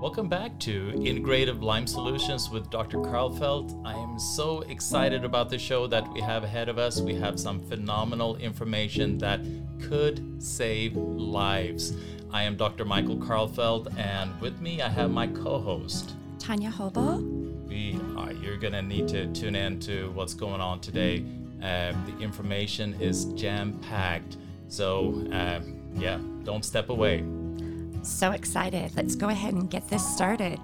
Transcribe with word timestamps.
Welcome 0.00 0.30
back 0.30 0.58
to 0.60 0.92
Integrative 0.92 1.60
Lyme 1.60 1.86
Solutions 1.86 2.48
with 2.48 2.70
Dr. 2.70 2.96
Karlfeldt. 3.00 3.82
I 3.84 3.92
am 3.92 4.18
so 4.18 4.62
excited 4.62 5.26
about 5.26 5.50
the 5.50 5.58
show 5.58 5.86
that 5.88 6.10
we 6.14 6.22
have 6.22 6.42
ahead 6.42 6.70
of 6.70 6.78
us. 6.78 7.02
We 7.02 7.14
have 7.16 7.38
some 7.38 7.60
phenomenal 7.60 8.36
information 8.36 9.18
that 9.18 9.40
could 9.78 10.42
save 10.42 10.96
lives. 10.96 11.92
I 12.32 12.44
am 12.44 12.56
Dr. 12.56 12.86
Michael 12.86 13.18
Karlfeldt, 13.18 13.94
and 13.98 14.40
with 14.40 14.58
me 14.62 14.80
I 14.80 14.88
have 14.88 15.10
my 15.10 15.26
co-host 15.26 16.14
Tanya 16.38 16.70
Hobo. 16.70 17.18
We 17.18 18.00
are, 18.16 18.32
you're 18.32 18.56
gonna 18.56 18.80
need 18.80 19.06
to 19.08 19.30
tune 19.34 19.54
in 19.54 19.80
to 19.80 20.12
what's 20.12 20.32
going 20.32 20.62
on 20.62 20.80
today. 20.80 21.26
Uh, 21.62 21.92
the 22.06 22.16
information 22.20 22.94
is 23.02 23.26
jam-packed, 23.34 24.38
so 24.68 25.28
uh, 25.30 25.60
yeah, 25.92 26.18
don't 26.44 26.64
step 26.64 26.88
away. 26.88 27.22
So 28.02 28.32
excited. 28.32 28.96
Let's 28.96 29.14
go 29.14 29.28
ahead 29.28 29.54
and 29.54 29.70
get 29.70 29.88
this 29.88 30.06
started. 30.06 30.58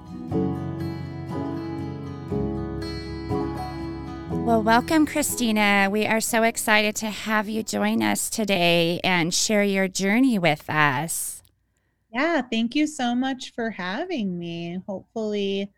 Well, 4.30 4.62
welcome, 4.62 5.06
Christina. 5.06 5.88
We 5.90 6.06
are 6.06 6.20
so 6.20 6.44
excited 6.44 6.94
to 6.96 7.06
have 7.06 7.48
you 7.48 7.62
join 7.64 8.02
us 8.02 8.30
today 8.30 9.00
and 9.02 9.34
share 9.34 9.64
your 9.64 9.88
journey 9.88 10.38
with 10.38 10.70
us. 10.70 11.42
Yeah, 12.14 12.42
thank 12.42 12.74
you 12.76 12.86
so 12.86 13.14
much 13.14 13.52
for 13.54 13.70
having 13.70 14.38
me. 14.38 14.80
Hopefully, 14.86 15.72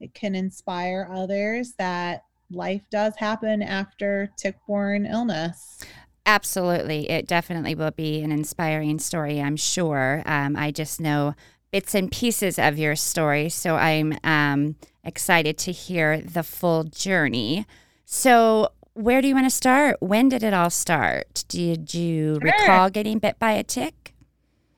it 0.00 0.14
can 0.14 0.34
inspire 0.34 1.08
others 1.12 1.74
that 1.78 2.24
life 2.50 2.82
does 2.90 3.14
happen 3.16 3.62
after 3.62 4.32
tick 4.38 4.56
borne 4.66 5.04
illness. 5.04 5.84
Absolutely. 6.28 7.08
It 7.08 7.26
definitely 7.26 7.74
will 7.74 7.90
be 7.90 8.20
an 8.20 8.30
inspiring 8.30 8.98
story, 8.98 9.40
I'm 9.40 9.56
sure. 9.56 10.22
Um, 10.26 10.56
I 10.56 10.70
just 10.70 11.00
know 11.00 11.34
bits 11.72 11.94
and 11.94 12.12
pieces 12.12 12.58
of 12.58 12.78
your 12.78 12.96
story, 12.96 13.48
so 13.48 13.76
I'm 13.76 14.18
um, 14.22 14.76
excited 15.02 15.56
to 15.56 15.72
hear 15.72 16.20
the 16.20 16.42
full 16.42 16.84
journey. 16.84 17.64
So, 18.04 18.68
where 18.92 19.22
do 19.22 19.28
you 19.28 19.34
want 19.34 19.46
to 19.46 19.50
start? 19.50 19.96
When 20.02 20.28
did 20.28 20.42
it 20.42 20.52
all 20.52 20.68
start? 20.68 21.44
Did 21.48 21.94
you 21.94 22.34
Sure. 22.34 22.52
recall 22.52 22.90
getting 22.90 23.18
bit 23.20 23.38
by 23.38 23.52
a 23.52 23.62
tick? 23.62 24.14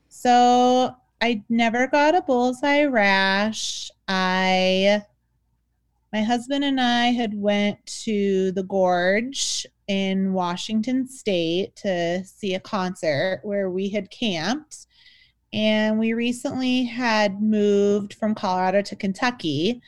So, 0.08 0.94
I 1.20 1.42
never 1.48 1.88
got 1.88 2.14
a 2.14 2.22
bullseye 2.22 2.84
rash. 2.84 3.90
I 4.06 5.02
my 6.12 6.22
husband 6.22 6.64
and 6.64 6.80
I 6.80 7.06
had 7.06 7.34
went 7.34 7.84
to 8.04 8.52
the 8.52 8.62
gorge 8.62 9.66
in 9.90 10.32
Washington 10.32 11.08
state 11.08 11.74
to 11.74 12.22
see 12.24 12.54
a 12.54 12.60
concert 12.60 13.40
where 13.42 13.70
we 13.70 13.88
had 13.88 14.08
camped 14.12 14.86
and 15.52 15.98
we 15.98 16.12
recently 16.12 16.84
had 16.84 17.42
moved 17.42 18.14
from 18.14 18.32
Colorado 18.32 18.82
to 18.82 18.94
Kentucky 18.94 19.82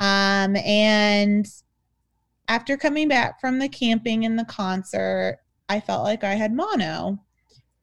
um, 0.00 0.56
and 0.56 1.46
after 2.48 2.76
coming 2.76 3.06
back 3.06 3.40
from 3.40 3.60
the 3.60 3.68
camping 3.68 4.24
and 4.24 4.36
the 4.36 4.44
concert 4.46 5.38
I 5.68 5.78
felt 5.78 6.02
like 6.02 6.24
I 6.24 6.34
had 6.34 6.52
mono 6.52 7.20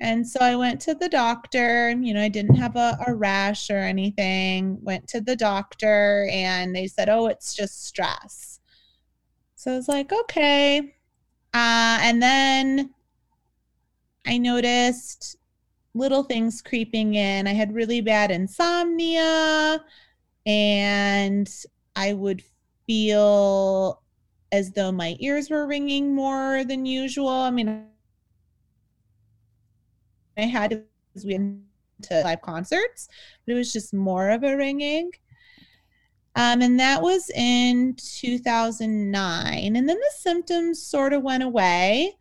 and 0.02 0.28
so 0.28 0.42
I 0.42 0.58
went 0.58 0.82
to 0.82 0.96
the 0.96 1.08
doctor. 1.08 1.92
You 1.92 2.14
know, 2.14 2.22
I 2.22 2.28
didn't 2.28 2.56
have 2.56 2.76
a, 2.76 2.98
a 3.08 3.16
rash 3.16 3.70
or 3.70 3.78
anything. 3.78 4.78
Went 4.82 5.08
to 5.10 5.22
the 5.22 5.38
doctor 5.38 6.28
and 6.30 6.76
they 6.76 6.88
said, 6.88 7.08
oh, 7.08 7.28
it's 7.28 7.56
just 7.56 7.86
stress. 7.86 8.60
So 9.56 9.72
I 9.72 9.76
was 9.78 9.88
like, 9.88 10.12
okay. 10.12 10.94
Uh, 11.54 12.00
and 12.02 12.22
then 12.22 12.94
I 14.26 14.38
noticed 14.38 15.38
little 15.94 16.24
things 16.24 16.62
creeping 16.62 17.16
in. 17.16 17.48
I 17.48 17.54
had 17.54 17.74
really 17.74 18.02
bad 18.02 18.32
insomnia 18.32 19.84
and 20.46 21.50
I 21.96 22.14
would 22.14 22.44
feel 22.88 24.02
as 24.52 24.72
though 24.72 24.92
my 24.92 25.16
ears 25.20 25.50
were 25.50 25.68
ringing 25.68 26.14
more 26.14 26.64
than 26.64 26.86
usual. 26.86 27.30
I 27.30 27.52
mean, 27.52 27.86
I 30.38 30.42
had 30.42 30.84
we 31.24 31.34
went 31.34 31.62
to 32.04 32.22
live 32.24 32.42
concerts, 32.42 33.08
but 33.46 33.54
it 33.54 33.56
was 33.56 33.72
just 33.72 33.94
more 33.94 34.30
of 34.30 34.44
a 34.44 34.56
ringing. 34.56 35.12
Um, 36.36 36.62
and 36.62 36.80
that 36.80 37.02
was 37.02 37.30
in 37.30 37.96
2009. 37.96 39.76
And 39.76 39.90
then 39.90 39.98
the 39.98 40.14
symptoms 40.18 40.82
sort 40.82 41.14
of 41.14 41.22
went 41.22 41.44
away 41.44 42.16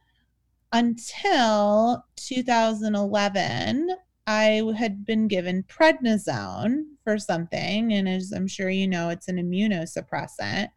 until 0.72 2.04
2011. 2.16 3.88
I 4.26 4.62
had 4.76 5.04
been 5.04 5.28
given 5.28 5.64
prednisone 5.64 6.84
for 7.04 7.18
something. 7.18 7.92
And 7.92 8.08
as 8.08 8.32
I'm 8.32 8.46
sure 8.46 8.70
you 8.70 8.86
know, 8.86 9.08
it's 9.08 9.28
an 9.28 9.36
immunosuppressant. 9.36 10.68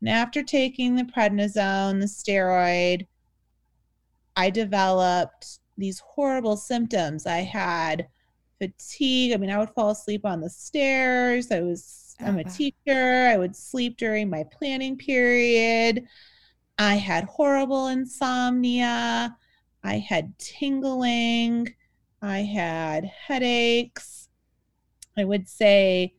And 0.00 0.08
after 0.08 0.42
taking 0.42 0.96
the 0.96 1.04
prednisone, 1.04 2.00
the 2.00 2.06
steroid, 2.06 3.06
I 4.36 4.50
developed 4.50 5.60
these 5.78 6.00
horrible 6.00 6.56
symptoms. 6.56 7.26
I 7.26 7.38
had 7.38 8.08
fatigue. 8.58 9.32
I 9.32 9.36
mean, 9.36 9.50
I 9.50 9.58
would 9.58 9.70
fall 9.70 9.90
asleep 9.90 10.24
on 10.24 10.40
the 10.40 10.50
stairs. 10.50 11.50
I 11.50 11.60
was, 11.60 12.03
I'm 12.20 12.36
Oh, 12.36 12.38
a 12.38 12.44
wow. 12.44 12.50
teacher. 12.50 13.28
I 13.28 13.36
would 13.36 13.56
sleep 13.56 13.96
during 13.98 14.30
my 14.30 14.44
planning 14.44 14.96
period. 14.96 16.06
I 16.78 16.96
had 16.96 17.24
horrible 17.24 17.88
insomnia. 17.88 19.36
I 19.84 19.98
had 19.98 20.38
tingling. 20.38 21.74
I 22.22 22.40
had 22.40 23.04
headaches. 23.06 24.28
I 25.16 25.24
would 25.24 25.48
say 25.48 26.14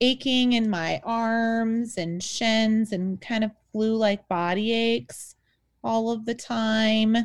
aching 0.00 0.52
in 0.54 0.70
my 0.70 1.00
arms 1.04 1.98
and 1.98 2.22
shins 2.22 2.92
and 2.92 3.20
kind 3.20 3.44
of 3.44 3.52
flu 3.72 3.96
like 3.96 4.28
body 4.28 4.72
aches 4.72 5.36
all 5.84 6.10
of 6.10 6.26
the 6.26 6.34
time 6.34 7.16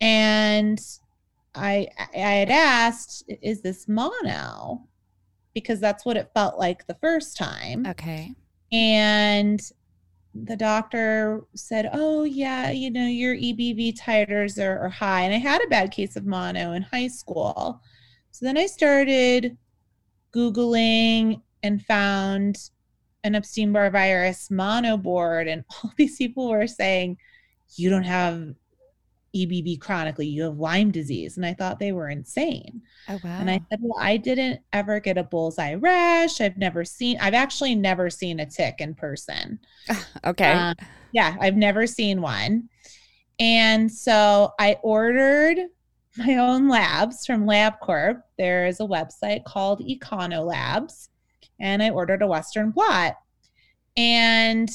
and 0.00 0.80
I 1.54 1.88
I 2.14 2.18
had 2.18 2.50
asked, 2.50 3.24
"Is 3.42 3.62
this 3.62 3.88
mono?" 3.88 4.88
Because 5.56 5.80
that's 5.80 6.04
what 6.04 6.18
it 6.18 6.30
felt 6.34 6.58
like 6.58 6.86
the 6.86 6.98
first 7.00 7.34
time. 7.38 7.86
Okay. 7.86 8.34
And 8.72 9.58
the 10.44 10.56
doctor 10.56 11.44
said, 11.54 11.88
"Oh 11.94 12.24
yeah, 12.24 12.70
you 12.70 12.90
know 12.90 13.06
your 13.06 13.34
EBV 13.34 13.98
titers 13.98 14.62
are, 14.62 14.78
are 14.80 14.90
high." 14.90 15.22
And 15.22 15.34
I 15.34 15.38
had 15.38 15.64
a 15.64 15.68
bad 15.68 15.90
case 15.90 16.14
of 16.14 16.26
mono 16.26 16.72
in 16.72 16.82
high 16.82 17.08
school, 17.08 17.80
so 18.32 18.44
then 18.44 18.58
I 18.58 18.66
started 18.66 19.56
googling 20.34 21.40
and 21.62 21.82
found 21.82 22.58
an 23.24 23.34
Epstein 23.34 23.72
Barr 23.72 23.90
virus 23.90 24.50
mono 24.50 24.98
board, 24.98 25.48
and 25.48 25.64
all 25.84 25.92
these 25.96 26.18
people 26.18 26.50
were 26.50 26.66
saying, 26.66 27.16
"You 27.76 27.88
don't 27.88 28.02
have 28.02 28.54
EBV 29.36 29.80
chronically, 29.80 30.26
you 30.26 30.44
have 30.44 30.58
Lyme 30.58 30.90
disease," 30.90 31.36
and 31.36 31.44
I 31.44 31.54
thought 31.54 31.78
they 31.78 31.92
were 31.92 32.08
insane. 32.08 32.82
Oh, 33.08 33.18
wow. 33.22 33.38
And 33.38 33.50
I 33.50 33.60
said, 33.70 33.78
Well, 33.82 33.98
I 34.00 34.16
didn't 34.16 34.60
ever 34.72 35.00
get 35.00 35.18
a 35.18 35.24
bullseye 35.24 35.74
rash. 35.74 36.40
I've 36.40 36.56
never 36.56 36.84
seen, 36.84 37.18
I've 37.20 37.34
actually 37.34 37.74
never 37.74 38.10
seen 38.10 38.40
a 38.40 38.46
tick 38.46 38.76
in 38.78 38.94
person. 38.94 39.58
okay. 40.24 40.52
Um, 40.52 40.74
yeah, 41.12 41.36
I've 41.40 41.56
never 41.56 41.86
seen 41.86 42.20
one. 42.20 42.68
And 43.38 43.90
so 43.90 44.52
I 44.58 44.78
ordered 44.82 45.58
my 46.16 46.36
own 46.36 46.68
labs 46.68 47.26
from 47.26 47.44
LabCorp. 47.44 48.22
There 48.38 48.66
is 48.66 48.80
a 48.80 48.84
website 48.84 49.44
called 49.44 49.80
Econolabs, 49.80 51.08
and 51.60 51.82
I 51.82 51.90
ordered 51.90 52.22
a 52.22 52.26
Western 52.26 52.70
blot. 52.70 53.14
And 53.96 54.68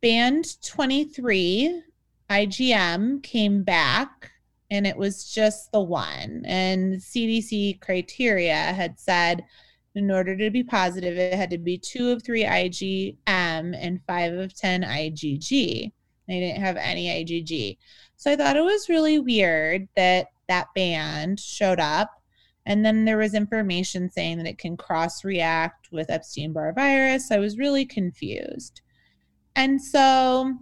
band 0.00 0.60
23 0.62 1.82
IgM 2.30 3.22
came 3.22 3.62
back 3.62 4.30
and 4.70 4.86
it 4.86 4.96
was 4.96 5.32
just 5.32 5.72
the 5.72 5.80
one. 5.80 6.42
And 6.46 6.94
CDC 6.94 7.80
criteria 7.80 8.54
had 8.54 8.98
said 8.98 9.44
in 9.94 10.10
order 10.10 10.36
to 10.36 10.50
be 10.50 10.62
positive, 10.62 11.18
it 11.18 11.34
had 11.34 11.50
to 11.50 11.58
be 11.58 11.76
two 11.76 12.10
of 12.10 12.22
three 12.22 12.44
IgM 12.44 13.16
and 13.26 14.00
five 14.06 14.32
of 14.34 14.54
10 14.54 14.82
IgG. 14.82 15.92
They 16.28 16.40
didn't 16.40 16.62
have 16.62 16.76
any 16.76 17.08
IgG. 17.24 17.76
So 18.16 18.30
I 18.30 18.36
thought 18.36 18.56
it 18.56 18.62
was 18.62 18.88
really 18.88 19.18
weird 19.18 19.88
that 19.96 20.28
that 20.48 20.68
band 20.74 21.40
showed 21.40 21.80
up. 21.80 22.10
And 22.66 22.84
then 22.84 23.04
there 23.04 23.16
was 23.16 23.34
information 23.34 24.10
saying 24.10 24.38
that 24.38 24.46
it 24.46 24.58
can 24.58 24.76
cross 24.76 25.24
react 25.24 25.90
with 25.90 26.10
Epstein 26.10 26.52
Barr 26.52 26.72
virus. 26.72 27.32
I 27.32 27.38
was 27.38 27.58
really 27.58 27.84
confused. 27.84 28.82
And 29.56 29.82
so 29.82 30.54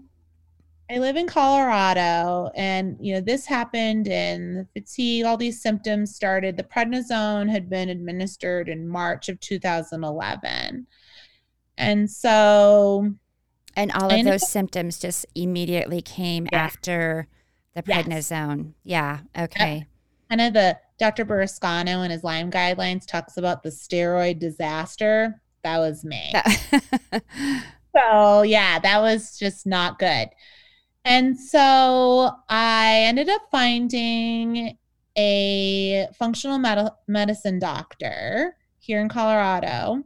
I 0.91 0.99
live 0.99 1.17
in 1.17 1.27
Colorado, 1.27 2.51
and 2.55 2.97
you 3.01 3.15
know 3.15 3.21
this 3.21 3.45
happened, 3.45 4.09
and 4.09 4.57
the 4.57 4.67
fatigue, 4.73 5.25
all 5.27 5.37
these 5.37 5.61
symptoms 5.61 6.15
started. 6.15 6.57
The 6.57 6.63
prednisone 6.65 7.51
had 7.51 7.69
been 7.69 7.89
administered 7.91 8.69
in 8.71 8.89
March 8.89 9.29
of 9.29 9.39
2011, 9.41 10.87
and 11.77 12.11
so 12.11 13.13
and 13.77 13.93
all 13.93 14.11
of 14.11 14.25
those 14.25 14.49
symptoms 14.49 14.99
just 14.99 15.27
immediately 15.35 16.01
came 16.01 16.49
Yeah. 16.51 16.59
after 16.65 17.29
the 17.75 17.83
Yes. 17.87 18.07
prednisone. 18.07 18.73
Yeah. 18.83 19.21
Okay. 19.39 19.87
kind 20.31 20.41
of 20.43 20.53
the 20.53 20.79
Dr. 20.99 21.25
Burrascano 21.25 22.05
in 22.05 22.11
his 22.11 22.23
Lyme 22.25 22.51
guidelines 22.51 23.07
talks 23.07 23.37
about 23.39 23.63
the 23.63 23.71
steroid 23.71 24.39
disaster. 24.39 25.41
That 25.63 25.79
was 25.79 26.05
me. 26.05 26.33
so, 27.97 28.43
yeah, 28.43 28.79
that 28.79 29.01
was 29.01 29.39
just 29.39 29.67
not 29.67 29.99
good. 29.99 30.29
And 31.09 31.41
so 31.41 32.31
I 32.51 33.05
ended 33.07 33.31
up 33.31 33.41
finding 33.51 34.77
a 35.17 36.07
functional 36.19 36.59
med- 36.59 36.91
medicine 37.07 37.59
doctor 37.59 38.55
here 38.79 39.01
in 39.01 39.09
Colorado, 39.09 40.05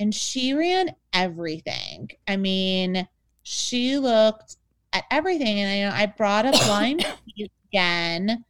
and 0.00 0.14
she 0.14 0.54
ran 0.54 0.94
everything. 1.12 2.08
I 2.26 2.38
mean, 2.38 3.06
she 3.42 3.98
looked 3.98 4.56
at 4.94 5.04
everything, 5.10 5.60
and 5.60 5.70
I, 5.70 5.90
know 5.90 6.02
I 6.02 6.06
brought 6.06 6.46
up 6.46 6.54
Lyme 6.66 7.00
again, 7.70 8.42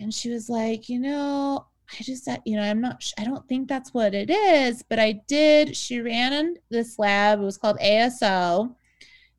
and 0.00 0.14
she 0.14 0.30
was 0.30 0.48
like, 0.48 0.88
you 0.88 0.98
know, 0.98 1.66
I 1.92 2.02
just, 2.02 2.26
uh, 2.26 2.38
you 2.46 2.56
know, 2.56 2.62
I'm 2.62 2.80
not, 2.80 3.04
I 3.18 3.24
don't 3.24 3.46
think 3.48 3.68
that's 3.68 3.92
what 3.92 4.14
it 4.14 4.30
is, 4.30 4.82
but 4.82 4.98
I 4.98 5.20
did. 5.28 5.76
She 5.76 6.00
ran 6.00 6.56
this 6.70 6.98
lab. 6.98 7.40
It 7.40 7.44
was 7.44 7.58
called 7.58 7.76
ASO, 7.80 8.74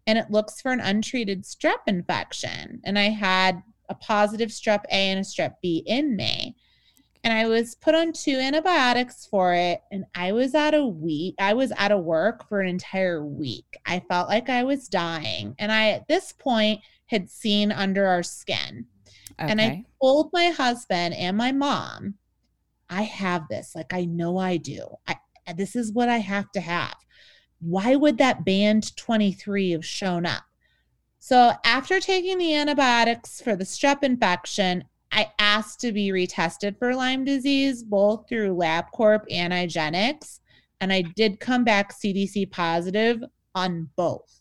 and 0.07 0.17
it 0.17 0.29
looks 0.29 0.61
for 0.61 0.71
an 0.71 0.79
untreated 0.79 1.43
strep 1.43 1.79
infection. 1.87 2.81
And 2.83 2.97
I 2.97 3.09
had 3.09 3.61
a 3.89 3.95
positive 3.95 4.49
strep 4.49 4.83
A 4.91 5.09
and 5.09 5.19
a 5.19 5.23
strep 5.23 5.55
B 5.61 5.83
in 5.85 6.15
me. 6.15 6.55
And 7.23 7.33
I 7.33 7.47
was 7.47 7.73
put 7.75 7.95
on 7.95 8.13
two 8.13 8.37
antibiotics 8.37 9.25
for 9.25 9.53
it. 9.53 9.81
And 9.91 10.05
I 10.13 10.31
was 10.31 10.53
out 10.53 10.75
of 10.75 10.97
week. 10.97 11.33
I 11.39 11.53
was 11.53 11.71
out 11.77 11.91
of 11.91 12.03
work 12.03 12.47
for 12.47 12.61
an 12.61 12.67
entire 12.67 13.25
week. 13.25 13.77
I 13.85 13.99
felt 13.99 14.29
like 14.29 14.47
I 14.47 14.63
was 14.63 14.87
dying. 14.87 15.55
And 15.57 15.71
I, 15.71 15.89
at 15.89 16.07
this 16.07 16.33
point, 16.33 16.81
had 17.07 17.29
seen 17.29 17.71
under 17.71 18.05
our 18.05 18.21
skin. 18.21 18.85
Okay. 19.39 19.51
And 19.51 19.59
I 19.59 19.83
told 20.01 20.29
my 20.33 20.49
husband 20.49 21.15
and 21.15 21.35
my 21.35 21.51
mom, 21.51 22.15
I 22.89 23.01
have 23.01 23.47
this. 23.49 23.73
Like, 23.75 23.91
I 23.91 24.05
know 24.05 24.37
I 24.37 24.57
do. 24.57 24.87
I, 25.07 25.17
this 25.55 25.75
is 25.75 25.91
what 25.91 26.09
I 26.09 26.17
have 26.17 26.51
to 26.51 26.61
have. 26.61 26.95
Why 27.65 27.95
would 27.95 28.17
that 28.19 28.45
band 28.45 28.95
23 28.95 29.71
have 29.71 29.85
shown 29.85 30.25
up? 30.25 30.43
So, 31.19 31.53
after 31.63 31.99
taking 31.99 32.37
the 32.37 32.53
antibiotics 32.53 33.41
for 33.41 33.55
the 33.55 33.63
strep 33.63 34.03
infection, 34.03 34.83
I 35.11 35.31
asked 35.39 35.79
to 35.79 35.91
be 35.91 36.09
retested 36.09 36.77
for 36.77 36.93
Lyme 36.93 37.23
disease, 37.23 37.83
both 37.83 38.29
through 38.29 38.55
LabCorp 38.55 39.23
and 39.31 39.51
IGeneX. 39.51 40.39
And 40.81 40.93
I 40.93 41.01
did 41.01 41.39
come 41.39 41.63
back 41.63 41.93
CDC 41.93 42.51
positive 42.51 43.23
on 43.55 43.89
both. 43.95 44.39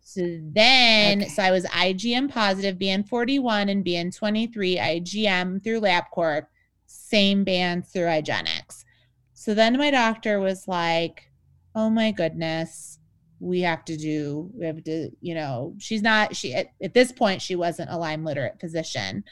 So 0.00 0.38
then, 0.40 1.22
okay. 1.22 1.28
so 1.28 1.42
I 1.42 1.50
was 1.50 1.66
IgM 1.66 2.30
positive, 2.30 2.78
BN41 2.78 3.70
and 3.70 3.84
BN23, 3.84 4.78
IgM 4.78 5.62
through 5.62 5.82
LabCorp, 5.82 6.46
same 6.86 7.44
bands 7.44 7.90
through 7.90 8.06
IGeneX. 8.06 8.84
So 9.34 9.52
then 9.52 9.76
my 9.76 9.90
doctor 9.90 10.40
was 10.40 10.66
like, 10.66 11.30
oh 11.76 11.90
my 11.90 12.10
goodness, 12.10 12.98
we 13.38 13.60
have 13.60 13.84
to 13.84 13.96
do, 13.98 14.50
we 14.54 14.64
have 14.64 14.82
to, 14.84 15.10
you 15.20 15.34
know, 15.34 15.74
she's 15.78 16.00
not, 16.02 16.34
she, 16.34 16.54
at, 16.54 16.68
at 16.82 16.94
this 16.94 17.12
point, 17.12 17.42
she 17.42 17.54
wasn't 17.54 17.90
a 17.90 17.98
Lyme 17.98 18.24
literate 18.24 18.58
physician. 18.58 19.22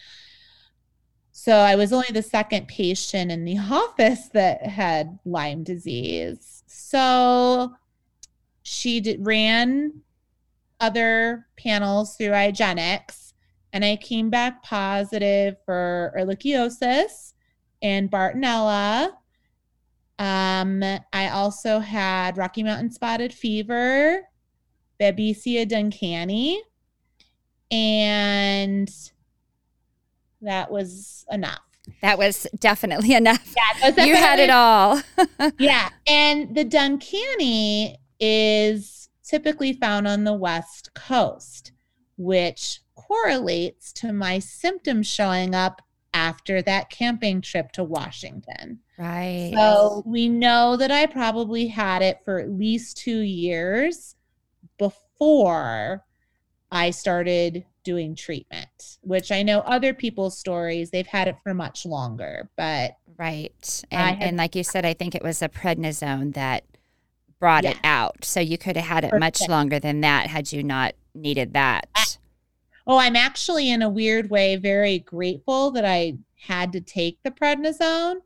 So 1.33 1.57
I 1.57 1.75
was 1.75 1.93
only 1.93 2.11
the 2.13 2.23
second 2.23 2.69
patient 2.69 3.33
in 3.33 3.47
the 3.47 3.59
office 3.71 4.29
that 4.35 4.65
had 4.67 5.19
Lyme 5.25 5.65
disease. 5.65 6.63
So 6.67 7.73
she 8.63 9.01
did, 9.01 9.25
ran 9.27 10.03
other 10.81 11.47
panels 11.57 12.17
through 12.17 12.29
IGeneX, 12.29 13.33
and 13.73 13.85
I 13.85 13.97
came 13.97 14.29
back 14.29 14.63
positive 14.63 15.57
for 15.65 16.15
ehrlichiosis 16.17 17.33
and 17.81 18.11
Bartonella 18.11 19.13
um, 20.19 20.83
I 21.13 21.29
also 21.29 21.81
had 21.81 22.37
Rocky 22.39 22.63
Mountain 22.63 22.93
Spotted 22.93 23.33
Fever, 23.33 24.23
Babesia 25.01 25.67
duncani, 25.67 26.59
and 27.71 28.91
that 30.41 30.71
was 30.71 31.27
enough. 31.31 31.61
That 32.01 32.17
was 32.17 32.47
definitely 32.59 33.13
enough. 33.15 33.55
Yeah, 33.57 33.81
definitely, 33.81 34.11
you 34.11 34.17
had 34.17 34.39
it 34.39 34.51
all. 34.51 35.03
yeah, 35.59 35.91
and 36.07 36.55
the 36.55 36.65
duncani 36.65 37.97
is 38.21 39.09
typically 39.25 39.73
found 39.73 40.07
on 40.07 40.25
the 40.25 40.33
West 40.33 40.95
Coast, 40.95 41.73
which 42.17 42.81
correlates 42.95 43.93
to 43.95 44.13
my 44.13 44.39
symptoms 44.39 45.07
showing 45.07 45.55
up 45.55 45.83
after 46.15 46.63
that 46.63 46.89
camping 46.89 47.43
trip 47.43 47.73
to 47.73 47.85
Washington. 47.85 48.79
Right. 48.97 49.53
So 49.55 50.03
we 50.07 50.29
know 50.29 50.77
that 50.77 50.91
I 50.91 51.07
probably 51.07 51.67
had 51.67 52.01
it 52.01 52.21
for 52.25 52.39
at 52.39 52.51
least 52.51 52.97
two 52.97 53.21
years 53.21 54.15
before 54.79 56.05
I 56.71 56.91
started 56.91 57.65
doing 57.83 58.15
treatment, 58.15 58.99
which 59.03 59.31
I 59.31 59.43
know 59.43 59.61
other 59.61 59.93
people's 59.93 60.39
stories, 60.39 60.91
they've 60.91 61.07
had 61.07 61.29
it 61.29 61.37
for 61.43 61.53
much 61.53 61.85
longer, 61.85 62.49
but. 62.57 62.97
Right. 63.19 63.85
And, 63.91 64.19
had, 64.19 64.29
and 64.29 64.37
like 64.37 64.57
you 64.57 64.65
said, 64.65 64.87
I 64.87 64.95
think 64.95 65.15
it 65.15 65.23
was 65.23 65.43
a 65.43 65.49
prednisone 65.49 66.35
that 66.35 66.65
brought 67.39 67.65
it 67.65 67.79
out. 67.85 68.25
So 68.25 68.41
you 68.41 68.57
could 68.57 68.77
have 68.77 68.87
had 68.87 69.05
it 69.05 69.11
Perfect. 69.11 69.21
much 69.21 69.49
longer 69.49 69.79
than 69.79 70.01
that 70.01 70.29
had 70.29 70.53
you 70.53 70.63
not 70.63 70.95
needed 71.15 71.53
that. 71.53 71.89
Oh, 72.87 72.99
I'm 72.99 73.17
actually 73.17 73.71
in 73.71 73.83
a 73.83 73.89
weird 73.89 74.31
way 74.31 74.57
very 74.57 74.99
grateful 74.99 75.71
that 75.73 75.85
I 75.85 76.19
had 76.39 76.73
to 76.73 76.81
take 76.81 77.19
the 77.23 77.31
prednisone 77.31 78.17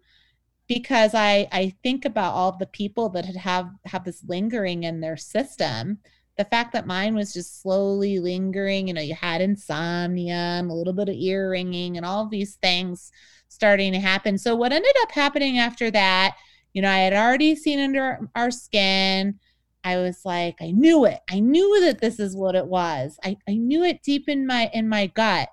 because 0.66 1.14
I 1.14 1.48
I 1.52 1.74
think 1.82 2.04
about 2.04 2.34
all 2.34 2.52
the 2.52 2.66
people 2.66 3.08
that 3.10 3.24
had 3.24 3.36
have 3.36 3.70
have 3.86 4.04
this 4.04 4.22
lingering 4.26 4.84
in 4.84 5.00
their 5.00 5.16
system. 5.16 5.98
The 6.36 6.44
fact 6.44 6.72
that 6.72 6.86
mine 6.86 7.14
was 7.16 7.32
just 7.32 7.60
slowly 7.62 8.20
lingering, 8.20 8.88
you 8.88 8.94
know, 8.94 9.00
you 9.00 9.14
had 9.14 9.40
insomnia 9.40 10.34
and 10.34 10.70
a 10.70 10.74
little 10.74 10.92
bit 10.92 11.08
of 11.08 11.16
ear 11.16 11.50
ringing 11.50 11.96
and 11.96 12.06
all 12.06 12.28
these 12.28 12.54
things 12.56 13.10
starting 13.48 13.92
to 13.92 13.98
happen. 14.00 14.38
So 14.38 14.54
what 14.54 14.72
ended 14.72 14.94
up 15.02 15.10
happening 15.10 15.58
after 15.58 15.90
that, 15.90 16.36
you 16.74 16.82
know, 16.82 16.90
I 16.90 16.98
had 16.98 17.12
already 17.14 17.56
seen 17.56 17.80
under 17.80 18.20
our 18.36 18.50
skin. 18.52 19.40
I 19.84 19.98
was 19.98 20.24
like, 20.24 20.56
I 20.60 20.70
knew 20.70 21.04
it. 21.04 21.20
I 21.30 21.40
knew 21.40 21.80
that 21.82 22.00
this 22.00 22.18
is 22.20 22.36
what 22.36 22.54
it 22.54 22.66
was. 22.66 23.18
I, 23.24 23.36
I 23.48 23.54
knew 23.54 23.84
it 23.84 24.02
deep 24.02 24.28
in 24.28 24.46
my 24.46 24.70
in 24.72 24.88
my 24.88 25.06
gut 25.06 25.48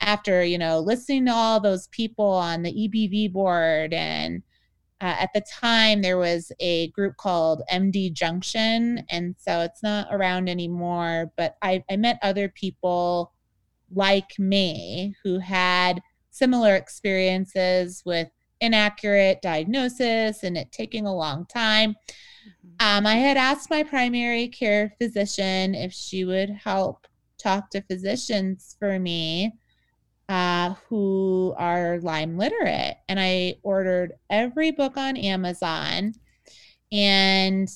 after, 0.00 0.44
you 0.44 0.58
know, 0.58 0.78
listening 0.80 1.26
to 1.26 1.32
all 1.32 1.60
those 1.60 1.88
people 1.88 2.30
on 2.30 2.62
the 2.62 2.72
EBV 2.72 3.32
board 3.32 3.92
and 3.94 4.42
uh, 5.00 5.16
at 5.20 5.30
the 5.32 5.42
time 5.52 6.02
there 6.02 6.18
was 6.18 6.50
a 6.58 6.88
group 6.88 7.16
called 7.16 7.62
md 7.72 8.12
junction 8.14 9.04
and 9.10 9.36
so 9.38 9.60
it's 9.60 9.80
not 9.80 10.08
around 10.10 10.48
anymore 10.48 11.30
but 11.36 11.56
I, 11.62 11.84
I 11.88 11.96
met 11.96 12.18
other 12.20 12.48
people 12.48 13.32
like 13.94 14.38
me 14.40 15.14
who 15.22 15.38
had 15.38 16.02
similar 16.30 16.74
experiences 16.74 18.02
with 18.04 18.28
inaccurate 18.60 19.40
diagnosis 19.42 20.42
and 20.42 20.56
it 20.56 20.72
taking 20.72 21.06
a 21.06 21.14
long 21.14 21.46
time. 21.46 21.94
Um, 22.80 23.06
i 23.06 23.14
had 23.14 23.36
asked 23.36 23.70
my 23.70 23.82
primary 23.82 24.48
care 24.48 24.94
physician 25.00 25.74
if 25.74 25.92
she 25.92 26.24
would 26.24 26.50
help 26.50 27.06
talk 27.38 27.70
to 27.70 27.82
physicians 27.82 28.76
for 28.78 28.98
me 28.98 29.52
uh, 30.28 30.74
who 30.88 31.54
are 31.56 32.00
Lyme 32.00 32.36
literate. 32.36 32.96
And 33.08 33.18
I 33.18 33.56
ordered 33.62 34.12
every 34.28 34.70
book 34.70 34.96
on 34.96 35.16
Amazon. 35.16 36.14
And 36.92 37.68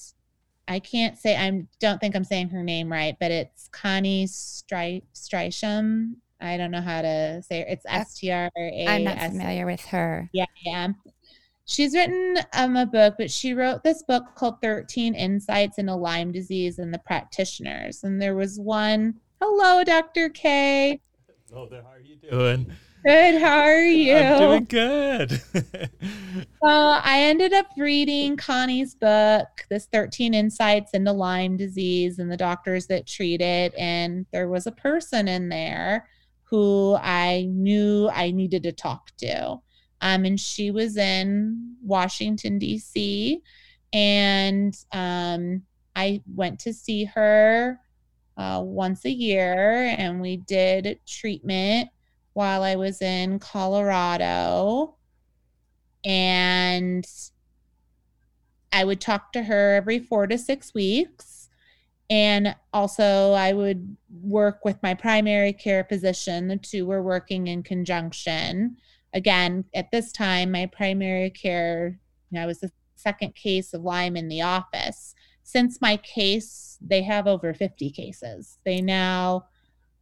I 0.69 0.79
can't 0.79 1.19
say, 1.19 1.37
I 1.37 1.67
don't 1.81 2.01
think 2.01 2.15
I'm 2.15 2.25
saying 2.25 2.51
her 2.51 2.63
name 2.63 2.91
right, 2.91 3.17
but 3.19 3.31
it's 3.31 3.69
Connie 3.69 4.27
Stry- 4.27 5.03
Strysham. 5.15 6.17
I 6.41 6.57
don't 6.57 6.71
know 6.71 6.81
how 6.81 7.03
to 7.03 7.43
say 7.43 7.61
it. 7.61 7.69
It's 7.69 7.85
S 7.89 8.19
T 8.19 8.31
R 8.31 8.51
A. 8.57 8.87
I'm 8.89 9.05
not 9.05 9.19
familiar 9.19 9.65
with 9.65 9.85
her. 9.87 10.29
Yeah, 10.33 10.47
yeah. 10.65 10.89
She's 11.65 11.95
written 11.95 12.39
um, 12.55 12.77
a 12.77 12.87
book, 12.87 13.15
but 13.19 13.31
she 13.31 13.55
wrote 13.55 13.85
this 13.85 14.03
book 14.03 14.25
called 14.35 14.61
13 14.61 15.15
Insights 15.15 15.79
into 15.79 15.95
Lyme 15.95 16.33
Disease 16.33 16.79
and 16.79 16.93
the 16.93 16.99
Practitioners. 16.99 18.03
And 18.03 18.21
there 18.21 18.35
was 18.35 18.59
one, 18.59 19.15
hello, 19.41 19.85
Dr. 19.85 20.29
K. 20.29 21.01
Hello 21.49 21.69
there, 21.71 21.83
how 21.83 21.91
are 21.91 22.01
you 22.01 22.17
doing? 22.17 22.73
Good, 23.05 23.41
how 23.41 23.59
are 23.59 23.83
you? 23.83 24.15
I'm 24.15 24.39
doing 24.39 24.65
good. 24.65 25.43
well, 26.63 27.01
I 27.03 27.21
ended 27.23 27.53
up 27.53 27.67
reading 27.77 28.37
Connie's 28.37 28.95
book, 28.95 29.49
this 29.69 29.87
13 29.93 30.35
Insights 30.35 30.93
into 30.93 31.13
Lyme 31.13 31.57
Disease 31.57 32.19
and 32.21 32.31
the 32.31 32.37
doctors 32.37 32.87
that 32.87 33.07
treat 33.07 33.41
it. 33.41 33.75
And 33.77 34.27
there 34.33 34.49
was 34.49 34.67
a 34.67 34.73
person 34.73 35.27
in 35.27 35.49
there 35.49 36.09
who 36.45 36.97
I 37.01 37.49
knew 37.51 38.09
I 38.13 38.31
needed 38.31 38.63
to 38.65 38.73
talk 38.73 39.11
to. 39.19 39.59
Um, 40.03 40.25
and 40.25 40.39
she 40.39 40.73
was 40.73 40.97
in 40.97 41.77
Washington, 41.83 42.59
D.C. 42.59 43.41
And 43.93 44.77
um, 44.91 45.63
I 45.95 46.21
went 46.35 46.59
to 46.61 46.73
see 46.73 47.05
her 47.05 47.79
uh, 48.37 48.61
once 48.65 49.05
a 49.05 49.11
year 49.11 49.95
and 49.97 50.21
we 50.21 50.39
did 50.39 50.99
treatment 51.07 51.89
while 52.33 52.65
I 52.65 52.75
was 52.75 53.01
in 53.01 53.39
Colorado. 53.39 54.97
And 56.05 57.07
I 58.73 58.85
would 58.85 59.01
talk 59.01 59.33
to 59.33 59.43
her 59.45 59.75
every 59.75 60.01
four 60.01 60.27
to 60.27 60.37
six 60.37 60.75
weeks. 60.75 61.49
And 62.11 62.57
also, 62.73 63.33
I 63.33 63.53
would 63.53 63.97
work 64.23 64.65
with 64.65 64.83
my 64.83 64.95
primary 64.95 65.53
care 65.53 65.85
physician. 65.85 66.49
The 66.49 66.57
two 66.57 66.87
were 66.87 67.03
working 67.03 67.47
in 67.47 67.63
conjunction. 67.63 68.77
Again, 69.15 69.65
at 69.75 69.91
this 69.91 70.13
time, 70.13 70.53
my 70.53 70.67
primary 70.67 71.31
care, 71.31 71.99
you 72.31 72.39
know, 72.39 72.45
I 72.45 72.47
was 72.47 72.61
the 72.61 72.73
second 72.97 73.35
case 73.35 73.75
of 73.75 73.83
Lyme 73.83 74.17
in 74.17 74.29
the 74.29 74.41
office. 74.41 75.15
Since 75.43 75.81
my 75.81 75.97
case, 75.99 76.79
they 76.81 77.03
have 77.03 77.27
over 77.27 77.53
50 77.53 77.91
cases. 77.91 78.59
They 78.65 78.81
now 78.81 79.47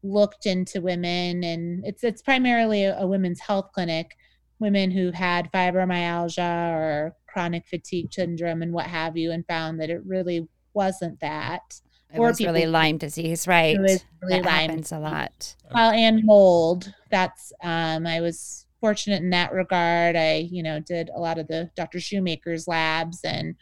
looked 0.02 0.47
into 0.47 0.81
women, 0.81 1.43
and 1.45 1.85
it's 1.85 2.05
it's 2.05 2.23
primarily 2.23 2.85
a, 2.85 2.99
a 2.99 3.07
women's 3.07 3.40
health 3.40 3.71
clinic, 3.75 4.17
women 4.59 4.90
who 4.90 5.11
had 5.11 5.50
fibromyalgia 5.52 6.73
or 6.73 7.17
chronic 7.26 7.67
fatigue 7.67 8.12
syndrome 8.12 8.62
and 8.62 8.73
what 8.73 8.87
have 8.87 9.17
you, 9.17 9.33
and 9.33 9.47
found 9.47 9.81
that 9.81 9.90
it 9.90 10.05
really 10.05 10.47
wasn't 10.75 11.19
that. 11.21 11.81
It 12.12 12.19
or 12.19 12.29
was 12.29 12.40
really 12.40 12.67
Lyme 12.67 12.99
disease, 12.99 13.47
right? 13.47 13.76
It 13.76 13.81
was 13.81 14.05
really 14.23 14.43
that 14.43 14.47
Lyme. 14.47 14.71
happens 14.71 14.93
a 14.93 14.99
lot. 14.99 15.55
Well, 15.73 15.93
and 15.93 16.25
mold. 16.25 16.93
That's 17.11 17.52
um, 17.62 18.07
I 18.07 18.21
was 18.21 18.67
fortunate 18.81 19.23
in 19.23 19.31
that 19.31 19.53
regard. 19.53 20.17
I, 20.17 20.49
you 20.51 20.63
know, 20.63 20.81
did 20.81 21.11
a 21.15 21.21
lot 21.21 21.39
of 21.39 21.49
the 21.49 21.71
Dr. 21.77 22.01
Shoemaker's 22.01 22.67
labs 22.67 23.21
and 23.25 23.55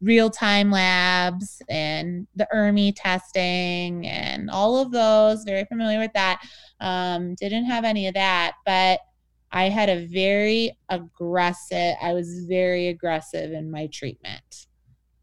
real 0.00 0.30
time 0.30 0.70
labs 0.70 1.60
and 1.68 2.26
the 2.34 2.48
ERMI 2.54 2.92
testing 2.96 4.06
and 4.06 4.50
all 4.50 4.78
of 4.78 4.92
those. 4.92 5.44
Very 5.44 5.64
familiar 5.64 5.98
with 5.98 6.12
that. 6.14 6.42
Um, 6.80 7.34
didn't 7.34 7.66
have 7.66 7.84
any 7.84 8.06
of 8.06 8.14
that, 8.14 8.54
but 8.64 9.00
I 9.52 9.64
had 9.64 9.88
a 9.88 10.06
very 10.06 10.76
aggressive, 10.88 11.96
I 12.00 12.12
was 12.12 12.44
very 12.46 12.88
aggressive 12.88 13.52
in 13.52 13.70
my 13.70 13.88
treatment. 13.88 14.66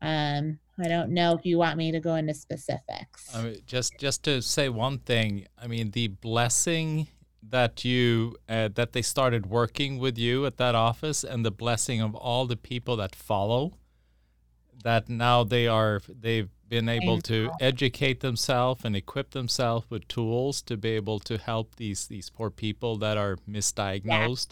Um, 0.01 0.59
I 0.79 0.87
don't 0.87 1.11
know 1.11 1.33
if 1.33 1.45
you 1.45 1.57
want 1.57 1.77
me 1.77 1.91
to 1.91 1.99
go 1.99 2.15
into 2.15 2.33
specifics. 2.33 3.35
Mean, 3.35 3.57
just 3.65 3.97
just 3.97 4.23
to 4.25 4.41
say 4.41 4.69
one 4.69 4.99
thing, 4.99 5.47
I 5.59 5.65
mean 5.65 5.91
the 5.91 6.09
blessing 6.09 7.07
that 7.49 7.85
you 7.85 8.35
uh, 8.49 8.69
that 8.75 8.93
they 8.93 9.01
started 9.01 9.45
working 9.45 9.97
with 9.97 10.17
you 10.17 10.45
at 10.45 10.57
that 10.57 10.75
office 10.75 11.23
and 11.23 11.45
the 11.45 11.51
blessing 11.51 12.01
of 12.01 12.15
all 12.15 12.45
the 12.45 12.57
people 12.57 12.95
that 12.97 13.15
follow 13.15 13.73
that 14.83 15.09
now 15.09 15.43
they 15.43 15.67
are 15.67 16.01
they've 16.07 16.49
been 16.69 16.89
able 16.89 17.21
to 17.21 17.49
educate 17.61 18.19
themselves 18.19 18.83
and 18.83 18.95
equip 18.95 19.31
themselves 19.31 19.85
with 19.89 20.07
tools 20.07 20.61
to 20.61 20.75
be 20.75 20.89
able 20.89 21.19
to 21.19 21.37
help 21.37 21.75
these 21.75 22.07
these 22.07 22.29
poor 22.29 22.49
people 22.49 22.97
that 22.97 23.17
are 23.17 23.37
misdiagnosed. 23.49 24.49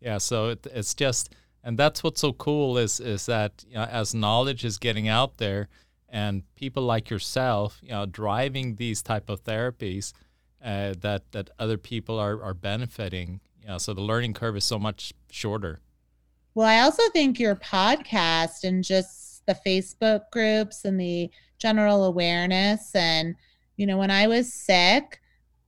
Yeah, 0.00 0.12
yeah 0.12 0.18
so 0.18 0.48
it, 0.48 0.66
it's 0.72 0.94
just 0.94 1.34
and 1.62 1.78
that's 1.78 2.02
what's 2.02 2.20
so 2.20 2.32
cool 2.32 2.78
is 2.78 3.00
is 3.00 3.26
that 3.26 3.64
you 3.68 3.74
know, 3.74 3.84
as 3.84 4.14
knowledge 4.14 4.64
is 4.64 4.78
getting 4.78 5.08
out 5.08 5.36
there 5.36 5.68
and 6.08 6.42
people 6.54 6.82
like 6.82 7.10
yourself 7.10 7.78
you 7.82 7.90
know 7.90 8.06
driving 8.06 8.76
these 8.76 9.02
type 9.02 9.28
of 9.28 9.44
therapies 9.44 10.12
uh, 10.62 10.94
that 11.00 11.32
that 11.32 11.50
other 11.58 11.78
people 11.78 12.18
are 12.18 12.42
are 12.42 12.54
benefiting. 12.54 13.40
You 13.62 13.68
know, 13.68 13.78
so 13.78 13.94
the 13.94 14.02
learning 14.02 14.34
curve 14.34 14.56
is 14.56 14.64
so 14.64 14.78
much 14.78 15.12
shorter. 15.30 15.80
Well, 16.54 16.66
I 16.66 16.80
also 16.80 17.02
think 17.12 17.38
your 17.38 17.56
podcast 17.56 18.64
and 18.64 18.82
just 18.82 19.46
the 19.46 19.58
Facebook 19.66 20.30
groups 20.32 20.84
and 20.84 21.00
the 21.00 21.30
general 21.58 22.04
awareness 22.04 22.94
and 22.94 23.34
you 23.76 23.86
know 23.86 23.98
when 23.98 24.10
I 24.10 24.26
was 24.26 24.52
sick, 24.52 25.20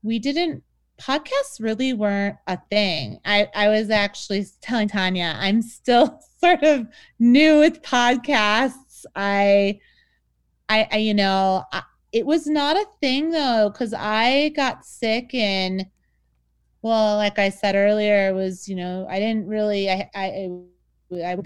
we 0.02 0.18
didn't 0.18 0.62
podcasts 1.00 1.60
really 1.60 1.92
weren't 1.92 2.36
a 2.46 2.58
thing. 2.70 3.18
I, 3.24 3.48
I 3.54 3.68
was 3.68 3.90
actually 3.90 4.46
telling 4.60 4.88
Tanya, 4.88 5.34
I'm 5.38 5.62
still 5.62 6.20
sort 6.40 6.62
of 6.62 6.86
new 7.18 7.60
with 7.60 7.82
podcasts. 7.82 9.04
I, 9.16 9.80
I, 10.68 10.88
I 10.92 10.96
you 10.98 11.14
know, 11.14 11.64
I, 11.72 11.82
it 12.12 12.26
was 12.26 12.46
not 12.46 12.76
a 12.76 12.86
thing 13.00 13.30
though, 13.30 13.70
because 13.72 13.94
I 13.94 14.50
got 14.50 14.84
sick 14.84 15.34
and 15.34 15.86
well, 16.82 17.16
like 17.16 17.38
I 17.38 17.50
said 17.50 17.74
earlier, 17.74 18.28
it 18.28 18.32
was, 18.32 18.66
you 18.66 18.74
know, 18.74 19.06
I 19.08 19.18
didn't 19.18 19.46
really 19.46 19.90
I 19.90 20.10
I 20.14 20.50
I 21.12 21.36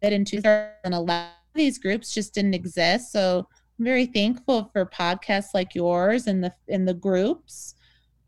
that 0.00 0.12
in 0.12 0.24
2011 0.24 1.32
these 1.54 1.78
groups 1.78 2.12
just 2.12 2.34
didn't 2.34 2.54
exist. 2.54 3.12
So 3.12 3.46
I'm 3.78 3.84
very 3.84 4.06
thankful 4.06 4.70
for 4.72 4.86
podcasts 4.86 5.54
like 5.54 5.74
yours 5.74 6.26
and 6.26 6.42
the 6.42 6.52
in 6.68 6.84
the 6.84 6.94
groups. 6.94 7.74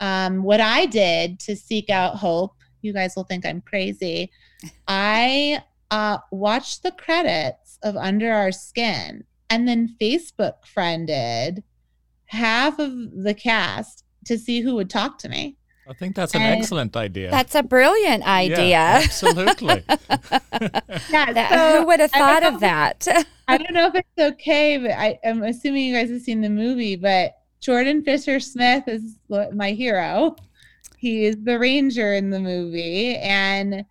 Um, 0.00 0.42
what 0.42 0.60
I 0.60 0.86
did 0.86 1.38
to 1.40 1.56
seek 1.56 1.90
out 1.90 2.16
hope, 2.16 2.56
you 2.82 2.92
guys 2.92 3.14
will 3.16 3.24
think 3.24 3.46
I'm 3.46 3.60
crazy. 3.60 4.30
I 4.88 5.62
uh, 5.90 6.18
watched 6.32 6.82
the 6.82 6.90
credits 6.92 7.78
of 7.82 7.96
Under 7.96 8.32
Our 8.32 8.50
Skin 8.50 9.24
and 9.54 9.68
then 9.68 9.94
Facebook 10.00 10.66
friended 10.66 11.62
half 12.26 12.80
of 12.80 12.90
the 13.22 13.34
cast 13.34 14.04
to 14.24 14.36
see 14.36 14.60
who 14.60 14.74
would 14.74 14.90
talk 14.90 15.16
to 15.20 15.28
me. 15.28 15.56
I 15.88 15.92
think 15.92 16.16
that's 16.16 16.34
an 16.34 16.42
and 16.42 16.58
excellent 16.60 16.96
idea. 16.96 17.30
That's 17.30 17.54
a 17.54 17.62
brilliant 17.62 18.26
idea. 18.26 18.66
Yeah, 18.66 19.00
absolutely. 19.04 19.84
yeah, 19.88 21.32
that, 21.32 21.50
so 21.50 21.80
who 21.80 21.86
would 21.86 22.00
have 22.00 22.10
thought 22.10 22.42
of 22.42 22.58
that? 22.60 23.06
I 23.46 23.58
don't 23.58 23.74
know 23.74 23.86
if 23.86 23.94
it's 23.94 24.32
okay, 24.32 24.78
but 24.78 24.92
I, 24.92 25.20
am 25.22 25.44
assuming 25.44 25.86
you 25.86 25.94
guys 25.94 26.10
have 26.10 26.22
seen 26.22 26.40
the 26.40 26.50
movie. 26.50 26.96
But 26.96 27.36
Jordan 27.60 28.02
Fisher 28.02 28.40
Smith 28.40 28.88
is 28.88 29.18
my 29.28 29.70
hero. 29.70 30.34
He 30.96 31.26
is 31.26 31.36
the 31.44 31.60
ranger 31.60 32.14
in 32.14 32.30
the 32.30 32.40
movie, 32.40 33.16
and 33.16 33.84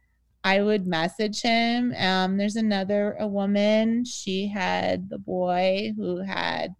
I 0.43 0.61
would 0.61 0.85
message 0.85 1.41
him. 1.41 1.93
Um, 1.97 2.37
there's 2.37 2.57
another 2.57 3.15
a 3.19 3.27
woman. 3.27 4.03
She 4.03 4.47
had 4.47 5.09
the 5.09 5.17
boy 5.17 5.93
who 5.95 6.17
had 6.17 6.75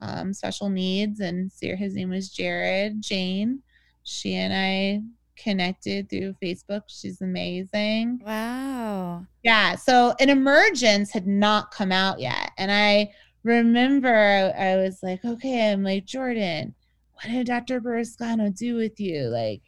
um, 0.00 0.32
special 0.32 0.68
needs, 0.68 1.20
and 1.20 1.50
his 1.60 1.94
name 1.94 2.10
was 2.10 2.28
Jared 2.28 3.00
Jane. 3.00 3.62
She 4.02 4.34
and 4.34 4.52
I 4.52 5.02
connected 5.36 6.10
through 6.10 6.34
Facebook. 6.42 6.82
She's 6.88 7.20
amazing. 7.20 8.20
Wow. 8.24 9.26
Yeah. 9.42 9.76
So 9.76 10.14
an 10.20 10.28
emergence 10.28 11.12
had 11.12 11.26
not 11.26 11.70
come 11.70 11.92
out 11.92 12.18
yet, 12.20 12.50
and 12.58 12.72
I 12.72 13.12
remember 13.44 14.52
I 14.58 14.76
was 14.76 15.02
like, 15.02 15.24
okay, 15.24 15.70
I'm 15.70 15.84
like 15.84 16.04
Jordan. 16.04 16.74
What 17.14 17.30
did 17.30 17.46
Dr. 17.46 17.80
Burrascano 17.80 18.54
do 18.56 18.74
with 18.74 18.98
you? 18.98 19.28
Like, 19.28 19.62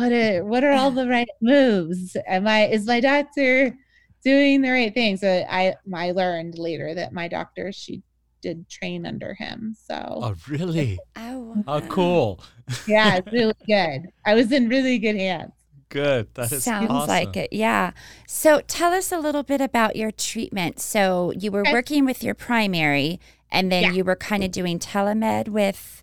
what 0.00 0.12
are 0.12 0.44
what 0.44 0.64
are 0.64 0.72
all 0.72 0.90
the 0.90 1.06
right 1.06 1.28
moves? 1.40 2.16
Am 2.26 2.46
I 2.46 2.66
is 2.68 2.86
my 2.86 3.00
doctor 3.00 3.76
doing 4.24 4.62
the 4.62 4.70
right 4.70 4.92
thing? 4.92 5.16
So 5.16 5.44
I 5.48 5.74
I 5.94 6.12
learned 6.12 6.58
later 6.58 6.94
that 6.94 7.12
my 7.12 7.28
doctor 7.28 7.72
she 7.72 8.02
did 8.40 8.68
train 8.68 9.06
under 9.06 9.34
him. 9.34 9.76
So 9.86 9.94
Oh 9.96 10.34
really? 10.48 10.98
Oh 11.16 11.62
How 11.66 11.80
cool. 11.80 12.42
yeah, 12.86 13.16
it's 13.16 13.26
really 13.32 13.54
good. 13.66 14.10
I 14.24 14.34
was 14.34 14.50
in 14.52 14.68
really 14.68 14.98
good 14.98 15.16
hands. 15.16 15.52
Good. 15.90 16.32
That 16.34 16.52
is 16.52 16.62
Sounds 16.62 16.88
awesome. 16.88 17.08
like 17.08 17.36
it. 17.36 17.52
Yeah. 17.52 17.90
So 18.26 18.60
tell 18.66 18.92
us 18.92 19.10
a 19.10 19.18
little 19.18 19.42
bit 19.42 19.60
about 19.60 19.96
your 19.96 20.12
treatment. 20.12 20.80
So 20.80 21.32
you 21.36 21.50
were 21.50 21.64
working 21.64 22.04
with 22.04 22.22
your 22.22 22.34
primary 22.34 23.20
and 23.50 23.70
then 23.72 23.82
yeah. 23.82 23.92
you 23.92 24.04
were 24.04 24.16
kind 24.16 24.44
of 24.44 24.52
doing 24.52 24.78
telemed 24.78 25.48
with 25.48 25.99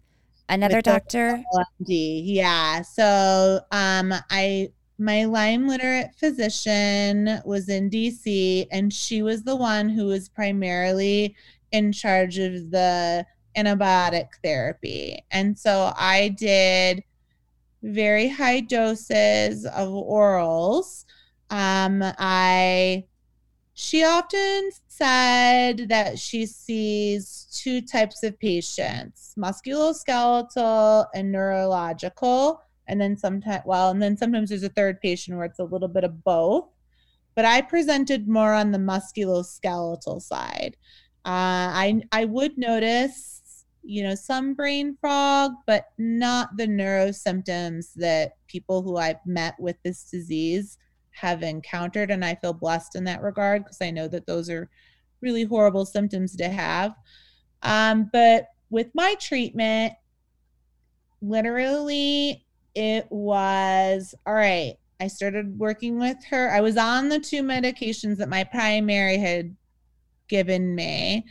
another 0.49 0.81
doctor? 0.81 1.43
Yeah 1.87 2.81
so 2.81 3.59
um 3.71 4.13
i 4.29 4.69
my 4.99 5.25
lyme 5.25 5.67
literate 5.67 6.09
physician 6.15 7.39
was 7.45 7.69
in 7.69 7.89
dc 7.89 8.67
and 8.71 8.91
she 8.91 9.21
was 9.21 9.43
the 9.43 9.55
one 9.55 9.89
who 9.89 10.05
was 10.05 10.29
primarily 10.29 11.35
in 11.71 11.91
charge 11.91 12.37
of 12.39 12.71
the 12.71 13.25
antibiotic 13.55 14.27
therapy 14.43 15.19
and 15.31 15.57
so 15.57 15.93
i 15.97 16.29
did 16.29 17.03
very 17.83 18.27
high 18.27 18.59
doses 18.59 19.65
of 19.65 19.89
orals. 19.89 21.05
Um 21.49 22.03
i 22.17 23.05
she 23.73 24.03
often 24.03 24.71
said 24.87 25.89
that 25.89 26.17
she 26.17 26.45
sees 26.47 27.46
two 27.57 27.81
types 27.81 28.23
of 28.23 28.39
patients 28.39 29.33
musculoskeletal 29.37 31.07
and 31.13 31.31
neurological. 31.31 32.61
And 32.87 33.01
then 33.01 33.17
sometimes, 33.17 33.63
well, 33.65 33.89
and 33.89 34.01
then 34.01 34.15
sometimes 34.15 34.49
there's 34.49 34.63
a 34.63 34.69
third 34.69 35.01
patient 35.01 35.35
where 35.35 35.45
it's 35.45 35.59
a 35.59 35.63
little 35.63 35.89
bit 35.89 36.03
of 36.03 36.23
both. 36.23 36.69
But 37.35 37.45
I 37.45 37.61
presented 37.61 38.27
more 38.27 38.53
on 38.53 38.71
the 38.71 38.79
musculoskeletal 38.79 40.21
side. 40.21 40.77
Uh, 41.25 41.69
I, 41.75 42.01
I 42.11 42.25
would 42.25 42.57
notice, 42.57 43.65
you 43.83 44.03
know, 44.03 44.15
some 44.15 44.53
brain 44.53 44.97
fog, 45.01 45.51
but 45.65 45.87
not 45.97 46.55
the 46.55 46.65
neuro 46.65 47.11
symptoms 47.11 47.91
that 47.95 48.37
people 48.47 48.81
who 48.81 48.97
I've 48.97 49.25
met 49.25 49.55
with 49.59 49.75
this 49.83 50.09
disease 50.09 50.77
have 51.11 51.43
encountered. 51.43 52.09
And 52.09 52.23
I 52.23 52.35
feel 52.35 52.53
blessed 52.53 52.95
in 52.95 53.03
that 53.03 53.21
regard 53.21 53.65
because 53.65 53.81
I 53.81 53.91
know 53.91 54.07
that 54.07 54.25
those 54.25 54.49
are 54.49 54.69
really 55.21 55.43
horrible 55.43 55.85
symptoms 55.85 56.35
to 56.37 56.49
have. 56.49 56.93
Um, 57.63 58.09
but 58.11 58.49
with 58.69 58.89
my 58.93 59.15
treatment, 59.19 59.93
literally, 61.21 62.45
it 62.75 63.07
was 63.09 64.13
all 64.25 64.33
right. 64.33 64.75
I 64.99 65.07
started 65.07 65.59
working 65.59 65.99
with 65.99 66.23
her. 66.25 66.51
I 66.51 66.61
was 66.61 66.77
on 66.77 67.09
the 67.09 67.19
two 67.19 67.43
medications 67.43 68.17
that 68.17 68.29
my 68.29 68.43
primary 68.43 69.17
had 69.17 69.55
given 70.27 70.73
me. 70.75 71.25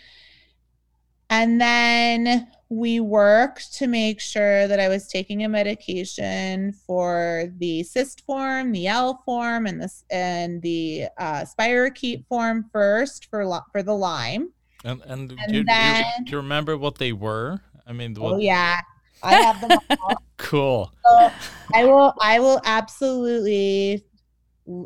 And 1.28 1.61
then 1.61 2.49
we 2.68 3.00
worked 3.00 3.75
to 3.75 3.87
make 3.87 4.21
sure 4.21 4.68
that 4.68 4.80
I 4.80 4.88
was 4.88 5.09
taking 5.09 5.45
a 5.45 5.49
medication 5.49 6.73
for 6.73 7.52
the 7.59 7.83
cyst 7.83 8.25
form, 8.25 8.73
the 8.73 8.87
L 8.87 9.23
form, 9.25 9.66
and 9.66 9.80
this 9.80 10.04
and 10.11 10.62
the 10.62 11.06
uh, 11.18 11.45
spirochete 11.45 12.26
form 12.28 12.68
first 12.73 13.26
for 13.26 13.62
for 13.73 13.83
the 13.83 13.95
Lyme. 13.95 14.52
And 14.87 15.02
and, 15.02 15.33
and 15.33 15.52
do, 15.52 15.64
then, 15.64 16.05
do, 16.19 16.25
do, 16.25 16.31
you 16.31 16.37
remember 16.37 16.78
what 16.78 16.97
they 16.97 17.12
were? 17.12 17.61
I 17.87 17.93
mean, 17.93 18.14
what, 18.14 18.35
oh 18.35 18.38
yeah, 18.38 18.81
I 19.21 19.35
have 19.35 19.61
them 19.61 19.78
all. 20.00 20.14
cool. 20.37 20.93
So 21.05 21.33
I 21.75 21.85
will. 21.85 22.14
I 22.21 22.38
will 22.38 22.61
absolutely 22.64 24.05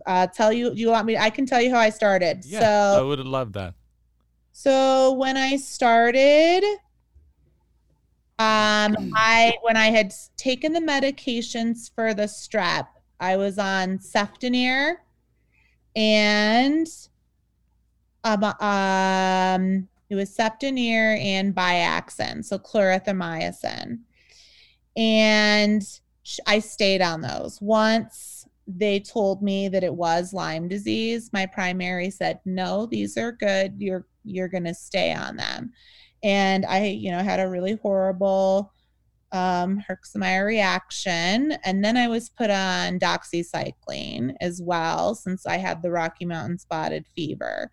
uh, 0.07 0.27
tell 0.29 0.55
you. 0.55 0.73
You 0.73 0.89
want 0.89 1.07
me? 1.07 1.19
I 1.19 1.29
can 1.29 1.45
tell 1.45 1.61
you 1.61 1.71
how 1.71 1.79
I 1.79 1.91
started. 1.91 2.45
Yeah, 2.47 2.61
so 2.61 3.01
I 3.01 3.03
would 3.03 3.19
have 3.19 3.29
loved 3.29 3.53
that. 3.55 3.75
So 4.53 5.13
when 5.13 5.37
I 5.37 5.57
started, 5.57 6.65
um, 8.39 9.13
I 9.15 9.53
when 9.61 9.77
I 9.77 9.91
had 9.91 10.15
taken 10.39 10.73
the 10.73 10.81
medications 10.81 11.95
for 11.95 12.15
the 12.15 12.23
strep, 12.23 12.87
I 13.21 13.37
was 13.37 13.59
on 13.59 13.99
Cefdinir 13.99 14.97
and 15.95 16.87
um, 18.25 18.45
um 18.45 19.89
it 20.09 20.17
was 20.17 20.37
Cefdinir 20.37 21.19
and 21.21 21.55
Biaxin, 21.55 22.45
so 22.45 22.59
clarithromycin. 22.59 24.01
And 24.97 25.83
I 26.47 26.59
stayed 26.59 27.01
on 27.01 27.21
those. 27.21 27.61
Once 27.61 28.47
they 28.67 28.99
told 29.01 29.41
me 29.41 29.69
that 29.69 29.85
it 29.85 29.95
was 29.95 30.33
Lyme 30.33 30.67
disease, 30.67 31.31
my 31.33 31.47
primary 31.47 32.11
said, 32.11 32.41
"No, 32.45 32.87
these 32.87 33.17
are 33.17 33.33
good. 33.33 33.75
You're 33.79 34.07
you're 34.25 34.49
going 34.49 34.65
to 34.65 34.75
stay 34.75 35.13
on 35.13 35.37
them. 35.37 35.73
And 36.23 36.67
I, 36.67 36.87
you 36.87 37.11
know, 37.11 37.23
had 37.23 37.41
a 37.41 37.49
really 37.49 37.79
horrible 37.83 38.73
um, 39.33 39.83
Herxheimer 39.89 40.45
reaction. 40.45 41.53
And 41.65 41.85
then 41.85 41.97
I 41.97 42.09
was 42.09 42.29
put 42.29 42.51
on 42.51 42.99
doxycycline 42.99 44.35
as 44.41 44.61
well, 44.61 45.15
since 45.15 45.47
I 45.47 45.57
had 45.57 45.83
the 45.83 45.91
Rocky 45.91 46.25
Mountain 46.25 46.59
spotted 46.59 47.07
fever 47.15 47.71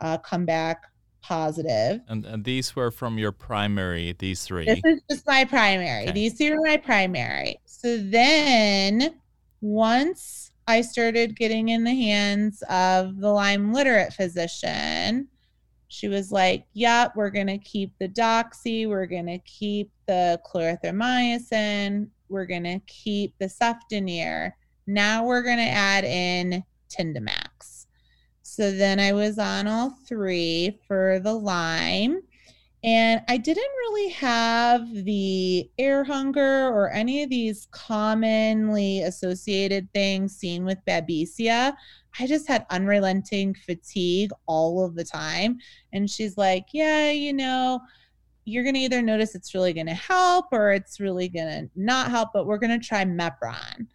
uh, 0.00 0.18
come 0.18 0.44
back 0.44 0.84
positive. 1.26 2.00
And, 2.08 2.24
and 2.24 2.44
these 2.44 2.76
were 2.76 2.90
from 2.90 3.18
your 3.18 3.32
primary, 3.32 4.14
these 4.18 4.44
three? 4.44 4.64
This 4.64 4.80
is 4.84 5.02
just 5.10 5.26
my 5.26 5.44
primary. 5.44 6.04
Okay. 6.04 6.12
These 6.12 6.34
three 6.34 6.52
are 6.52 6.60
my 6.60 6.76
primary. 6.76 7.60
So 7.64 7.98
then 7.98 9.16
once 9.60 10.52
I 10.68 10.80
started 10.82 11.36
getting 11.36 11.70
in 11.70 11.84
the 11.84 11.94
hands 11.94 12.62
of 12.68 13.18
the 13.18 13.30
Lyme 13.30 13.72
literate 13.72 14.12
physician, 14.12 15.28
she 15.88 16.08
was 16.08 16.30
like, 16.30 16.64
Yep, 16.74 17.14
we're 17.16 17.30
going 17.30 17.46
to 17.48 17.58
keep 17.58 17.92
the 17.98 18.08
doxy, 18.08 18.88
we're 18.88 19.06
going 19.06 19.26
to 19.26 19.38
keep 19.38 19.90
the 20.06 20.40
clarithromycin, 20.46 22.08
we're 22.28 22.46
going 22.46 22.64
to 22.64 22.80
keep 22.86 23.34
the 23.38 23.46
cefdinir. 23.46 24.52
Now 24.86 25.24
we're 25.24 25.42
going 25.42 25.58
to 25.58 25.64
add 25.64 26.04
in 26.04 26.62
Tindamax. 26.88 27.75
So 28.56 28.72
then 28.72 28.98
I 28.98 29.12
was 29.12 29.38
on 29.38 29.66
all 29.66 29.90
three 30.08 30.78
for 30.88 31.20
the 31.22 31.34
Lyme. 31.34 32.22
And 32.82 33.20
I 33.28 33.36
didn't 33.36 33.62
really 33.62 34.08
have 34.12 35.04
the 35.04 35.68
air 35.76 36.04
hunger 36.04 36.68
or 36.68 36.90
any 36.90 37.22
of 37.22 37.28
these 37.28 37.68
commonly 37.70 39.02
associated 39.02 39.92
things 39.92 40.36
seen 40.36 40.64
with 40.64 40.78
Babesia. 40.88 41.74
I 42.18 42.26
just 42.26 42.48
had 42.48 42.64
unrelenting 42.70 43.54
fatigue 43.54 44.30
all 44.46 44.86
of 44.86 44.94
the 44.94 45.04
time. 45.04 45.58
And 45.92 46.08
she's 46.08 46.38
like, 46.38 46.68
Yeah, 46.72 47.10
you 47.10 47.34
know, 47.34 47.82
you're 48.46 48.64
going 48.64 48.76
to 48.76 48.80
either 48.80 49.02
notice 49.02 49.34
it's 49.34 49.52
really 49.52 49.74
going 49.74 49.88
to 49.88 49.92
help 49.92 50.46
or 50.50 50.72
it's 50.72 50.98
really 50.98 51.28
going 51.28 51.48
to 51.48 51.70
not 51.76 52.08
help, 52.08 52.30
but 52.32 52.46
we're 52.46 52.56
going 52.56 52.80
to 52.80 52.86
try 52.86 53.04
Mepron. 53.04 53.86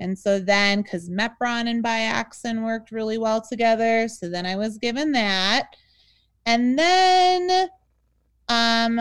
And 0.00 0.18
so 0.18 0.40
then, 0.40 0.82
because 0.82 1.10
Mepron 1.10 1.68
and 1.68 1.84
Biaxin 1.84 2.64
worked 2.64 2.90
really 2.90 3.18
well 3.18 3.40
together, 3.40 4.08
so 4.08 4.28
then 4.28 4.46
I 4.46 4.56
was 4.56 4.78
given 4.78 5.12
that. 5.12 5.68
And 6.46 6.78
then 6.78 7.68
um, 8.48 9.00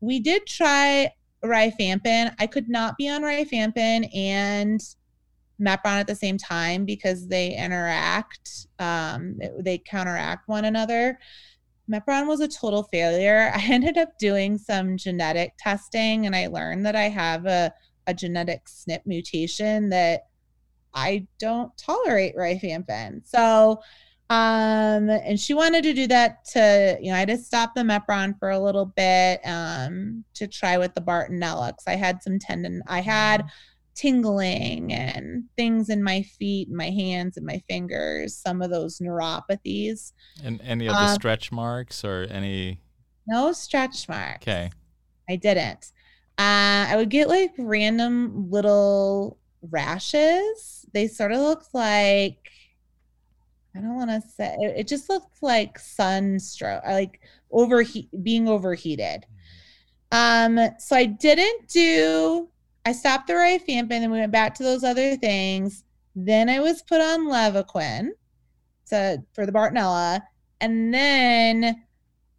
we 0.00 0.20
did 0.20 0.46
try 0.46 1.12
rifampin. 1.44 2.34
I 2.38 2.46
could 2.46 2.68
not 2.68 2.96
be 2.96 3.08
on 3.08 3.22
rifampin 3.22 4.08
and 4.16 4.80
Mepron 5.60 6.00
at 6.00 6.06
the 6.06 6.14
same 6.14 6.38
time 6.38 6.84
because 6.84 7.26
they 7.26 7.54
interact, 7.54 8.68
um, 8.78 9.38
they 9.58 9.78
counteract 9.78 10.48
one 10.48 10.64
another. 10.64 11.18
Mepron 11.90 12.28
was 12.28 12.40
a 12.40 12.48
total 12.48 12.84
failure. 12.84 13.50
I 13.54 13.62
ended 13.64 13.98
up 13.98 14.18
doing 14.18 14.56
some 14.56 14.96
genetic 14.96 15.54
testing 15.58 16.26
and 16.26 16.36
I 16.36 16.46
learned 16.46 16.86
that 16.86 16.96
I 16.96 17.08
have 17.08 17.46
a, 17.46 17.72
a 18.06 18.14
genetic 18.14 18.66
SNP 18.66 19.00
mutation 19.06 19.88
that 19.90 20.27
I 20.94 21.26
don't 21.38 21.76
tolerate 21.76 22.36
rifampin. 22.36 23.26
So, 23.26 23.80
um, 24.30 25.08
and 25.08 25.40
she 25.40 25.54
wanted 25.54 25.82
to 25.84 25.94
do 25.94 26.06
that 26.08 26.44
to, 26.52 26.98
you 27.00 27.10
know, 27.10 27.16
I 27.16 27.20
had 27.20 27.28
to 27.28 27.38
stop 27.38 27.74
the 27.74 27.82
Mepron 27.82 28.38
for 28.38 28.50
a 28.50 28.58
little 28.58 28.86
bit 28.86 29.40
um, 29.44 30.24
to 30.34 30.46
try 30.46 30.76
with 30.76 30.94
the 30.94 31.00
Bartonella 31.00 31.68
because 31.68 31.86
I 31.86 31.96
had 31.96 32.22
some 32.22 32.38
tendon, 32.38 32.82
I 32.86 33.00
had 33.00 33.44
tingling 33.94 34.92
and 34.92 35.44
things 35.56 35.88
in 35.88 36.02
my 36.02 36.22
feet, 36.22 36.70
my 36.70 36.90
hands, 36.90 37.36
and 37.36 37.44
my 37.44 37.60
fingers, 37.68 38.36
some 38.36 38.62
of 38.62 38.70
those 38.70 38.98
neuropathies. 38.98 40.12
And 40.44 40.60
any 40.62 40.86
of 40.86 40.94
the 40.94 41.02
um, 41.02 41.14
stretch 41.14 41.50
marks 41.50 42.04
or 42.04 42.26
any? 42.30 42.80
No 43.26 43.52
stretch 43.52 44.08
marks. 44.08 44.42
Okay. 44.42 44.70
I 45.28 45.36
didn't. 45.36 45.92
Uh, 46.38 46.86
I 46.88 46.94
would 46.96 47.10
get 47.10 47.28
like 47.28 47.52
random 47.58 48.50
little 48.50 49.38
rashes. 49.62 50.77
They 50.92 51.08
sort 51.08 51.32
of 51.32 51.40
looked 51.40 51.74
like, 51.74 52.38
I 53.76 53.80
don't 53.80 53.96
want 53.96 54.10
to 54.10 54.20
say, 54.20 54.56
it, 54.60 54.80
it 54.80 54.88
just 54.88 55.08
looked 55.08 55.42
like 55.42 55.78
sunstroke, 55.78 56.84
like 56.84 57.20
overheat, 57.50 58.08
being 58.22 58.48
overheated. 58.48 59.26
Um, 60.10 60.58
so 60.78 60.96
I 60.96 61.04
didn't 61.04 61.68
do 61.68 62.48
I 62.88 62.92
stopped 62.92 63.26
the 63.26 63.34
rifampin 63.34 63.90
and 63.90 64.10
we 64.10 64.18
went 64.18 64.32
back 64.32 64.54
to 64.54 64.62
those 64.62 64.82
other 64.82 65.14
things. 65.16 65.84
Then 66.16 66.48
I 66.48 66.60
was 66.60 66.80
put 66.80 67.02
on 67.02 67.28
Levaquin 67.28 68.08
to, 68.88 69.22
for 69.34 69.44
the 69.44 69.52
Bartonella. 69.52 70.22
And 70.62 70.94
then 70.94 71.84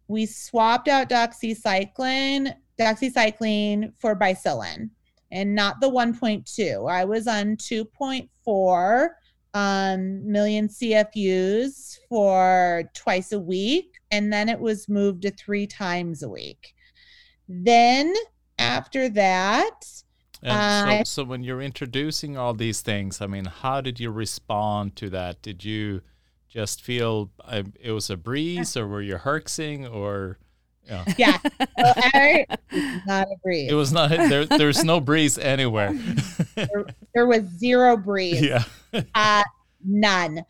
we 0.08 0.26
swapped 0.26 0.88
out 0.88 1.08
doxycycline, 1.08 2.52
doxycycline 2.80 3.92
for 4.00 4.16
bicillin 4.16 4.90
and 5.30 5.54
not 5.54 5.80
the 5.80 5.88
1.2. 5.88 6.90
I 6.90 7.04
was 7.04 7.28
on 7.28 7.56
2.4 7.56 8.28
um, 9.54 10.30
million 10.30 10.68
CFUs 10.68 11.98
for 12.08 12.84
twice 12.94 13.32
a 13.32 13.40
week. 13.40 13.94
And 14.10 14.32
then 14.32 14.48
it 14.48 14.58
was 14.58 14.88
moved 14.88 15.22
to 15.22 15.30
three 15.30 15.66
times 15.66 16.22
a 16.22 16.28
week. 16.28 16.74
Then 17.48 18.14
after 18.58 19.08
that, 19.08 19.84
and 20.42 20.90
uh, 20.90 21.04
so, 21.04 21.22
so 21.22 21.24
when 21.24 21.42
you're 21.42 21.60
introducing 21.60 22.36
all 22.38 22.54
these 22.54 22.80
things, 22.80 23.20
I 23.20 23.26
mean, 23.26 23.44
how 23.44 23.80
did 23.80 24.00
you 24.00 24.10
respond 24.10 24.96
to 24.96 25.10
that? 25.10 25.42
Did 25.42 25.64
you 25.64 26.00
just 26.48 26.82
feel 26.82 27.30
uh, 27.44 27.62
it 27.80 27.92
was 27.92 28.08
a 28.08 28.16
breeze, 28.16 28.76
or 28.76 28.86
were 28.86 29.02
you 29.02 29.16
herxing, 29.16 29.92
or? 29.92 30.38
Yeah, 30.86 31.04
yeah. 31.18 31.38
Well, 31.76 31.94
not 33.06 33.26
a 33.28 33.36
breeze. 33.42 33.70
It 33.70 33.74
was 33.74 33.92
not 33.92 34.10
there. 34.10 34.46
There's 34.46 34.82
no 34.82 34.98
breeze 34.98 35.36
anywhere. 35.38 35.92
there, 36.54 36.86
there, 37.14 37.26
was 37.26 37.42
zero 37.58 37.96
breeze. 37.96 38.42
Yeah, 38.42 38.64
uh, 39.14 39.42
none. 39.84 40.44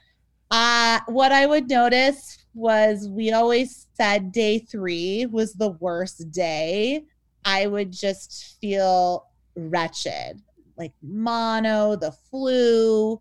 Uh, 0.51 0.99
what 1.07 1.31
I 1.31 1.47
would 1.47 1.69
notice 1.69 2.39
was 2.55 3.09
we 3.09 3.33
always 3.33 3.87
said 3.95 4.33
day 4.33 4.59
three 4.59 5.27
was 5.27 5.53
the 5.53 5.71
worst 5.71 6.31
day. 6.33 7.05
I 7.45 7.67
would 7.67 7.93
just 7.93 8.59
feel 8.61 9.27
wretched, 9.55 10.43
like 10.77 10.93
mono, 11.03 11.97
the 11.97 12.13
flu, 12.13 13.21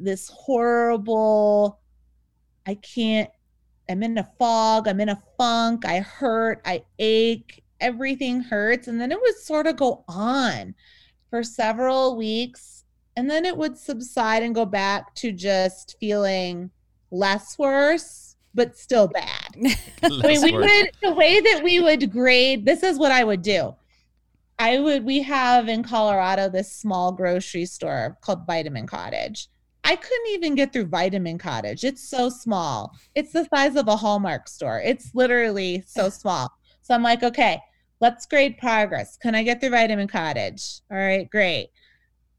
this 0.00 0.28
horrible, 0.28 1.80
I 2.66 2.74
can't, 2.74 3.30
I'm 3.88 4.02
in 4.02 4.18
a 4.18 4.28
fog, 4.38 4.86
I'm 4.86 5.00
in 5.00 5.08
a 5.08 5.22
funk, 5.36 5.84
I 5.84 6.00
hurt, 6.00 6.60
I 6.64 6.84
ache, 6.98 7.64
everything 7.80 8.40
hurts. 8.40 8.86
And 8.88 9.00
then 9.00 9.10
it 9.10 9.20
would 9.20 9.36
sort 9.38 9.66
of 9.66 9.76
go 9.76 10.04
on 10.06 10.74
for 11.30 11.42
several 11.42 12.16
weeks. 12.16 12.84
And 13.16 13.30
then 13.30 13.44
it 13.44 13.56
would 13.56 13.78
subside 13.78 14.42
and 14.42 14.54
go 14.54 14.64
back 14.64 15.14
to 15.16 15.32
just 15.32 15.96
feeling 16.00 16.70
less 17.10 17.58
worse, 17.58 18.36
but 18.54 18.76
still 18.76 19.08
bad. 19.08 19.54
I 20.02 20.08
mean, 20.08 20.42
we 20.42 20.52
worse. 20.52 20.66
would, 20.66 20.90
the 21.02 21.14
way 21.14 21.40
that 21.40 21.62
we 21.62 21.80
would 21.80 22.10
grade, 22.10 22.64
this 22.64 22.82
is 22.82 22.98
what 22.98 23.12
I 23.12 23.24
would 23.24 23.42
do. 23.42 23.74
I 24.58 24.78
would, 24.78 25.04
we 25.04 25.22
have 25.22 25.68
in 25.68 25.82
Colorado 25.82 26.48
this 26.48 26.70
small 26.70 27.12
grocery 27.12 27.64
store 27.64 28.18
called 28.20 28.46
Vitamin 28.46 28.86
Cottage. 28.86 29.48
I 29.84 29.96
couldn't 29.96 30.28
even 30.32 30.54
get 30.54 30.72
through 30.72 30.86
Vitamin 30.86 31.38
Cottage. 31.38 31.84
It's 31.84 32.06
so 32.06 32.28
small. 32.28 32.94
It's 33.14 33.32
the 33.32 33.48
size 33.54 33.76
of 33.76 33.88
a 33.88 33.96
Hallmark 33.96 34.48
store. 34.48 34.80
It's 34.84 35.14
literally 35.14 35.82
so 35.86 36.10
small. 36.10 36.52
So 36.82 36.94
I'm 36.94 37.02
like, 37.02 37.22
okay, 37.22 37.60
let's 38.00 38.26
grade 38.26 38.58
progress. 38.58 39.16
Can 39.16 39.34
I 39.34 39.42
get 39.42 39.60
through 39.60 39.70
Vitamin 39.70 40.08
Cottage? 40.08 40.80
All 40.90 40.96
right, 40.96 41.28
great. 41.30 41.70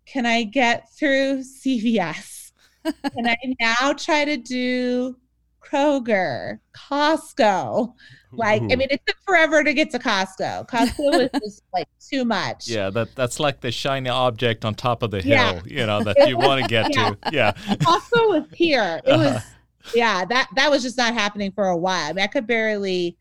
Can 0.06 0.26
I 0.26 0.44
get 0.44 0.92
through 0.98 1.44
CVS? 1.44 2.52
Can 2.84 3.28
I 3.28 3.38
now 3.60 3.94
try 3.94 4.26
to 4.26 4.38
do 4.38 5.16
Kroger, 5.64 6.60
Costco? 6.76 7.94
Like, 8.34 8.62
I 8.62 8.76
mean, 8.76 8.88
it 8.90 9.02
took 9.06 9.18
forever 9.26 9.64
to 9.64 9.74
get 9.74 9.92
to 9.92 10.00
Costco. 10.00 10.68
Costco 10.68 10.98
was 11.00 11.30
just 11.44 11.64
like 11.74 11.88
too 12.00 12.24
much. 12.26 12.68
Yeah, 12.68 12.90
that 12.92 13.14
that's 13.16 13.40
like 13.40 13.60
the 13.62 13.72
shiny 13.72 14.10
object 14.10 14.64
on 14.66 14.74
top 14.74 15.04
of 15.04 15.12
the 15.12 15.22
hill, 15.22 15.34
Yeah. 15.34 15.62
you 15.66 15.86
know, 15.86 16.04
that 16.04 16.18
you 16.28 16.38
want 16.38 16.62
to 16.62 16.68
get 16.68 16.96
Yeah. 16.96 17.10
to. 17.12 17.18
Yeah. 17.32 17.52
Costco 17.52 18.30
was 18.30 18.44
here. 18.54 19.02
It 19.06 19.12
was 19.18 19.36
Uh-huh. 19.36 19.92
yeah, 19.94 20.26
that 20.26 20.48
that 20.56 20.72
was 20.72 20.82
just 20.82 20.98
not 20.98 21.14
happening 21.14 21.52
for 21.52 21.68
a 21.68 21.78
while. 21.78 22.10
I 22.10 22.14
mean, 22.14 22.24
I 22.24 22.28
could 22.28 22.48
barely 22.48 23.18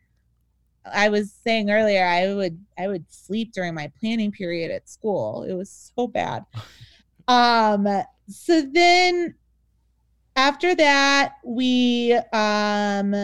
I 0.92 1.08
was 1.08 1.32
saying 1.32 1.70
earlier 1.70 2.04
I 2.04 2.34
would 2.34 2.58
I 2.78 2.88
would 2.88 3.04
sleep 3.12 3.52
during 3.52 3.74
my 3.74 3.92
planning 4.00 4.32
period 4.32 4.70
at 4.70 4.88
school. 4.88 5.44
It 5.44 5.54
was 5.54 5.92
so 5.94 6.06
bad. 6.06 6.44
Um 7.28 7.86
so 8.28 8.62
then 8.62 9.36
after 10.34 10.74
that 10.74 11.34
we 11.44 12.12
um 12.32 13.14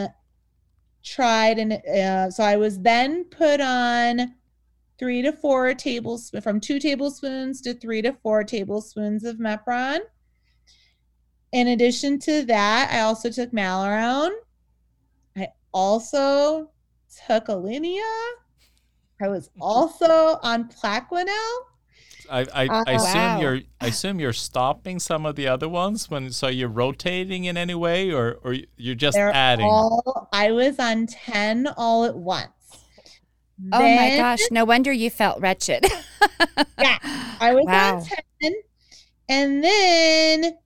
tried 1.02 1.58
and 1.58 1.72
uh, 1.72 2.30
so 2.30 2.44
I 2.44 2.56
was 2.56 2.78
then 2.80 3.24
put 3.24 3.60
on 3.60 4.34
three 4.98 5.22
to 5.22 5.32
four 5.32 5.74
tablespoons 5.74 6.42
from 6.42 6.60
two 6.60 6.78
tablespoons 6.78 7.60
to 7.62 7.74
three 7.74 8.02
to 8.02 8.12
four 8.12 8.44
tablespoons 8.44 9.24
of 9.24 9.36
Mepron. 9.36 10.00
In 11.52 11.68
addition 11.68 12.18
to 12.20 12.44
that, 12.46 12.90
I 12.92 13.00
also 13.00 13.30
took 13.30 13.52
Malarone. 13.52 14.34
I 15.36 15.48
also 15.72 16.70
took 17.26 17.46
Alinia. 17.46 18.02
I 19.20 19.28
was 19.28 19.50
also 19.60 20.38
on 20.42 20.68
Plaquenil. 20.68 21.56
I, 22.30 22.40
I, 22.52 22.66
Uh, 22.66 22.84
I 22.86 22.92
assume 22.92 23.14
wow. 23.22 23.40
you're 23.40 23.60
I 23.80 23.86
assume 23.94 24.18
you're 24.20 24.32
stopping 24.32 24.98
some 24.98 25.24
of 25.24 25.36
the 25.36 25.46
other 25.46 25.68
ones 25.68 26.10
when 26.10 26.32
so 26.32 26.48
you're 26.48 26.68
rotating 26.68 27.44
in 27.44 27.56
any 27.56 27.74
way 27.74 28.10
or 28.12 28.38
or 28.42 28.56
you're 28.76 28.96
just 28.96 29.14
They're 29.14 29.32
adding. 29.32 29.66
all 29.66 30.28
I 30.32 30.50
was 30.50 30.78
on 30.80 31.06
10 31.06 31.68
all 31.76 32.04
at 32.04 32.16
once. 32.16 32.48
Oh 33.72 33.78
my 33.80 34.16
gosh, 34.16 34.40
no 34.50 34.64
wonder 34.64 34.92
you 34.92 35.08
felt 35.10 35.40
wretched. 35.40 35.84
Yeah, 36.78 36.98
I 37.40 37.52
was 37.54 37.64
Wow. 37.66 37.98
on 37.98 38.04
10. 38.42 38.52
And 39.28 39.64
then 39.64 40.58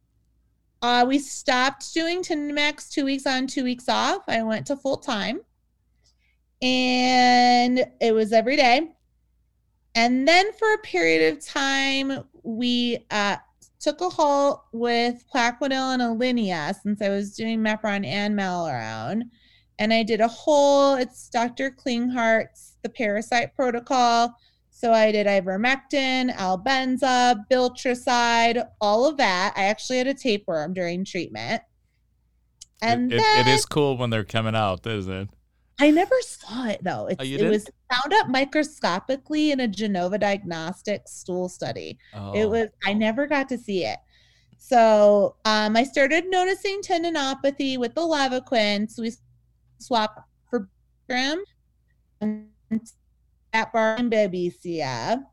uh, 0.83 1.05
we 1.07 1.19
stopped 1.19 1.93
doing 1.95 2.23
Tindamax 2.23 2.91
two 2.91 3.05
weeks 3.05 3.27
on, 3.27 3.47
two 3.47 3.63
weeks 3.65 3.89
off. 3.89 4.23
I 4.29 4.43
went 4.43 4.67
to 4.69 4.77
full 4.77 4.97
time. 4.97 5.41
And 6.63 7.85
it 8.01 8.13
was 8.15 8.33
every 8.33 8.57
day. 8.57 8.91
And 9.95 10.27
then 10.29 10.53
for 10.53 10.73
a 10.75 10.79
period 10.79 11.33
of 11.33 11.45
time, 11.45 12.25
we 12.43 13.05
uh, 13.11 13.37
took 13.81 14.01
a 14.01 14.09
halt 14.09 14.63
with 14.73 15.25
Plaquenil 15.35 15.95
and 15.95 16.03
Alinia 16.03 16.75
since 16.81 17.03
I 17.03 17.09
was 17.09 17.35
doing 17.35 17.61
Mepron 17.61 18.07
and 18.07 18.39
Malarone. 18.39 19.23
And 19.79 19.93
I 19.93 20.03
did 20.03 20.21
a 20.21 20.29
whole, 20.29 20.95
it's 20.97 21.29
Dr. 21.31 21.71
Klinghardt's 21.71 22.77
The 22.83 22.91
Parasite 22.91 23.55
Protocol. 23.57 24.35
So 24.71 24.93
I 24.93 25.11
did 25.13 25.27
ivermectin, 25.27 26.35
albenza, 26.37 27.37
biltricide, 27.51 28.67
all 28.81 29.07
of 29.07 29.17
that. 29.17 29.55
I 29.57 29.65
actually 29.65 29.99
had 29.99 30.07
a 30.07 30.15
tapeworm 30.15 30.73
during 30.75 31.05
treatment. 31.05 31.63
And 32.83 33.13
it, 33.13 33.17
it- 33.21 33.47
it 33.47 33.51
is 33.51 33.65
cool 33.67 33.97
when 33.97 34.11
they're 34.11 34.25
coming 34.25 34.55
out, 34.55 34.87
isn't 34.87 35.13
it? 35.13 35.29
I 35.81 35.91
never 35.91 36.15
saw 36.21 36.67
it 36.67 36.85
though. 36.85 37.07
It's, 37.07 37.21
Oh, 37.21 37.25
it 37.25 37.49
was 37.49 37.67
found 37.91 38.13
up 38.15 38.29
microscopically 38.29 39.51
in 39.51 39.61
a 39.61 39.69
Genova 39.69 40.19
Diagnostics 40.19 41.13
stool 41.13 41.49
study. 41.49 41.99
Oh. 42.15 42.33
It 42.35 42.45
was 42.49 42.69
I 42.85 42.93
never 42.93 43.27
got 43.27 43.49
to 43.49 43.59
see 43.59 43.85
it. 43.85 43.99
So 44.59 45.37
um, 45.47 45.77
I 45.77 45.85
started 45.85 46.27
noticing 46.29 46.83
tendinopathy 46.83 47.79
with 47.79 47.95
the 47.95 48.03
Levaquin. 48.03 48.91
So 48.91 49.03
we 49.03 49.13
swapped 49.79 50.21
for 50.51 50.69
and 52.21 52.47
at 53.53 53.73
bar 53.73 53.97
and 53.97 54.13
Babesia. 54.13 55.25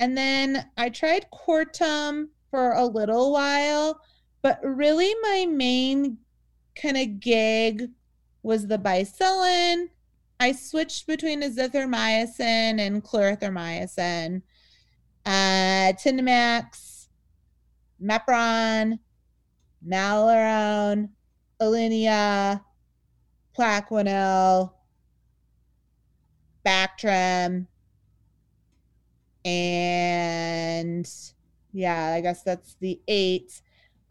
And 0.00 0.18
then 0.18 0.68
I 0.76 0.90
tried 0.90 1.26
Coartem 1.32 2.28
for 2.50 2.72
a 2.72 2.84
little 2.84 3.32
while, 3.32 4.00
but 4.42 4.58
really 4.62 5.14
my 5.22 5.46
main 5.48 6.18
kind 6.80 6.96
of 6.96 7.20
gig 7.20 7.88
was 8.44 8.66
the 8.66 8.78
bicillin. 8.78 9.88
I 10.38 10.52
switched 10.52 11.06
between 11.06 11.42
azithromycin 11.42 12.78
and 12.78 13.02
clarithromycin. 13.02 14.42
Uh, 15.24 15.92
Tindamax, 15.94 17.08
Mepron, 18.02 18.98
Malarone, 19.86 21.08
Alinia, 21.60 22.62
Plaquenil, 23.56 24.72
Bactrim, 26.66 27.66
and 29.44 31.10
yeah, 31.72 32.12
I 32.14 32.20
guess 32.20 32.42
that's 32.42 32.76
the 32.80 33.00
eight. 33.08 33.62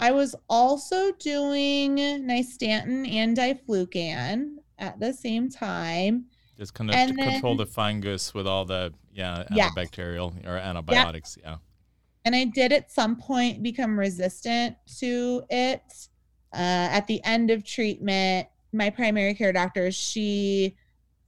I 0.03 0.11
was 0.11 0.35
also 0.49 1.13
doing 1.13 1.95
Nystatin 1.95 3.09
and 3.09 3.37
Diflucan 3.37 4.55
at 4.77 4.99
the 4.99 5.13
same 5.13 5.49
time. 5.49 6.25
Just 6.57 6.73
kind 6.73 6.89
of 6.93 7.15
control 7.15 7.55
the 7.55 7.65
fungus 7.65 8.33
with 8.33 8.45
all 8.45 8.65
the 8.65 8.93
yeah 9.13 9.45
Yeah. 9.49 9.69
antibacterial 9.69 10.45
or 10.45 10.57
antibiotics. 10.57 11.37
Yeah. 11.41 11.57
and 12.25 12.35
I 12.35 12.43
did 12.43 12.73
at 12.73 12.91
some 12.91 13.15
point 13.15 13.63
become 13.63 13.97
resistant 13.97 14.75
to 14.99 15.43
it. 15.49 16.09
Uh, 16.53 16.87
at 16.91 17.07
the 17.07 17.23
end 17.23 17.49
of 17.49 17.63
treatment, 17.63 18.47
my 18.73 18.89
primary 18.89 19.33
care 19.33 19.53
doctor, 19.53 19.89
she 19.89 20.75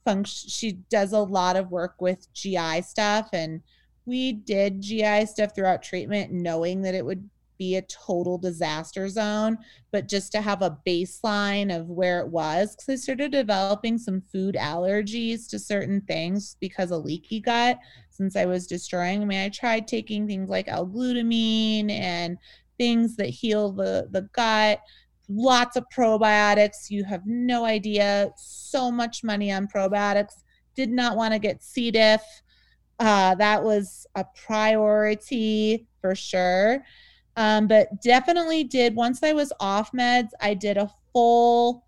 function, 0.03 0.49
she 0.49 0.73
does 0.89 1.13
a 1.13 1.19
lot 1.19 1.55
of 1.55 1.71
work 1.71 2.01
with 2.01 2.31
GI 2.33 2.81
stuff, 2.81 3.29
and 3.31 3.61
we 4.05 4.33
did 4.33 4.81
GI 4.81 5.25
stuff 5.27 5.55
throughout 5.55 5.81
treatment, 5.81 6.31
knowing 6.33 6.81
that 6.81 6.93
it 6.93 7.05
would 7.05 7.29
be 7.57 7.75
a 7.75 7.81
total 7.83 8.37
disaster 8.37 9.07
zone, 9.09 9.57
but 9.91 10.07
just 10.07 10.31
to 10.33 10.41
have 10.41 10.61
a 10.61 10.77
baseline 10.87 11.75
of 11.75 11.87
where 11.87 12.19
it 12.19 12.29
was, 12.29 12.75
because 12.75 12.89
I 12.89 12.95
started 12.95 13.31
developing 13.31 13.97
some 13.97 14.21
food 14.31 14.55
allergies 14.55 15.49
to 15.49 15.59
certain 15.59 16.01
things 16.01 16.57
because 16.59 16.91
of 16.91 17.05
leaky 17.05 17.39
gut 17.39 17.77
since 18.09 18.35
I 18.35 18.45
was 18.45 18.67
destroying. 18.67 19.21
I 19.21 19.25
mean, 19.25 19.39
I 19.39 19.49
tried 19.49 19.87
taking 19.87 20.27
things 20.27 20.49
like 20.49 20.67
L-glutamine 20.67 21.91
and 21.91 22.37
things 22.77 23.15
that 23.17 23.29
heal 23.29 23.71
the 23.71 24.07
the 24.11 24.23
gut. 24.33 24.79
Lots 25.27 25.75
of 25.75 25.85
probiotics. 25.95 26.89
You 26.89 27.03
have 27.03 27.23
no 27.25 27.65
idea. 27.65 28.31
So 28.37 28.91
much 28.91 29.23
money 29.23 29.51
on 29.51 29.67
probiotics. 29.67 30.43
Did 30.75 30.91
not 30.91 31.17
want 31.17 31.33
to 31.33 31.39
get 31.39 31.63
C. 31.63 31.89
diff. 31.91 32.21
Uh, 32.99 33.35
that 33.35 33.63
was 33.63 34.07
a 34.15 34.25
priority 34.45 35.87
for 35.99 36.15
sure. 36.15 36.83
Um, 37.37 37.67
but 37.67 38.01
definitely 38.01 38.63
did 38.63 38.95
once 38.95 39.21
I 39.23 39.33
was 39.33 39.51
off 39.59 39.91
meds, 39.91 40.29
I 40.41 40.53
did 40.53 40.77
a 40.77 40.89
full 41.11 41.85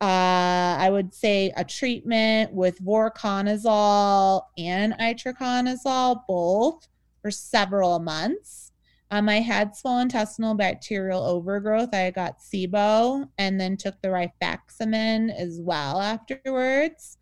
uh, 0.00 0.78
I 0.78 0.88
would 0.90 1.12
say 1.12 1.52
a 1.58 1.64
treatment 1.64 2.54
with 2.54 2.82
voriconazole 2.82 4.42
and 4.56 4.94
itraconazole, 4.94 6.22
both 6.26 6.88
for 7.20 7.30
several 7.30 7.98
months. 7.98 8.72
Um, 9.10 9.28
I 9.28 9.40
had 9.40 9.76
small 9.76 9.98
intestinal 9.98 10.54
bacterial 10.54 11.22
overgrowth. 11.22 11.92
I 11.92 12.10
got 12.12 12.38
SIBO 12.38 13.28
and 13.36 13.60
then 13.60 13.76
took 13.76 14.00
the 14.00 14.08
rifaximin 14.08 15.36
as 15.36 15.58
well 15.60 16.00
afterwards. 16.00 17.18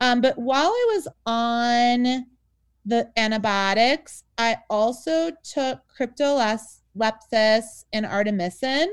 Um, 0.00 0.20
but 0.20 0.38
while 0.38 0.68
I 0.68 0.92
was 0.94 1.08
on 1.26 2.26
the 2.84 3.10
antibiotics, 3.16 4.24
I 4.36 4.58
also 4.68 5.30
took 5.42 5.80
cryptolepis 5.98 7.84
and 7.92 8.06
artemisinin. 8.06 8.88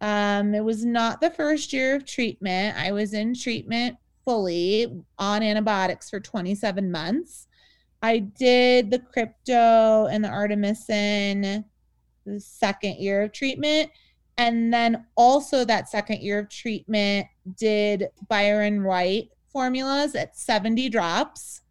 Um, 0.00 0.54
it 0.54 0.64
was 0.64 0.84
not 0.84 1.20
the 1.20 1.30
first 1.30 1.72
year 1.72 1.96
of 1.96 2.04
treatment. 2.04 2.76
I 2.76 2.92
was 2.92 3.14
in 3.14 3.34
treatment 3.34 3.96
fully 4.24 4.86
on 5.18 5.42
antibiotics 5.42 6.10
for 6.10 6.20
27 6.20 6.90
months. 6.90 7.48
I 8.02 8.18
did 8.18 8.90
the 8.90 8.98
crypto 8.98 10.06
and 10.06 10.24
the 10.24 10.28
artemisinin 10.28 11.64
the 12.26 12.40
second 12.40 12.96
year 12.96 13.22
of 13.22 13.32
treatment. 13.32 13.90
And 14.36 14.72
then 14.72 15.06
also 15.16 15.64
that 15.64 15.88
second 15.88 16.20
year 16.20 16.40
of 16.40 16.48
treatment 16.48 17.26
did 17.56 18.08
Byron 18.28 18.82
White 18.82 19.30
formulas 19.52 20.14
at 20.14 20.36
70 20.36 20.88
drops. 20.88 21.62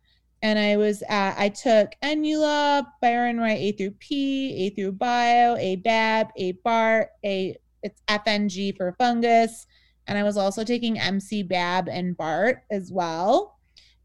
And 0.44 0.60
I 0.60 0.76
was 0.78 1.02
at, 1.08 1.40
I 1.40 1.50
took 1.50 1.94
Enula, 2.04 2.86
Byron 3.02 3.40
White 3.40 3.60
A 3.60 3.72
through 3.72 3.92
P, 3.92 4.68
A 4.68 4.70
through 4.76 4.92
Bio, 4.92 5.56
A 5.56 5.78
BAB, 5.78 6.32
A 6.38 6.52
BART, 6.64 7.08
A 7.26 7.58
it's 7.82 8.02
FNG 8.08 8.76
for 8.78 8.94
fungus, 8.98 9.68
and 10.08 10.18
I 10.18 10.24
was 10.24 10.38
also 10.38 10.64
taking 10.64 11.00
MC 11.00 11.44
BAB 11.44 11.88
and 11.90 12.16
BART 12.16 12.64
as 12.72 12.92
well. 12.92 13.58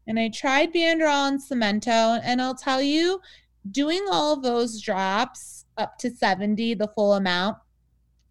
And 0.07 0.19
I 0.19 0.29
tried 0.29 0.73
Banderol 0.73 1.27
and 1.27 1.41
Samento, 1.41 2.19
and 2.23 2.41
I'll 2.41 2.55
tell 2.55 2.81
you, 2.81 3.21
doing 3.71 4.05
all 4.09 4.33
of 4.33 4.41
those 4.41 4.81
drops 4.81 5.65
up 5.77 5.97
to 5.99 6.09
70, 6.09 6.73
the 6.75 6.87
full 6.95 7.13
amount, 7.13 7.57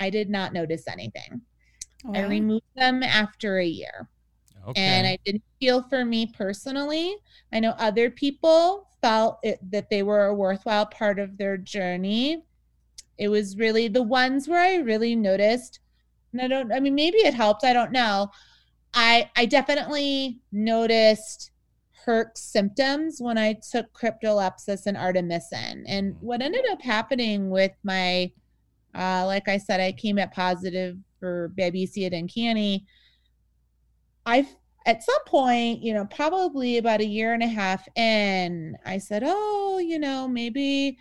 I 0.00 0.10
did 0.10 0.30
not 0.30 0.52
notice 0.52 0.88
anything. 0.88 1.42
I 2.14 2.22
removed 2.22 2.64
them 2.74 3.02
after 3.02 3.58
a 3.58 3.66
year. 3.66 4.08
Okay. 4.66 4.80
And 4.80 5.06
I 5.06 5.18
didn't 5.24 5.42
feel 5.58 5.82
for 5.82 6.04
me 6.04 6.26
personally. 6.26 7.16
I 7.52 7.60
know 7.60 7.74
other 7.78 8.10
people 8.10 8.88
felt 9.00 9.38
it, 9.42 9.58
that 9.70 9.90
they 9.90 10.02
were 10.02 10.26
a 10.26 10.34
worthwhile 10.34 10.86
part 10.86 11.18
of 11.18 11.38
their 11.38 11.56
journey. 11.56 12.42
It 13.18 13.28
was 13.28 13.56
really 13.56 13.88
the 13.88 14.02
ones 14.02 14.48
where 14.48 14.60
I 14.60 14.76
really 14.76 15.16
noticed, 15.16 15.80
and 16.32 16.40
I 16.42 16.48
don't, 16.48 16.72
I 16.72 16.80
mean, 16.80 16.94
maybe 16.94 17.18
it 17.18 17.34
helped. 17.34 17.64
I 17.64 17.72
don't 17.72 17.92
know. 17.92 18.30
I, 18.94 19.30
I 19.36 19.46
definitely 19.46 20.40
noticed 20.52 21.50
Herx 22.06 22.38
symptoms 22.38 23.18
when 23.20 23.36
I 23.36 23.54
took 23.70 23.92
cryptolepis 23.92 24.86
and 24.86 24.96
artemisinin. 24.96 25.84
And 25.86 26.16
what 26.20 26.42
ended 26.42 26.64
up 26.70 26.80
happening 26.80 27.50
with 27.50 27.72
my, 27.82 28.30
uh, 28.94 29.26
like 29.26 29.48
I 29.48 29.58
said, 29.58 29.80
I 29.80 29.92
came 29.92 30.18
at 30.18 30.32
positive 30.32 30.96
for 31.20 31.52
Babesia 31.58 32.12
duncani. 32.12 32.84
I 34.24 34.46
at 34.88 35.02
some 35.02 35.22
point, 35.26 35.82
you 35.82 35.92
know, 35.92 36.06
probably 36.06 36.78
about 36.78 37.02
a 37.02 37.06
year 37.06 37.34
and 37.34 37.42
a 37.42 37.46
half 37.46 37.86
in, 37.94 38.74
I 38.86 38.96
said, 38.96 39.22
"Oh, 39.24 39.78
you 39.78 39.98
know, 39.98 40.26
maybe 40.26 40.96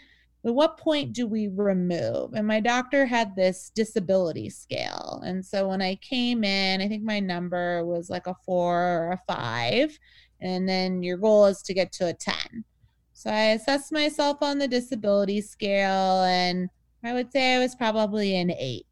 at 0.46 0.54
what 0.54 0.78
point 0.78 1.14
do 1.14 1.26
we 1.26 1.48
remove?" 1.48 2.34
And 2.34 2.46
my 2.46 2.60
doctor 2.60 3.06
had 3.06 3.34
this 3.36 3.72
disability 3.74 4.50
scale. 4.50 5.22
And 5.26 5.46
so 5.46 5.70
when 5.70 5.82
I 5.82 5.96
came 5.96 6.44
in, 6.44 6.82
I 6.82 6.90
think 6.90 7.04
my 7.04 7.22
number 7.22 7.86
was 7.86 8.10
like 8.10 8.28
a 8.28 8.36
4 8.46 8.76
or 8.76 9.12
a 9.14 9.22
5, 9.26 9.98
and 10.42 10.68
then 10.68 11.02
your 11.02 11.18
goal 11.18 11.46
is 11.46 11.62
to 11.64 11.74
get 11.74 11.94
to 11.94 12.08
a 12.10 12.14
10. 12.14 12.66
So 13.14 13.32
I 13.32 13.52
assessed 13.54 13.94
myself 13.94 14.40
on 14.42 14.60
the 14.60 14.68
disability 14.68 15.42
scale 15.42 16.24
and 16.24 16.70
I 17.04 17.14
would 17.14 17.32
say 17.32 17.56
I 17.56 17.60
was 17.60 17.76
probably 17.76 18.36
an 18.36 18.52
8 18.52 18.86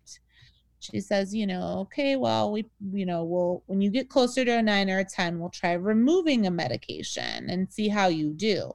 she 0.91 1.01
says, 1.01 1.33
you 1.33 1.47
know, 1.47 1.79
okay, 1.81 2.15
well, 2.15 2.51
we, 2.51 2.65
you 2.91 3.05
know, 3.05 3.23
we'll, 3.23 3.63
when 3.67 3.81
you 3.81 3.89
get 3.89 4.09
closer 4.09 4.45
to 4.45 4.57
a 4.57 4.61
nine 4.61 4.89
or 4.89 4.99
a 4.99 5.05
10, 5.05 5.39
we'll 5.39 5.49
try 5.49 5.73
removing 5.73 6.45
a 6.45 6.51
medication 6.51 7.49
and 7.49 7.71
see 7.71 7.87
how 7.87 8.07
you 8.07 8.33
do. 8.33 8.71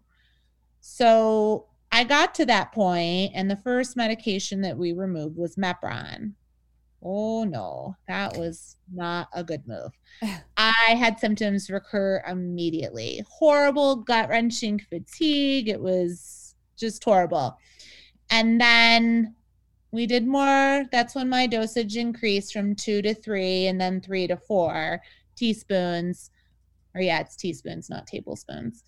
So 0.80 1.66
I 1.92 2.04
got 2.04 2.34
to 2.36 2.46
that 2.46 2.72
point, 2.72 3.32
and 3.34 3.50
the 3.50 3.56
first 3.56 3.96
medication 3.96 4.60
that 4.62 4.76
we 4.76 4.92
removed 4.92 5.36
was 5.36 5.56
Mepron. 5.56 6.34
Oh 7.02 7.44
no, 7.44 7.96
that 8.08 8.36
was 8.36 8.76
not 8.92 9.28
a 9.32 9.42
good 9.42 9.66
move. 9.66 9.92
I 10.56 10.94
had 10.98 11.18
symptoms 11.18 11.70
recur 11.70 12.22
immediately. 12.26 13.24
Horrible 13.28 13.96
gut 13.96 14.28
wrenching 14.28 14.78
fatigue. 14.78 15.68
It 15.68 15.80
was 15.80 16.54
just 16.76 17.02
horrible. 17.02 17.56
And 18.30 18.60
then 18.60 19.34
we 19.92 20.07
did 20.07 20.26
more. 20.26 20.85
That's 20.92 21.14
when 21.14 21.29
my 21.29 21.46
dosage 21.46 21.96
increased 21.96 22.53
from 22.53 22.74
two 22.74 23.03
to 23.03 23.14
three 23.14 23.66
and 23.66 23.81
then 23.81 24.00
three 24.00 24.26
to 24.26 24.37
four 24.37 25.00
teaspoons. 25.37 26.31
Or, 26.94 27.00
yeah, 27.00 27.20
it's 27.20 27.37
teaspoons, 27.37 27.88
not 27.88 28.07
tablespoons. 28.07 28.83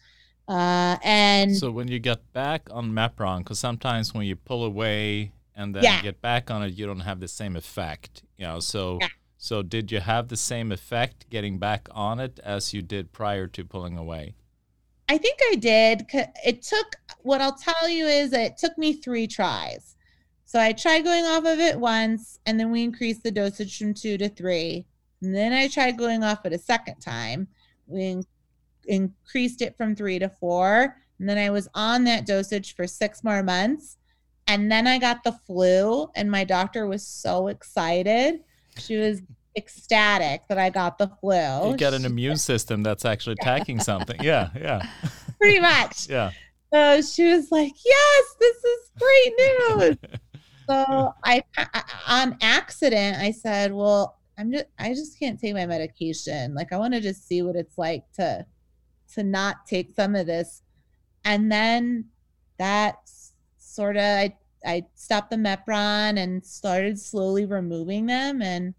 Uh, 0.49 0.97
and 1.05 1.57
so 1.57 1.71
when 1.71 1.89
you 1.89 1.99
get 2.01 2.33
back 2.33 2.69
on 2.71 2.91
Mepron, 2.91 3.39
because 3.39 3.61
sometimes 3.61 4.13
when 4.13 4.27
you 4.27 4.35
pull 4.37 4.65
away 4.65 5.33
and 5.55 5.75
then 5.75 5.85
Yeah. 5.85 6.03
get 6.03 6.21
back 6.21 6.51
on 6.51 6.63
it, 6.63 6.75
you 6.75 6.85
don't 6.87 7.01
have 7.01 7.21
the 7.21 7.29
same 7.29 7.57
effect. 7.57 8.23
You 8.37 8.47
know, 8.47 8.61
so 8.61 8.99
Yeah. 9.01 9.09
so 9.39 9.63
did 9.63 9.93
you 9.93 10.01
have 10.01 10.29
the 10.29 10.37
same 10.37 10.73
effect 10.73 11.31
getting 11.31 11.59
back 11.59 11.89
on 11.93 12.19
it 12.21 12.41
as 12.45 12.73
you 12.75 12.83
did 12.83 13.13
prior 13.13 13.47
to 13.49 13.65
pulling 13.65 13.97
away? 13.97 14.35
I 15.09 15.19
think 15.19 15.39
I 15.51 15.57
did. 15.57 16.07
It 16.45 16.63
took, 16.63 16.97
what 17.21 17.41
I'll 17.41 17.57
tell 17.57 17.89
you 17.89 18.07
is 18.07 18.33
it 18.33 18.57
took 18.57 18.77
me 18.79 18.95
three 18.95 19.27
tries. 19.27 19.95
So 20.53 20.61
I 20.61 20.75
tried 20.75 21.01
going 21.01 21.25
off 21.25 21.47
of 21.47 21.61
it 21.61 21.81
once, 21.81 22.39
and 22.45 22.61
then 22.61 22.71
we 22.71 22.83
increased 22.83 23.23
the 23.23 23.31
dosage 23.31 23.79
from 23.79 23.95
two 23.95 24.19
to 24.19 24.29
three. 24.29 24.85
And 25.23 25.35
then 25.35 25.51
I 25.51 25.67
tried 25.67 25.97
going 25.97 26.23
off 26.23 26.45
it 26.45 26.53
a 26.53 26.59
second 26.59 26.97
time. 26.97 27.49
We 27.87 28.05
in- 28.05 28.25
increased 28.85 29.63
it 29.63 29.79
from 29.79 29.97
three 29.97 30.19
to 30.19 30.29
four. 30.29 30.95
And 31.19 31.27
then 31.27 31.39
I 31.39 31.49
was 31.49 31.69
on 31.75 32.05
that 32.05 32.27
dosage 32.27 32.77
for 32.77 32.87
six 32.87 33.25
more 33.25 33.43
months. 33.43 33.97
And 34.47 34.71
then 34.71 34.87
I 34.87 34.99
got 34.99 35.25
the 35.25 35.33
flu, 35.33 36.11
and 36.17 36.31
my 36.31 36.45
doctor 36.45 36.87
was 36.87 37.07
so 37.07 37.47
excited. 37.49 38.41
She 38.79 38.99
was 38.99 39.23
ecstatic 39.57 40.43
that 40.49 40.59
I 40.59 40.69
got 40.69 40.99
the 40.99 41.09
flu. 41.19 41.71
you 41.71 41.77
get 41.79 41.95
an 41.95 42.05
immune 42.05 42.37
system 42.37 42.83
that's 42.83 43.07
actually 43.07 43.37
attacking 43.41 43.81
something. 43.81 44.21
Yeah, 44.23 44.51
yeah, 44.55 44.87
pretty 45.39 45.61
much. 45.61 46.11
yeah. 46.11 46.33
So 46.75 47.01
she 47.01 47.33
was 47.33 47.51
like, 47.51 47.73
"Yes, 47.83 48.25
this 48.39 48.57
is 48.65 48.91
great 48.99 49.33
news." 49.39 49.97
so 50.69 50.85
hmm. 50.85 51.09
I, 51.25 51.43
I, 51.57 51.83
on 52.09 52.37
accident, 52.41 53.19
I 53.19 53.31
said, 53.31 53.73
"Well, 53.73 54.19
I'm 54.39 54.53
just, 54.53 54.67
I 54.79 54.91
just 54.91 55.19
can't 55.19 55.39
take 55.39 55.55
my 55.55 55.67
medication. 55.67 56.55
Like, 56.55 56.73
I 56.73 56.79
want 56.79 56.95
to 56.95 57.01
just 57.01 57.27
see 57.27 57.43
what 57.43 57.57
it's 57.57 57.77
like 57.79 58.05
to, 58.15 58.47
to 59.15 59.23
not 59.23 59.67
take 59.67 59.91
some 59.95 60.15
of 60.15 60.27
this." 60.27 60.63
And 61.25 61.51
then 61.51 62.07
that 62.59 62.97
sort 63.59 63.97
of, 63.97 64.03
I, 64.03 64.37
I 64.65 64.87
stopped 64.95 65.31
the 65.31 65.37
Mepron 65.37 66.19
and 66.19 66.45
started 66.45 66.99
slowly 66.99 67.45
removing 67.47 68.07
them, 68.07 68.43
and 68.43 68.75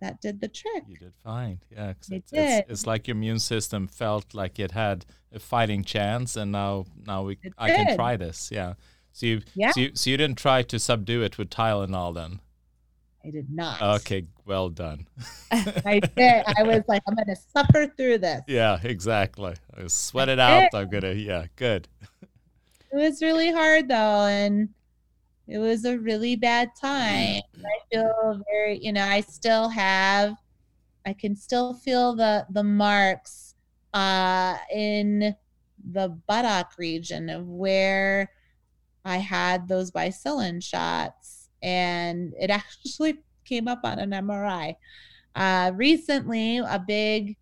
that 0.00 0.20
did 0.20 0.40
the 0.40 0.48
trick. 0.48 0.84
You 0.88 0.96
did 0.96 1.14
fine. 1.14 1.60
Yeah, 1.70 1.94
'cause 1.94 2.10
I 2.12 2.16
it's, 2.16 2.32
it's, 2.32 2.56
did. 2.56 2.64
it's 2.68 2.86
like 2.86 3.08
your 3.08 3.16
immune 3.16 3.38
system 3.38 3.88
felt 3.88 4.34
like 4.34 4.58
it 4.58 4.72
had 4.72 5.06
a 5.32 5.38
fighting 5.38 5.84
chance, 5.84 6.36
and 6.36 6.52
now 6.52 6.86
now 7.06 7.22
we 7.24 7.38
It 7.42 7.54
I 7.58 7.70
can 7.70 7.96
try 7.96 8.16
this. 8.16 8.50
Yeah. 8.52 8.74
So 9.16 9.24
you 9.24 9.40
Yeah. 9.54 9.70
so 9.70 9.80
you, 9.80 9.90
so 9.94 10.10
you 10.10 10.18
didn't 10.18 10.36
try 10.36 10.60
to 10.60 10.78
subdue 10.78 11.22
it 11.22 11.38
with 11.38 11.48
Tylenol 11.48 12.14
then? 12.14 12.40
I 13.24 13.30
did 13.30 13.48
not. 13.50 13.80
Okay, 13.80 14.26
well 14.44 14.68
done. 14.68 15.08
I 15.50 16.00
did. 16.16 16.44
I 16.58 16.62
was 16.62 16.82
like, 16.86 17.02
I'm 17.08 17.14
going 17.14 17.26
to 17.28 17.36
suffer 17.36 17.86
through 17.96 18.18
this. 18.18 18.42
Yeah, 18.46 18.78
exactly. 18.82 19.54
I 19.74 19.86
sweat 19.86 20.28
it 20.28 20.38
out. 20.38 20.68
I'm 20.74 20.90
gonna. 20.90 21.12
Yeah, 21.14 21.46
good. 21.56 21.88
it 22.92 22.96
was 22.96 23.22
really 23.22 23.50
hard 23.50 23.88
though 23.88 24.26
and 24.26 24.68
it 25.48 25.58
was 25.58 25.84
a 25.84 25.98
really 25.98 26.34
bad 26.36 26.70
time 26.80 27.40
i 27.56 27.78
feel 27.90 28.40
very 28.50 28.78
you 28.82 28.92
know 28.92 29.04
i 29.04 29.20
still 29.20 29.68
have 29.68 30.34
i 31.04 31.12
can 31.12 31.36
still 31.36 31.74
feel 31.74 32.14
the 32.16 32.46
the 32.50 32.62
marks 32.62 33.54
uh 33.92 34.56
in 34.72 35.34
the 35.92 36.08
buttock 36.26 36.72
region 36.78 37.28
of 37.28 37.46
where 37.48 38.30
i 39.06 39.16
had 39.16 39.68
those 39.68 39.90
bicillin 39.90 40.62
shots 40.62 41.48
and 41.62 42.34
it 42.38 42.50
actually 42.60 43.18
came 43.44 43.68
up 43.68 43.80
on 43.84 43.98
an 43.98 44.10
mri 44.10 44.74
uh 45.34 45.72
recently 45.74 46.58
a 46.58 46.82
big 46.86 47.36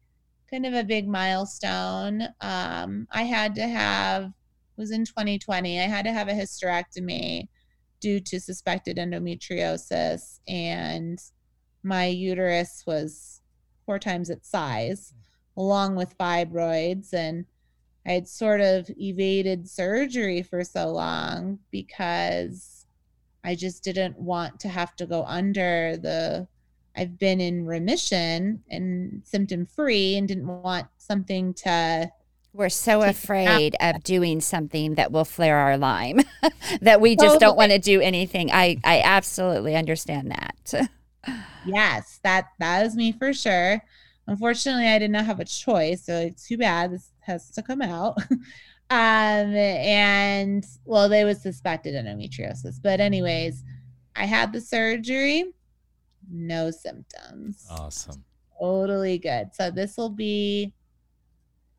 kind 0.51 0.67
of 0.67 0.75
a 0.75 0.85
big 0.85 1.09
milestone 1.09 2.23
um 2.41 3.09
i 3.11 3.23
had 3.23 3.55
to 3.55 3.67
have 3.67 4.31
was 4.77 4.91
in 4.91 5.05
2020. 5.05 5.81
I 5.81 5.85
had 5.85 6.05
to 6.05 6.13
have 6.13 6.29
a 6.29 6.33
hysterectomy 6.33 7.49
due 8.01 8.21
to 8.21 8.41
suspected 8.41 8.97
endometriosis, 8.97 10.41
and 10.49 11.19
my 11.83 12.07
uterus 12.07 12.83
was 12.87 13.41
four 13.87 13.99
times 13.99 14.31
its 14.31 14.51
size, 14.51 15.13
along 15.57 15.97
with 15.97 16.19
fibroids. 16.19 17.13
And 17.13 17.47
I 18.07 18.13
had 18.13 18.29
sort 18.29 18.61
of 18.61 18.91
evaded 18.99 19.69
surgery 19.69 20.43
for 20.43 20.63
so 20.63 20.91
long 20.91 21.59
because 21.71 22.85
I 23.43 23.55
just 23.55 23.83
didn't 23.83 24.19
want 24.19 24.61
to 24.61 24.69
have 24.69 24.95
to 24.97 25.07
go 25.07 25.25
under 25.25 25.97
the. 25.97 26.49
I've 26.97 27.19
been 27.19 27.41
in 27.41 27.67
remission 27.67 28.63
and 28.71 29.23
symptom 29.25 29.67
free 29.67 30.17
and 30.17 30.29
didn't 30.29 30.47
want 30.47 30.87
something 30.97 31.53
to 31.55 32.13
We're 32.53 32.69
so 32.69 33.03
afraid 33.03 33.75
of 33.81 34.05
doing 34.05 34.41
something 34.41 34.95
that 34.95 35.11
will 35.11 35.25
flare 35.25 35.57
our 35.57 35.77
Lyme 35.77 36.21
that 36.83 37.01
we 37.01 37.17
just 37.17 37.41
don't 37.41 37.57
want 37.57 37.73
to 37.73 37.81
do 37.81 38.01
anything. 38.01 38.53
I, 38.53 38.79
I 38.85 39.01
absolutely 39.03 39.75
understand 39.75 40.31
that. 40.31 40.91
Yes, 41.67 42.21
that 42.23 42.49
that 42.59 42.85
is 42.85 42.95
me 42.95 43.13
for 43.13 43.33
sure. 43.33 43.83
Unfortunately, 44.27 44.87
I 44.87 44.99
did 44.99 45.11
not 45.11 45.25
have 45.27 45.41
a 45.41 45.45
choice, 45.45 46.05
so 46.05 46.17
it's 46.19 46.47
too 46.47 46.59
bad. 46.59 46.93
This 46.93 47.11
has 47.25 47.51
to 47.51 47.63
come 47.63 47.83
out. 47.83 48.17
um, 48.31 48.41
and 48.91 50.65
well, 50.85 51.09
they 51.09 51.25
was 51.25 51.41
suspected 51.43 51.95
endometriosis, 51.95 52.81
but 52.83 53.01
anyways, 53.01 53.63
I 54.17 54.27
had 54.27 54.53
the 54.53 54.61
surgery, 54.61 55.45
no 56.31 56.71
symptoms, 56.71 57.67
Awesome. 57.71 58.25
totally 58.61 59.19
good. 59.19 59.51
So 59.55 59.71
this 59.71 59.97
will 59.97 60.11
be 60.11 60.73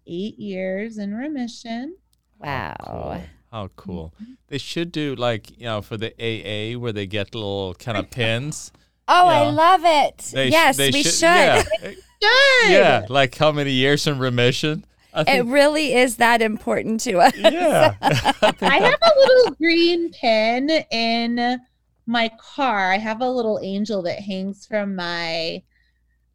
eight 0.08 0.38
years 0.38 0.98
in 0.98 1.14
remission. 1.14 1.96
Wow. 2.40 2.76
Cool. 2.82 3.22
How 3.52 3.68
cool. 3.78 4.14
They 4.50 4.58
should 4.58 4.92
do 4.92 5.16
like, 5.16 5.58
you 5.58 5.66
know, 5.66 5.82
for 5.82 5.96
the 5.98 6.12
AA 6.20 6.78
where 6.78 6.92
they 6.92 7.06
get 7.08 7.34
little 7.34 7.74
kind 7.76 7.98
of 7.98 8.10
pins. 8.12 8.72
Oh, 9.08 9.30
Yeah. 9.30 9.42
I 9.42 9.50
love 9.50 9.82
it. 9.86 10.18
They 10.34 10.50
yes, 10.50 10.78
they 10.78 10.90
we 10.92 11.04
should. 11.04 11.22
Yeah. 11.22 11.64
Good. 11.82 12.72
yeah. 12.72 13.06
Like 13.10 13.36
how 13.36 13.52
many 13.52 13.72
years 13.72 14.08
in 14.08 14.20
remission? 14.20 14.86
I 15.16 15.38
It 15.38 15.46
really 15.46 15.94
is 15.94 16.18
that 16.18 16.42
important 16.42 17.00
to 17.02 17.20
us. 17.20 17.34
yeah. 17.38 17.96
I 18.02 18.12
think 18.52 18.64
I 18.64 18.80
that- 18.80 18.92
have 18.92 19.00
a 19.02 19.20
little 19.20 19.56
green 19.56 20.12
pin 20.12 20.70
in 20.92 21.60
my 22.06 22.30
car. 22.40 22.92
I 22.92 22.98
have 22.98 23.22
a 23.22 23.30
little 23.30 23.60
angel 23.64 24.02
that 24.04 24.20
hangs 24.20 24.66
from 24.66 24.96
my 24.96 25.64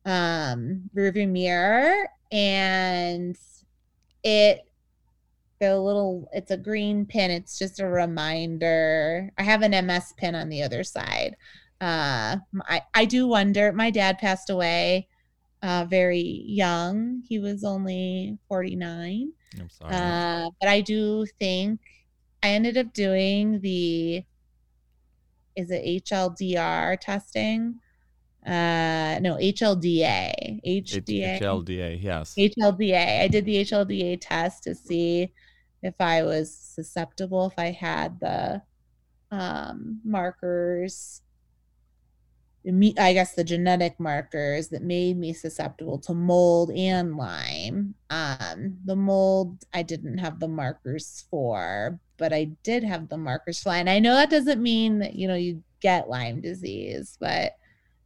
um 0.06 0.88
rearview 0.96 1.28
mirror 1.28 2.08
and 2.32 3.36
it 4.24 4.60
the 5.60 5.78
little 5.78 6.26
it's 6.32 6.50
a 6.50 6.56
green 6.56 7.04
pin. 7.04 7.30
It's 7.30 7.58
just 7.58 7.80
a 7.80 7.86
reminder. 7.86 9.30
I 9.36 9.42
have 9.42 9.60
an 9.62 9.86
MS 9.86 10.14
pin 10.16 10.34
on 10.34 10.48
the 10.48 10.62
other 10.62 10.82
side. 10.84 11.36
Uh 11.80 12.36
I, 12.68 12.82
I 12.94 13.04
do 13.04 13.26
wonder 13.26 13.72
my 13.72 13.90
dad 13.90 14.18
passed 14.18 14.48
away 14.50 15.06
uh 15.62 15.87
very 15.88 16.44
young. 16.46 17.23
He 17.29 17.38
was 17.38 17.64
only 17.64 18.38
49. 18.49 19.33
I'm 19.59 19.68
sorry. 19.68 19.94
Uh, 19.94 20.51
but 20.61 20.68
I 20.68 20.81
do 20.81 21.27
think 21.38 21.81
I 22.42 22.51
ended 22.51 22.77
up 22.77 22.92
doing 22.92 23.61
the 23.61 24.25
is 25.57 25.70
it 25.70 26.05
HLDR 26.05 26.99
testing? 27.01 27.81
Uh, 28.46 29.18
no, 29.20 29.37
HLDA. 29.37 30.61
HDA. 30.66 31.40
HLDA, 31.40 32.03
yes. 32.03 32.35
HLDA. 32.38 33.20
I 33.20 33.29
did 33.29 33.44
the 33.44 33.57
HLDA 33.57 34.18
test 34.20 34.62
to 34.64 34.75
see 34.75 35.33
if 35.83 35.94
I 36.01 36.23
was 36.23 36.55
susceptible, 36.55 37.46
if 37.46 37.59
I 37.59 37.70
had 37.73 38.18
the 38.20 38.62
um, 39.31 40.01
markers, 40.05 41.23
I 42.66 43.14
guess 43.14 43.35
the 43.35 43.44
genetic 43.44 43.99
markers 43.99 44.68
that 44.68 44.83
made 44.83 45.16
me 45.16 45.33
susceptible 45.33 45.99
to 46.01 46.12
mold 46.12 46.70
and 46.70 47.16
Lyme. 47.16 47.94
Um, 48.11 48.77
the 48.85 48.96
mold 48.96 49.64
I 49.73 49.83
didn't 49.83 50.18
have 50.18 50.40
the 50.40 50.49
markers 50.49 51.25
for, 51.31 51.99
but 52.18 52.35
I 52.35 52.51
did 52.62 52.85
have 52.85 53.09
the 53.09 53.16
markers 53.16 53.62
for. 53.62 53.70
And 53.70 53.88
I 53.88 53.99
know 53.99 54.14
that 54.14 54.31
doesn't 54.31 54.62
mean 54.62 54.99
that 54.99 55.14
you 55.14 55.27
know 55.27 55.37
you 55.37 55.62
get 55.81 56.11
Lyme 56.11 56.42
disease, 56.42 57.16
but 57.18 57.53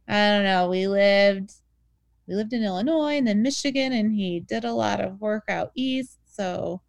I 0.07 0.29
don't 0.29 0.45
know. 0.45 0.69
We 0.69 0.87
lived 0.87 1.53
we 2.27 2.35
lived 2.35 2.53
in 2.53 2.63
Illinois 2.63 3.17
and 3.17 3.27
then 3.27 3.41
Michigan, 3.41 3.91
and 3.91 4.13
he 4.13 4.39
did 4.39 4.63
a 4.63 4.71
lot 4.71 5.01
of 5.01 5.19
work 5.19 5.43
out 5.49 5.71
east. 5.75 6.19
So 6.25 6.81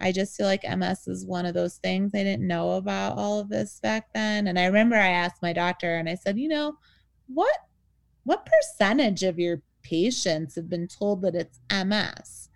I 0.00 0.12
just 0.12 0.36
feel 0.36 0.46
like 0.46 0.68
MS 0.68 1.06
is 1.06 1.26
one 1.26 1.46
of 1.46 1.54
those 1.54 1.76
things. 1.76 2.12
I 2.14 2.24
didn't 2.24 2.46
know 2.46 2.72
about 2.72 3.16
all 3.16 3.38
of 3.38 3.48
this 3.48 3.78
back 3.80 4.08
then. 4.14 4.48
And 4.48 4.58
I 4.58 4.66
remember 4.66 4.96
I 4.96 5.08
asked 5.08 5.42
my 5.42 5.52
doctor 5.52 5.96
and 5.96 6.08
I 6.08 6.16
said, 6.16 6.38
you 6.38 6.48
know, 6.48 6.76
what 7.26 7.56
what 8.24 8.46
percentage 8.46 9.22
of 9.22 9.38
your 9.38 9.62
patients 9.82 10.54
have 10.56 10.68
been 10.68 10.88
told 10.88 11.22
that 11.22 11.34
it's 11.34 11.60
MS? 11.70 12.48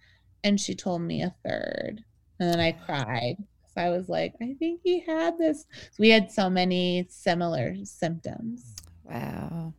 And 0.43 0.61
she 0.61 0.75
told 0.75 1.03
me 1.03 1.23
a 1.23 1.35
third. 1.45 2.05
And 2.41 2.53
then 2.53 2.61
I 2.61 2.73
cried. 2.73 3.37
So 3.75 3.83
I 3.83 3.91
was 3.91 4.09
like, 4.09 4.35
I 4.41 4.55
think 4.59 4.81
he 4.83 5.01
had 5.01 5.37
this. 5.37 5.67
So 5.73 5.97
we 5.99 6.09
had 6.11 6.31
so 6.31 6.49
many 6.49 7.07
similar 7.11 7.75
symptoms. 7.85 8.75
Wow. 9.05 9.75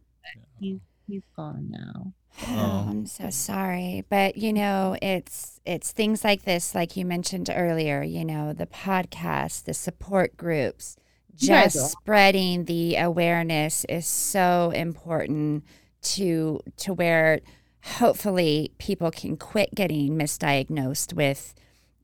He's 0.59 0.79
he's 1.07 1.23
gone 1.35 1.67
now. 1.69 2.13
Oh, 2.43 2.45
Oh. 2.47 2.85
I'm 2.89 3.05
so 3.05 3.29
sorry, 3.31 4.05
but 4.09 4.37
you 4.37 4.53
know, 4.53 4.95
it's 5.01 5.59
it's 5.65 5.91
things 5.91 6.23
like 6.23 6.43
this, 6.43 6.73
like 6.75 6.95
you 6.95 7.03
mentioned 7.05 7.49
earlier. 7.53 8.03
You 8.03 8.23
know, 8.23 8.53
the 8.53 8.67
podcast, 8.67 9.63
the 9.65 9.73
support 9.73 10.37
groups, 10.37 10.95
You 10.97 11.03
guys 11.03 11.08
just 11.39 11.91
spreading 11.91 12.65
the 12.65 12.95
awareness 12.97 13.85
is 13.85 14.05
so 14.05 14.71
important 14.75 15.63
to 16.01 16.59
to 16.77 16.93
where 16.93 17.39
hopefully 17.83 18.73
people 18.77 19.11
can 19.11 19.37
quit 19.37 19.73
getting 19.73 20.17
misdiagnosed 20.17 21.13
with, 21.13 21.53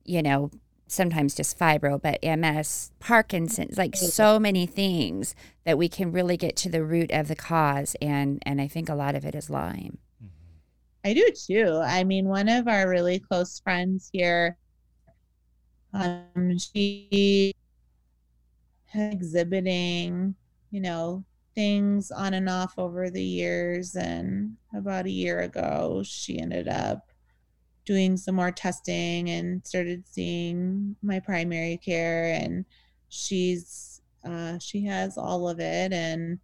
you 0.04 0.22
know, 0.22 0.50
sometimes 0.86 1.34
just 1.34 1.58
fibro, 1.58 2.00
but 2.00 2.22
MS, 2.22 2.92
Parkinson's, 3.00 3.76
like 3.76 3.96
so 3.96 4.38
many 4.38 4.66
things 4.66 5.34
that 5.64 5.76
we 5.76 5.88
can 5.88 6.12
really 6.12 6.36
get 6.36 6.56
to 6.56 6.70
the 6.70 6.84
root 6.84 7.10
of 7.10 7.28
the 7.28 7.36
cause, 7.36 7.96
and 8.00 8.42
and 8.46 8.60
I 8.60 8.68
think 8.68 8.88
a 8.88 8.94
lot 8.94 9.14
of 9.14 9.24
it 9.24 9.34
is 9.34 9.50
Lyme. 9.50 9.98
I 11.04 11.14
do 11.14 11.28
too. 11.32 11.80
I 11.84 12.04
mean, 12.04 12.26
one 12.26 12.48
of 12.48 12.66
our 12.66 12.88
really 12.88 13.20
close 13.20 13.60
friends 13.60 14.08
here, 14.12 14.56
um, 15.92 16.58
she 16.58 17.54
exhibiting, 18.98 20.34
you 20.70 20.80
know, 20.80 21.24
things 21.54 22.10
on 22.10 22.34
and 22.34 22.48
off 22.48 22.74
over 22.78 23.10
the 23.10 23.22
years. 23.22 23.96
And 23.96 24.56
about 24.74 25.06
a 25.06 25.10
year 25.10 25.40
ago, 25.42 26.02
she 26.04 26.38
ended 26.38 26.68
up 26.68 27.12
doing 27.84 28.16
some 28.16 28.34
more 28.34 28.50
testing 28.50 29.30
and 29.30 29.64
started 29.66 30.04
seeing 30.08 30.96
my 31.02 31.20
primary 31.20 31.78
care. 31.78 32.32
And 32.34 32.64
she's, 33.08 34.00
uh, 34.24 34.58
she 34.58 34.84
has 34.86 35.16
all 35.18 35.48
of 35.48 35.60
it. 35.60 35.92
And 35.92 36.38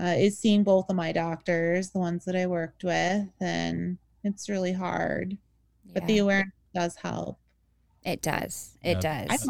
uh, 0.00 0.14
is 0.16 0.38
seeing 0.38 0.62
both 0.62 0.88
of 0.88 0.96
my 0.96 1.12
doctors, 1.12 1.90
the 1.90 1.98
ones 1.98 2.24
that 2.24 2.36
I 2.36 2.46
worked 2.46 2.84
with, 2.84 3.26
and 3.40 3.98
it's 4.22 4.48
really 4.48 4.72
hard. 4.72 5.36
But 5.92 6.06
the 6.06 6.18
awareness 6.18 6.52
does 6.74 6.96
help. 6.96 7.38
it 8.04 8.22
does. 8.22 8.78
It 8.82 9.02
Yeah. 9.02 9.26
does. 9.26 9.48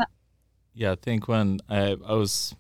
Yeah, 0.78 0.92
I 0.92 0.94
think 0.94 1.26
when 1.28 1.58
I, 1.68 1.96
I 2.06 2.14
was 2.14 2.54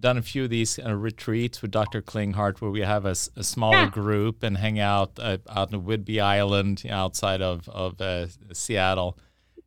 done 0.00 0.18
a 0.18 0.22
few 0.22 0.42
of 0.44 0.50
these 0.50 0.78
uh, 0.78 0.92
retreats 0.92 1.62
with 1.62 1.70
Dr. 1.70 2.02
Klinghardt 2.02 2.60
where 2.60 2.70
we 2.72 2.80
have 2.80 3.04
a 3.04 3.14
smaller 3.14 3.84
Yeah. 3.84 3.90
group 3.90 4.42
and 4.42 4.56
hang 4.58 4.80
out 4.80 5.12
uh, 5.20 5.38
out 5.48 5.72
in 5.72 5.82
Whidbey 5.82 6.20
Island 6.20 6.82
you 6.82 6.90
know, 6.90 6.96
outside 6.96 7.40
of 7.42 7.68
of 7.68 8.00
uh, 8.00 8.26
Seattle. 8.52 9.16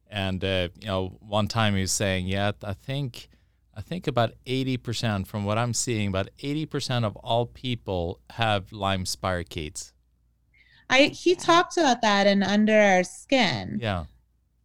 And 0.10 0.44
uh, 0.44 0.68
you 0.82 0.88
know, 0.88 1.18
one 1.22 1.48
time 1.48 1.76
he 1.76 1.82
was 1.82 1.94
saying, 1.94 2.28
"Yeah, 2.28 2.52
I 2.62 2.74
think 2.74 3.30
I 3.74 3.82
think 3.82 4.06
about 4.08 4.32
eighty 4.46 4.76
percent 4.76 5.28
from 5.28 5.46
what 5.46 5.58
I'm 5.58 5.74
seeing, 5.74 6.10
about 6.10 6.28
eighty 6.40 6.66
percent 6.66 7.06
of 7.06 7.16
all 7.16 7.46
people 7.46 8.20
have 8.32 8.74
Lyme 8.74 9.06
spirochetes." 9.06 9.94
I 10.90 11.04
he 11.24 11.36
talked 11.36 11.78
about 11.78 12.02
that 12.02 12.28
in 12.28 12.44
Under 12.44 12.78
Our 12.78 13.04
Skin. 13.06 13.80
Yeah, 13.82 14.04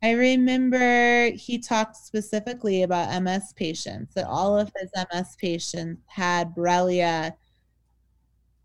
I 0.02 0.12
remember 0.12 1.30
he 1.30 1.59
talked 1.59 1.96
specifically 1.96 2.82
about 2.82 3.22
MS 3.22 3.52
patients, 3.54 4.14
that 4.14 4.26
all 4.26 4.59
of 4.59 4.70
his 4.78 4.90
MS 5.12 5.37
patients 5.37 6.02
had 6.06 6.54
Borrelia 6.54 7.35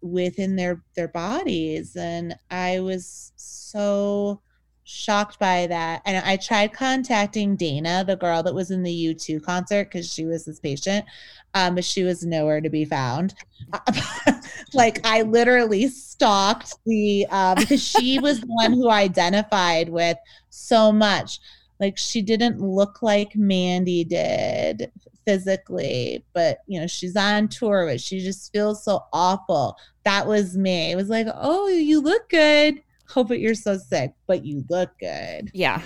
within 0.02 0.56
their 0.56 0.84
their 0.96 1.08
bodies. 1.08 1.96
And 1.96 2.36
I 2.50 2.80
was 2.80 3.32
so 3.36 4.41
shocked 4.84 5.39
by 5.39 5.67
that. 5.67 6.02
And 6.06 6.26
I 6.26 6.38
tried 6.38 6.74
contacting 6.74 7.56
Dana, 7.56 8.04
the 8.06 8.15
girl 8.15 8.44
that 8.44 8.54
was 8.54 8.72
in 8.72 8.84
the 8.84 9.13
U2 9.13 9.44
concert, 9.44 9.86
because 9.86 10.12
she 10.12 10.26
was 10.26 10.46
his 10.46 10.60
patient. 10.60 11.06
Um, 11.54 11.76
but 11.76 11.84
she 11.84 12.04
was 12.04 12.26
nowhere 12.26 12.62
to 12.62 12.70
be 12.70 12.86
found. 12.86 13.36
like 14.74 15.06
I 15.06 15.24
literally 15.24 15.88
stalked 15.88 16.76
the 16.86 17.28
uh, 17.30 17.56
because 17.56 17.86
she 17.86 18.20
was 18.20 18.39
the 18.39 18.48
one 18.48 18.74
who 18.74 18.89
identified 18.89 19.89
with 19.89 20.17
so 20.50 20.91
much. 20.91 21.39
Like 21.80 21.98
she 21.98 22.22
didn't 22.22 22.62
look 22.62 23.02
like 23.02 23.36
Mandy 23.36 24.04
did 24.04 24.91
physically, 25.26 26.24
but 26.34 26.60
you 26.67 26.80
know, 26.80 26.88
she's 26.88 27.15
on 27.15 27.48
tour, 27.48 27.88
but 27.88 28.00
she 28.00 28.20
just 28.20 28.52
feels 28.54 28.84
so 28.84 29.06
awful. 29.12 29.78
That 30.04 30.28
was 30.28 30.58
me. 30.58 30.91
It 30.91 30.96
was 30.96 31.10
like, 31.10 31.28
oh, 31.34 31.67
you 31.67 32.02
look 32.02 32.30
good. 32.30 32.82
Oh, 33.15 33.24
but 33.24 33.39
you're 33.39 33.56
so 33.56 33.78
sick, 33.78 34.13
but 34.28 34.45
you 34.45 34.63
look 34.69 34.91
good. 35.00 35.52
yeah. 35.54 35.82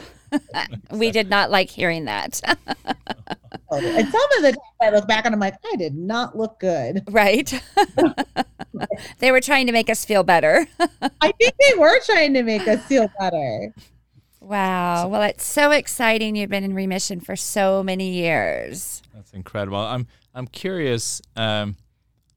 we 0.91 1.11
did 1.11 1.29
not 1.29 1.49
like 1.49 1.69
hearing 1.69 2.05
that. 2.05 2.41
And 3.71 4.07
some 4.09 4.21
of 4.37 4.43
the 4.43 4.51
times 4.51 4.57
I 4.81 4.89
look 4.91 5.07
back 5.07 5.25
and 5.25 5.33
I'm 5.33 5.39
like, 5.39 5.55
I 5.71 5.75
did 5.75 5.95
not 5.95 6.37
look 6.37 6.59
good. 6.59 7.03
right? 7.09 7.51
they 9.19 9.31
were 9.31 9.41
trying 9.41 9.65
to 9.65 9.73
make 9.73 9.89
us 9.89 10.05
feel 10.05 10.23
better. 10.23 10.67
I 11.21 11.31
think 11.31 11.55
they 11.67 11.77
were 11.77 11.99
trying 12.05 12.33
to 12.35 12.43
make 12.43 12.67
us 12.67 12.85
feel 12.85 13.09
better. 13.19 13.73
Wow. 14.39 15.07
Well, 15.07 15.23
it's 15.23 15.43
so 15.43 15.71
exciting. 15.71 16.35
You've 16.35 16.51
been 16.51 16.63
in 16.63 16.75
remission 16.75 17.19
for 17.19 17.35
so 17.35 17.81
many 17.83 18.11
years. 18.11 19.01
that's 19.13 19.33
incredible. 19.33 19.79
I'm 19.79 20.07
I'm 20.33 20.47
curious. 20.47 21.21
Um, 21.35 21.75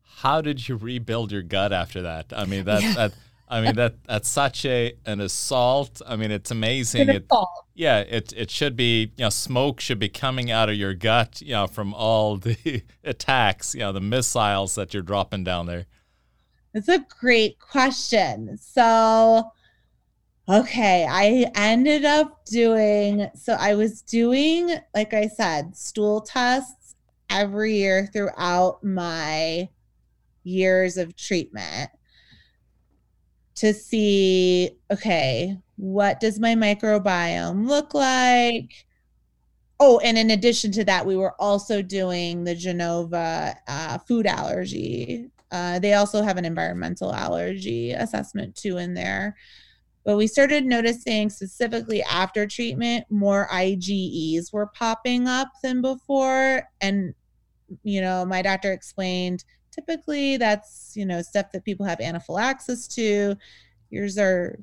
how 0.02 0.40
did 0.40 0.66
you 0.66 0.76
rebuild 0.76 1.30
your 1.30 1.42
gut 1.42 1.72
after 1.72 2.02
that? 2.02 2.32
I 2.34 2.46
mean 2.46 2.64
that 2.64 2.96
that 2.96 3.12
I 3.50 3.60
mean 3.60 3.74
that 3.76 4.04
that's 4.04 4.28
such 4.28 4.64
a 4.64 4.94
an 5.06 5.20
assault. 5.20 6.02
I 6.06 6.16
mean 6.16 6.30
it's 6.30 6.50
amazing. 6.50 7.08
It, 7.08 7.30
yeah, 7.74 8.00
it 8.00 8.32
it 8.36 8.50
should 8.50 8.76
be 8.76 9.12
you 9.16 9.24
know 9.24 9.30
smoke 9.30 9.80
should 9.80 9.98
be 9.98 10.08
coming 10.08 10.50
out 10.50 10.68
of 10.68 10.76
your 10.76 10.94
gut 10.94 11.40
you 11.40 11.52
know 11.52 11.66
from 11.66 11.94
all 11.94 12.36
the 12.36 12.82
attacks 13.04 13.74
you 13.74 13.80
know 13.80 13.92
the 13.92 14.00
missiles 14.00 14.74
that 14.74 14.94
you're 14.94 15.02
dropping 15.02 15.44
down 15.44 15.66
there. 15.66 15.86
It's 16.74 16.88
a 16.88 17.04
great 17.20 17.58
question. 17.58 18.58
So 18.58 19.50
Okay, 20.50 21.06
I 21.06 21.50
ended 21.54 22.06
up 22.06 22.46
doing 22.46 23.28
so 23.34 23.52
I 23.52 23.74
was 23.74 24.00
doing 24.00 24.70
like 24.94 25.12
I 25.12 25.26
said, 25.26 25.76
stool 25.76 26.22
tests 26.22 26.94
every 27.28 27.74
year 27.74 28.08
throughout 28.10 28.82
my 28.82 29.68
years 30.44 30.96
of 30.96 31.14
treatment 31.16 31.90
to 33.58 33.74
see 33.74 34.70
okay, 34.90 35.56
what 35.76 36.20
does 36.20 36.38
my 36.38 36.54
microbiome 36.54 37.66
look 37.66 37.94
like? 37.94 38.86
Oh, 39.80 39.98
and 40.00 40.18
in 40.18 40.30
addition 40.30 40.72
to 40.72 40.84
that, 40.84 41.06
we 41.06 41.16
were 41.16 41.34
also 41.40 41.82
doing 41.82 42.44
the 42.44 42.54
Genova 42.54 43.56
uh, 43.68 43.98
food 43.98 44.26
allergy. 44.26 45.30
Uh, 45.50 45.78
they 45.78 45.94
also 45.94 46.22
have 46.22 46.36
an 46.36 46.44
environmental 46.44 47.14
allergy 47.14 47.92
assessment 47.92 48.56
too 48.56 48.76
in 48.76 48.94
there. 48.94 49.36
But 50.04 50.16
we 50.16 50.26
started 50.26 50.64
noticing 50.64 51.30
specifically 51.30 52.02
after 52.02 52.46
treatment, 52.46 53.04
more 53.10 53.48
IgEs 53.52 54.52
were 54.52 54.66
popping 54.68 55.28
up 55.28 55.48
than 55.62 55.82
before. 55.82 56.62
And, 56.80 57.14
you 57.82 58.00
know, 58.00 58.24
my 58.24 58.42
doctor 58.42 58.72
explained 58.72 59.44
typically 59.78 60.36
that's, 60.36 60.92
you 60.96 61.06
know, 61.06 61.22
stuff 61.22 61.52
that 61.52 61.64
people 61.64 61.86
have 61.86 62.00
anaphylaxis 62.00 62.88
to. 62.88 63.36
Yours 63.90 64.18
are 64.18 64.58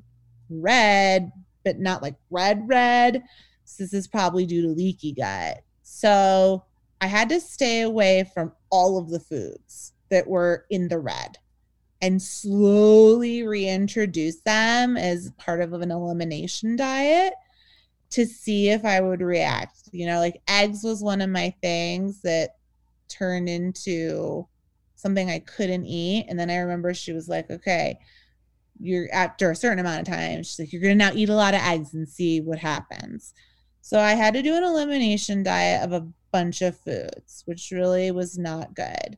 red, 0.50 1.32
but 1.64 1.78
not 1.78 2.02
like 2.02 2.16
red, 2.30 2.68
red. 2.68 3.22
So 3.64 3.84
this 3.84 3.94
is 3.94 4.06
probably 4.06 4.44
due 4.44 4.62
to 4.62 4.68
leaky 4.68 5.12
gut. 5.12 5.62
So 5.82 6.64
I 7.00 7.06
had 7.06 7.28
to 7.30 7.40
stay 7.40 7.80
away 7.80 8.30
from 8.34 8.52
all 8.70 8.98
of 8.98 9.08
the 9.08 9.20
foods 9.20 9.92
that 10.10 10.26
were 10.26 10.66
in 10.70 10.88
the 10.88 10.98
red 10.98 11.38
and 12.02 12.20
slowly 12.20 13.42
reintroduce 13.42 14.40
them 14.42 14.98
as 14.98 15.32
part 15.38 15.62
of 15.62 15.72
an 15.72 15.90
elimination 15.90 16.76
diet 16.76 17.32
to 18.10 18.26
see 18.26 18.68
if 18.68 18.84
I 18.84 19.00
would 19.00 19.22
react. 19.22 19.88
You 19.92 20.06
know, 20.06 20.18
like 20.18 20.42
eggs 20.46 20.84
was 20.84 21.02
one 21.02 21.22
of 21.22 21.30
my 21.30 21.54
things 21.62 22.20
that 22.20 22.56
turned 23.08 23.48
into 23.48 24.46
something 25.06 25.30
I 25.30 25.38
couldn't 25.38 25.86
eat. 25.86 26.26
And 26.28 26.36
then 26.36 26.50
I 26.50 26.56
remember 26.56 26.92
she 26.92 27.12
was 27.12 27.28
like, 27.28 27.48
okay, 27.48 27.96
you're 28.80 29.06
after 29.12 29.52
a 29.52 29.56
certain 29.56 29.78
amount 29.78 30.00
of 30.00 30.12
time, 30.12 30.42
she's 30.42 30.58
like, 30.58 30.72
you're 30.72 30.82
going 30.82 30.98
to 30.98 31.04
now 31.04 31.12
eat 31.14 31.28
a 31.28 31.34
lot 31.34 31.54
of 31.54 31.60
eggs 31.60 31.94
and 31.94 32.08
see 32.08 32.40
what 32.40 32.58
happens. 32.58 33.32
So 33.82 34.00
I 34.00 34.14
had 34.14 34.34
to 34.34 34.42
do 34.42 34.56
an 34.56 34.64
elimination 34.64 35.44
diet 35.44 35.84
of 35.84 35.92
a 35.92 36.08
bunch 36.32 36.60
of 36.60 36.76
foods, 36.76 37.44
which 37.46 37.70
really 37.70 38.10
was 38.10 38.36
not 38.36 38.74
good. 38.74 39.16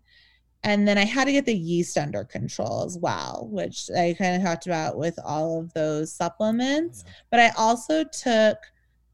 And 0.62 0.86
then 0.86 0.98
I 0.98 1.06
had 1.06 1.24
to 1.24 1.32
get 1.32 1.46
the 1.46 1.56
yeast 1.56 1.96
under 1.96 2.22
control 2.22 2.84
as 2.84 2.98
well, 2.98 3.48
which 3.50 3.88
I 3.96 4.14
kind 4.18 4.36
of 4.36 4.42
talked 4.42 4.66
about 4.66 4.98
with 4.98 5.18
all 5.24 5.58
of 5.58 5.72
those 5.72 6.12
supplements. 6.12 7.02
Yeah. 7.06 7.12
But 7.30 7.40
I 7.40 7.48
also 7.56 8.04
took, 8.04 8.58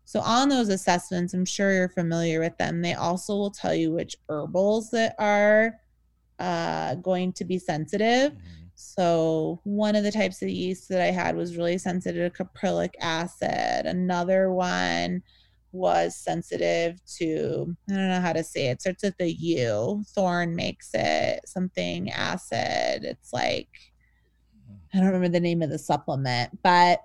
so 0.04 0.18
on 0.20 0.48
those 0.48 0.70
assessments, 0.70 1.34
I'm 1.34 1.44
sure 1.44 1.72
you're 1.72 1.88
familiar 1.88 2.40
with 2.40 2.58
them. 2.58 2.82
They 2.82 2.94
also 2.94 3.36
will 3.36 3.52
tell 3.52 3.74
you 3.74 3.92
which 3.92 4.16
herbals 4.28 4.90
that 4.90 5.14
are 5.20 5.78
uh, 6.44 6.94
going 6.96 7.32
to 7.32 7.44
be 7.44 7.58
sensitive. 7.58 8.32
Mm-hmm. 8.32 8.64
So 8.74 9.60
one 9.64 9.96
of 9.96 10.04
the 10.04 10.12
types 10.12 10.42
of 10.42 10.48
yeast 10.48 10.90
that 10.90 11.00
I 11.00 11.10
had 11.10 11.36
was 11.36 11.56
really 11.56 11.78
sensitive 11.78 12.34
to 12.34 12.44
caprylic 12.44 12.94
acid. 13.00 13.86
Another 13.86 14.52
one 14.52 15.22
was 15.72 16.16
sensitive 16.16 17.00
to 17.16 17.74
I 17.90 17.94
don't 17.94 18.08
know 18.08 18.20
how 18.20 18.34
to 18.34 18.44
say 18.44 18.66
it. 18.66 18.72
it 18.72 18.80
starts 18.82 19.02
with 19.02 19.16
the 19.16 19.32
U. 19.32 20.04
Thorn 20.14 20.54
makes 20.54 20.90
it 20.92 21.40
something 21.46 22.10
acid. 22.10 23.04
It's 23.04 23.32
like 23.32 23.68
I 24.92 24.98
don't 24.98 25.06
remember 25.06 25.28
the 25.28 25.40
name 25.40 25.62
of 25.62 25.70
the 25.70 25.78
supplement, 25.78 26.62
but 26.62 27.00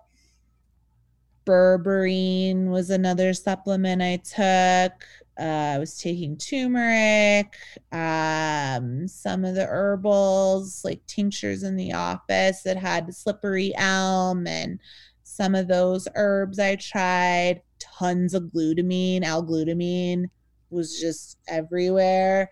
berberine 1.45 2.65
was 2.67 2.89
another 2.89 3.33
supplement 3.33 4.01
I 4.01 4.17
took. 4.17 5.05
Uh, 5.39 5.75
I 5.75 5.77
was 5.77 5.97
taking 5.97 6.35
turmeric, 6.35 7.55
um, 7.93 9.07
some 9.07 9.45
of 9.45 9.55
the 9.55 9.65
herbals, 9.65 10.83
like 10.83 11.05
tinctures 11.07 11.63
in 11.63 11.77
the 11.77 11.93
office 11.93 12.63
that 12.63 12.75
had 12.75 13.13
slippery 13.13 13.73
elm 13.77 14.47
and 14.47 14.79
some 15.23 15.55
of 15.55 15.69
those 15.69 16.07
herbs 16.15 16.59
I 16.59 16.75
tried 16.75 17.61
tons 17.79 18.33
of 18.33 18.51
glutamine. 18.53 19.23
L-glutamine 19.23 20.25
was 20.69 20.99
just 20.99 21.37
everywhere 21.47 22.49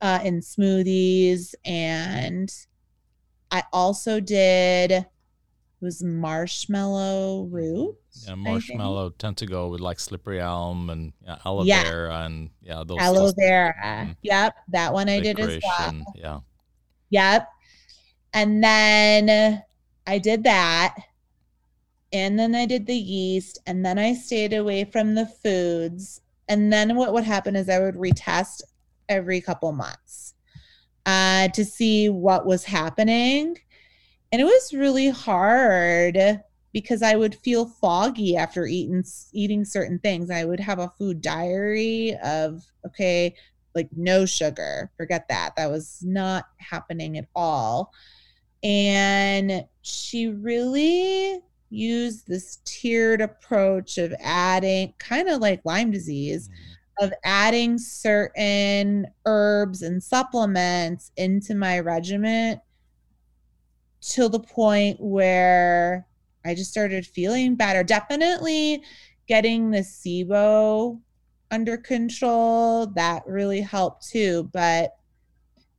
uh, 0.00 0.20
in 0.22 0.40
smoothies. 0.40 1.54
And 1.64 2.52
I 3.50 3.64
also 3.72 4.20
did 4.20 5.06
was 5.80 6.02
marshmallow 6.02 7.48
root. 7.50 7.96
Yeah, 8.26 8.34
marshmallow 8.34 9.10
tend 9.18 9.38
to 9.38 9.46
go 9.46 9.68
with 9.68 9.80
like 9.80 9.98
slippery 9.98 10.40
elm 10.40 10.90
and 10.90 11.12
yeah, 11.24 11.38
aloe 11.44 11.64
yeah. 11.64 11.82
vera 11.84 12.24
and 12.24 12.50
yeah, 12.62 12.84
those 12.86 12.98
aloe 13.00 13.32
vera. 13.36 13.74
Mm. 13.82 14.16
Yep, 14.22 14.54
that 14.68 14.92
one 14.92 15.08
I 15.08 15.20
did 15.20 15.40
as 15.40 15.60
well. 15.62 16.02
Yeah. 16.14 16.40
Yep. 17.10 17.48
And 18.34 18.62
then 18.62 19.62
I 20.06 20.18
did 20.18 20.44
that 20.44 20.96
and 22.12 22.38
then 22.38 22.54
I 22.54 22.66
did 22.66 22.86
the 22.86 22.96
yeast, 22.96 23.58
and 23.66 23.84
then 23.84 23.98
I 23.98 24.12
stayed 24.12 24.52
away 24.52 24.84
from 24.84 25.14
the 25.14 25.26
foods. 25.26 26.20
And 26.48 26.72
then 26.72 26.96
what 26.96 27.12
would 27.14 27.24
happen 27.24 27.56
is 27.56 27.68
I 27.68 27.78
would 27.78 27.94
retest 27.94 28.62
every 29.08 29.40
couple 29.40 29.72
months 29.72 30.34
uh, 31.06 31.48
to 31.48 31.64
see 31.64 32.10
what 32.10 32.44
was 32.44 32.64
happening. 32.64 33.56
And 34.30 34.40
it 34.40 34.44
was 34.44 34.74
really 34.74 35.08
hard 35.08 36.40
because 36.72 37.02
I 37.02 37.16
would 37.16 37.34
feel 37.34 37.66
foggy 37.66 38.36
after 38.36 38.66
eating 38.66 39.04
eating 39.32 39.64
certain 39.64 39.98
things. 39.98 40.30
I 40.30 40.44
would 40.44 40.60
have 40.60 40.78
a 40.78 40.92
food 40.98 41.20
diary 41.20 42.16
of 42.24 42.64
okay, 42.86 43.34
like 43.74 43.88
no 43.96 44.24
sugar. 44.26 44.90
Forget 44.96 45.28
that. 45.28 45.56
That 45.56 45.70
was 45.70 46.02
not 46.02 46.46
happening 46.58 47.18
at 47.18 47.28
all. 47.34 47.92
And 48.62 49.64
she 49.82 50.28
really 50.28 51.40
used 51.70 52.28
this 52.28 52.58
tiered 52.64 53.20
approach 53.20 53.98
of 53.98 54.14
adding 54.20 54.92
kind 54.98 55.28
of 55.28 55.40
like 55.40 55.64
Lyme 55.64 55.90
disease 55.90 56.48
mm-hmm. 56.48 57.04
of 57.04 57.12
adding 57.24 57.78
certain 57.78 59.06
herbs 59.26 59.82
and 59.82 60.02
supplements 60.02 61.10
into 61.16 61.54
my 61.54 61.80
regimen 61.80 62.60
till 64.00 64.28
the 64.28 64.40
point 64.40 64.98
where 65.00 66.06
I 66.44 66.54
just 66.54 66.70
started 66.70 67.06
feeling 67.06 67.54
better. 67.54 67.82
Definitely 67.82 68.82
getting 69.26 69.70
the 69.70 69.78
SIBO 69.78 71.00
under 71.50 71.76
control, 71.76 72.86
that 72.86 73.22
really 73.26 73.60
helped 73.60 74.08
too. 74.08 74.50
But 74.52 74.96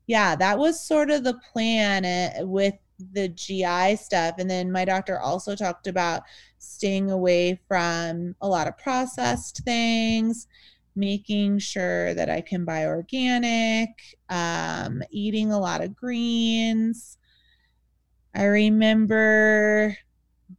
yeah, 0.08 0.36
that 0.36 0.58
was 0.58 0.86
sort 0.86 1.10
of 1.10 1.24
the 1.24 1.40
plan 1.52 2.06
eh, 2.06 2.42
with 2.42 2.76
the 3.12 3.30
GI 3.30 3.96
stuff. 3.98 4.36
And 4.38 4.50
then 4.50 4.72
my 4.72 4.86
doctor 4.86 5.20
also 5.20 5.56
talked 5.56 5.88
about 5.88 6.24
staying 6.60 7.12
away 7.12 7.60
from 7.68 8.36
a 8.42 8.48
lot 8.48 8.68
of 8.68 8.78
processed 8.78 9.62
things, 9.66 10.48
making 10.96 11.60
sure 11.60 12.14
that 12.14 12.30
I 12.30 12.42
can 12.42 12.66
buy 12.66 12.86
organic, 12.86 13.90
um, 14.30 15.02
eating 15.10 15.52
a 15.52 15.60
lot 15.60 15.82
of 15.82 15.96
greens. 15.96 17.18
I 18.36 18.46
remember 18.46 19.98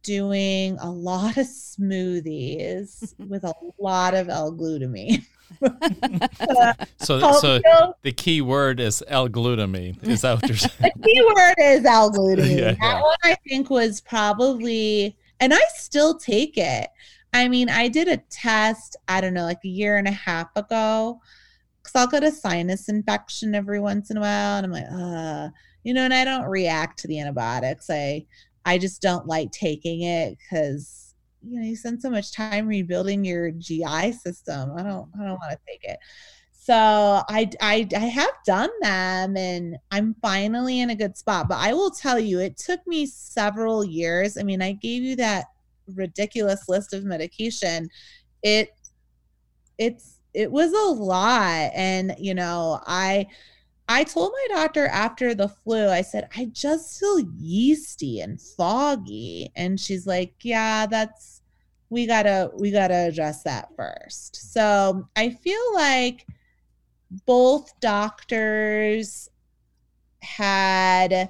doing 0.05 0.77
a 0.79 0.89
lot 0.89 1.35
of 1.37 1.47
smoothies 1.47 3.13
with 3.27 3.43
a 3.43 3.53
lot 3.79 4.13
of 4.13 4.29
L-glutamine. 4.29 5.25
so, 6.99 7.19
so 7.39 7.59
the 8.03 8.11
key 8.15 8.41
word 8.41 8.79
is 8.79 9.03
L-glutamine. 9.07 10.01
Is 10.07 10.21
that 10.21 10.35
what 10.35 10.47
you're 10.47 10.57
saying? 10.57 10.91
the 10.95 11.01
key 11.03 11.33
word 11.35 11.55
is 11.59 11.85
L-glutamine. 11.85 12.57
yeah, 12.57 12.71
that 12.71 12.77
yeah. 12.79 13.01
one 13.01 13.17
I 13.23 13.35
think 13.47 13.69
was 13.69 13.99
probably, 13.99 15.17
and 15.39 15.53
I 15.53 15.61
still 15.73 16.17
take 16.17 16.57
it. 16.57 16.87
I 17.33 17.47
mean, 17.47 17.67
I 17.67 17.89
did 17.89 18.07
a 18.07 18.17
test, 18.29 18.95
I 19.07 19.19
don't 19.19 19.33
know, 19.33 19.43
like 19.43 19.65
a 19.65 19.69
year 19.69 19.97
and 19.97 20.07
a 20.07 20.11
half 20.11 20.55
ago, 20.55 21.19
because 21.81 21.95
I'll 21.95 22.07
get 22.07 22.23
a 22.23 22.31
sinus 22.31 22.87
infection 22.87 23.55
every 23.55 23.79
once 23.79 24.11
in 24.11 24.17
a 24.17 24.21
while, 24.21 24.57
and 24.57 24.65
I'm 24.65 24.71
like, 24.71 24.85
uh, 24.91 25.49
you 25.83 25.93
know, 25.93 26.03
and 26.03 26.13
I 26.13 26.23
don't 26.23 26.45
react 26.45 26.99
to 26.99 27.07
the 27.07 27.19
antibiotics. 27.19 27.89
I, 27.89 28.25
I 28.65 28.77
just 28.77 29.01
don't 29.01 29.27
like 29.27 29.51
taking 29.51 30.01
it 30.01 30.37
because 30.37 31.13
you 31.41 31.59
know 31.59 31.65
you 31.65 31.75
spend 31.75 32.01
so 32.01 32.09
much 32.09 32.33
time 32.33 32.67
rebuilding 32.67 33.23
your 33.23 33.51
GI 33.51 34.11
system. 34.13 34.71
I 34.75 34.83
don't 34.83 35.09
I 35.19 35.23
don't 35.23 35.39
want 35.39 35.51
to 35.51 35.59
take 35.67 35.83
it. 35.83 35.99
So 36.51 36.73
I, 36.73 37.47
I 37.61 37.87
I 37.95 37.99
have 37.99 38.33
done 38.43 38.71
them 38.81 39.37
and 39.37 39.77
I'm 39.91 40.15
finally 40.19 40.79
in 40.79 40.89
a 40.89 40.95
good 40.95 41.15
spot. 41.15 41.47
But 41.47 41.59
I 41.59 41.73
will 41.73 41.91
tell 41.91 42.19
you, 42.19 42.39
it 42.39 42.57
took 42.57 42.79
me 42.87 43.05
several 43.05 43.85
years. 43.85 44.35
I 44.35 44.41
mean, 44.41 44.63
I 44.63 44.71
gave 44.71 45.03
you 45.03 45.15
that 45.17 45.45
ridiculous 45.93 46.67
list 46.67 46.93
of 46.93 47.03
medication. 47.03 47.87
It 48.41 48.69
it's 49.77 50.17
it 50.33 50.51
was 50.51 50.73
a 50.73 50.99
lot. 50.99 51.69
And 51.75 52.15
you 52.17 52.33
know, 52.33 52.81
I 52.87 53.27
I 53.87 54.03
told 54.03 54.31
my 54.31 54.55
doctor 54.55 54.87
after 54.87 55.35
the 55.35 55.47
flu, 55.49 55.89
I 55.89 56.01
said, 56.01 56.27
I 56.35 56.45
just 56.45 56.99
feel 56.99 57.19
yeasty 57.19 58.19
and 58.19 58.41
foggy. 58.41 59.51
And 59.55 59.79
she's 59.79 60.07
like, 60.07 60.33
Yeah, 60.41 60.85
that's 60.87 61.41
we 61.89 62.07
gotta 62.07 62.51
we 62.55 62.71
gotta 62.71 63.07
address 63.07 63.43
that 63.43 63.69
first. 63.75 64.53
So 64.53 65.07
I 65.15 65.29
feel 65.29 65.73
like 65.73 66.25
both 67.25 67.79
doctors 67.79 69.29
had 70.21 71.29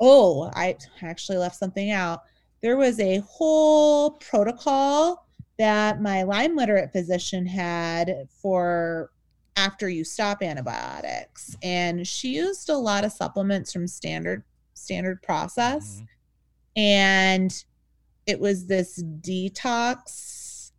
oh, 0.00 0.50
I 0.54 0.76
actually 1.02 1.38
left 1.38 1.56
something 1.56 1.90
out. 1.90 2.22
There 2.62 2.76
was 2.76 3.00
a 3.00 3.18
whole 3.18 4.12
protocol 4.12 5.26
that 5.58 6.00
my 6.00 6.22
Lyme 6.22 6.56
literate 6.56 6.92
physician 6.92 7.46
had 7.46 8.28
for 8.42 9.10
after 9.56 9.88
you 9.88 10.04
stop 10.04 10.42
antibiotics. 10.42 11.56
And 11.62 12.06
she 12.06 12.34
used 12.34 12.68
a 12.68 12.76
lot 12.76 13.04
of 13.04 13.12
supplements 13.12 13.72
from 13.72 13.86
standard 13.86 14.42
standard 14.74 15.22
process. 15.22 15.96
Mm-hmm. 15.96 16.04
and 16.76 17.64
it 18.26 18.40
was 18.40 18.66
this 18.66 19.02
detox 19.20 20.72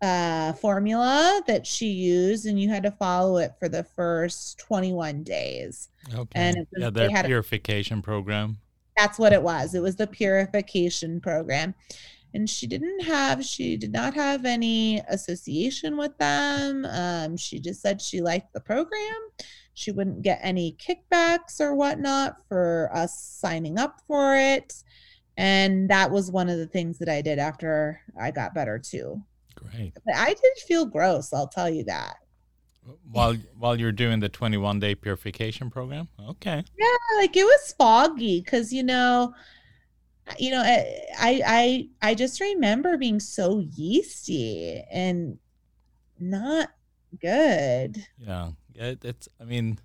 uh, 0.00 0.52
formula 0.54 1.42
that 1.46 1.66
she 1.66 1.86
used 1.86 2.46
and 2.46 2.60
you 2.60 2.68
had 2.68 2.82
to 2.82 2.90
follow 2.90 3.36
it 3.38 3.52
for 3.58 3.68
the 3.68 3.84
first 3.84 4.58
21 4.58 5.22
days. 5.22 5.88
Okay. 6.12 6.26
And 6.34 6.56
was, 6.72 6.82
yeah 6.82 6.90
their 6.90 7.22
purification 7.24 8.00
a, 8.00 8.02
program. 8.02 8.58
That's 8.96 9.18
what 9.18 9.32
it 9.32 9.42
was. 9.42 9.74
It 9.74 9.82
was 9.82 9.96
the 9.96 10.06
purification 10.06 11.20
program 11.20 11.74
and 12.34 12.48
she 12.48 12.66
didn't 12.66 13.00
have 13.00 13.44
she 13.44 13.76
did 13.76 13.92
not 13.92 14.14
have 14.14 14.44
any 14.44 15.00
association 15.08 15.96
with 15.96 16.16
them. 16.18 16.86
Um, 16.86 17.36
she 17.36 17.60
just 17.60 17.80
said 17.80 18.00
she 18.00 18.20
liked 18.20 18.52
the 18.52 18.60
program. 18.60 19.00
She 19.74 19.90
wouldn't 19.90 20.22
get 20.22 20.40
any 20.42 20.76
kickbacks 20.78 21.60
or 21.60 21.74
whatnot 21.74 22.36
for 22.48 22.90
us 22.92 23.18
signing 23.18 23.78
up 23.78 24.00
for 24.06 24.36
it. 24.36 24.82
And 25.36 25.88
that 25.88 26.10
was 26.10 26.30
one 26.30 26.50
of 26.50 26.58
the 26.58 26.66
things 26.66 26.98
that 26.98 27.08
i 27.08 27.22
did 27.22 27.38
after 27.38 28.00
i 28.20 28.30
got 28.30 28.54
better 28.54 28.78
too. 28.78 29.22
Great. 29.54 29.94
But 30.04 30.14
i 30.16 30.28
did 30.28 30.58
feel 30.66 30.86
gross 30.86 31.32
i'll 31.32 31.48
tell 31.48 31.70
you 31.70 31.84
that. 31.84 32.16
While 33.10 33.36
while 33.58 33.78
you're 33.78 33.92
doing 33.92 34.20
the 34.20 34.28
21 34.28 34.80
day 34.80 34.94
purification 34.94 35.70
program? 35.70 36.08
Okay. 36.28 36.64
Yeah 36.78 36.96
like 37.18 37.36
it 37.36 37.44
was 37.44 37.74
foggy 37.78 38.40
because 38.40 38.72
you 38.72 38.82
know 38.82 39.34
you 40.38 40.50
know 40.50 40.62
eh, 40.62 40.84
I, 41.18 41.42
I 41.46 41.88
i 42.10 42.14
just 42.14 42.40
remember 42.40 42.96
being 42.96 43.20
so 43.20 43.58
yeasty 43.58 44.82
and 44.90 45.38
not 46.18 46.68
good. 47.20 48.06
Yeah 48.18 48.50
it, 48.74 49.04
it's 49.04 49.28
i 49.40 49.44
mean 49.44 49.78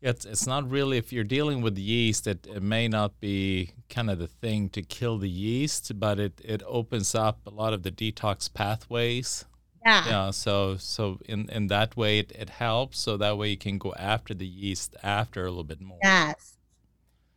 it's 0.00 0.24
it's 0.24 0.46
not 0.46 0.70
really 0.70 0.96
if 0.96 1.12
you're 1.12 1.24
dealing 1.24 1.60
with 1.60 1.76
yeast 1.76 2.26
it, 2.26 2.46
it 2.46 2.62
may 2.62 2.88
not 2.88 3.18
be 3.20 3.70
kind 3.88 4.08
of 4.10 4.18
the 4.18 4.28
thing 4.28 4.68
to 4.70 4.82
kill 4.82 5.18
the 5.18 5.28
yeast 5.28 5.98
but 5.98 6.18
it 6.18 6.40
it 6.44 6.62
opens 6.66 7.14
up 7.14 7.40
a 7.46 7.50
lot 7.50 7.72
of 7.72 7.82
the 7.82 7.90
detox 7.90 8.52
pathways. 8.52 9.44
Yeah. 9.84 10.08
Yeah 10.08 10.30
so 10.30 10.76
so 10.76 11.18
in 11.24 11.48
in 11.50 11.66
that 11.66 11.96
way 11.96 12.18
it, 12.18 12.32
it 12.32 12.50
helps 12.50 12.98
so 13.00 13.16
that 13.16 13.36
way 13.36 13.50
you 13.50 13.56
can 13.56 13.78
go 13.78 13.92
after 13.94 14.34
the 14.34 14.46
yeast 14.46 14.94
after 15.02 15.44
a 15.44 15.48
little 15.50 15.64
bit 15.64 15.80
more. 15.80 15.98
Yes 16.02 16.56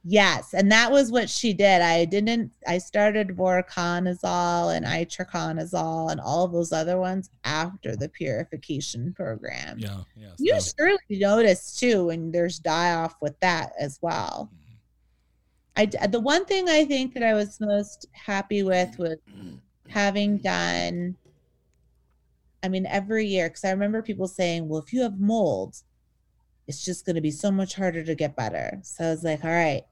Yes, 0.06 0.54
and 0.54 0.70
that 0.70 0.92
was 0.92 1.12
what 1.12 1.30
she 1.30 1.54
did. 1.54 1.82
I 1.82 2.04
didn't. 2.04 2.52
I 2.68 2.78
started 2.78 3.30
voriconazole 3.30 4.76
and 4.76 4.86
itraconazole 4.86 6.12
and 6.12 6.20
all 6.20 6.44
of 6.44 6.52
those 6.52 6.74
other 6.74 7.00
ones 7.00 7.30
after 7.46 7.96
the 7.96 8.10
purification 8.10 9.14
program. 9.14 9.80
Yeah, 9.80 10.02
yeah. 10.18 10.32
You 10.38 10.60
surely 10.60 10.98
notice 11.10 11.80
too 11.80 12.08
when 12.08 12.32
there's 12.34 12.60
die 12.60 12.94
off 12.96 13.16
with 13.22 13.40
that 13.40 13.72
as 13.80 13.98
well. 14.02 14.52
Mm-hmm. 15.78 16.04
I 16.04 16.08
the 16.08 16.20
one 16.20 16.44
thing 16.46 16.68
I 16.68 16.84
think 16.84 17.14
that 17.14 17.24
I 17.24 17.34
was 17.34 17.62
most 17.62 18.08
happy 18.12 18.62
with 18.62 19.00
was 19.00 19.18
having 19.88 20.38
done. 20.38 21.16
I 22.62 22.68
mean, 22.68 22.86
every 22.88 23.26
year 23.26 23.48
because 23.48 23.64
I 23.64 23.72
remember 23.72 24.02
people 24.02 24.28
saying, 24.28 24.68
"Well, 24.68 24.82
if 24.82 24.92
you 24.92 25.02
have 25.04 25.18
mold, 25.18 25.78
it's 26.68 26.84
just 26.84 27.06
going 27.06 27.16
to 27.16 27.22
be 27.22 27.32
so 27.32 27.52
much 27.52 27.76
harder 27.76 28.04
to 28.04 28.16
get 28.16 28.36
better." 28.36 28.82
So 28.84 29.06
I 29.06 29.10
was 29.12 29.24
like, 29.24 29.46
"All 29.46 29.50
right." 29.50 29.84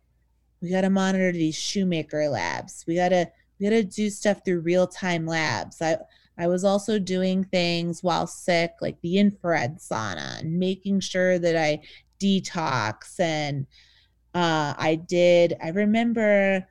We 0.61 0.69
got 0.69 0.81
to 0.81 0.89
monitor 0.89 1.31
these 1.31 1.55
shoemaker 1.55 2.29
labs. 2.29 2.85
We 2.87 2.95
got 2.95 3.09
to 3.09 3.29
we 3.59 3.65
got 3.65 3.75
to 3.75 3.83
do 3.83 4.09
stuff 4.09 4.41
through 4.43 4.61
real 4.61 4.87
time 4.87 5.25
labs. 5.25 5.81
I 5.81 5.97
I 6.37 6.47
was 6.47 6.63
also 6.63 6.97
doing 6.97 7.43
things 7.43 8.01
while 8.01 8.27
sick, 8.27 8.73
like 8.81 8.99
the 9.01 9.17
infrared 9.17 9.77
sauna, 9.77 10.39
and 10.39 10.59
making 10.59 11.01
sure 11.01 11.37
that 11.39 11.55
I 11.55 11.81
detox. 12.19 13.19
And 13.19 13.65
uh, 14.33 14.73
I 14.77 14.95
did. 15.07 15.57
I 15.61 15.69
remember. 15.69 16.67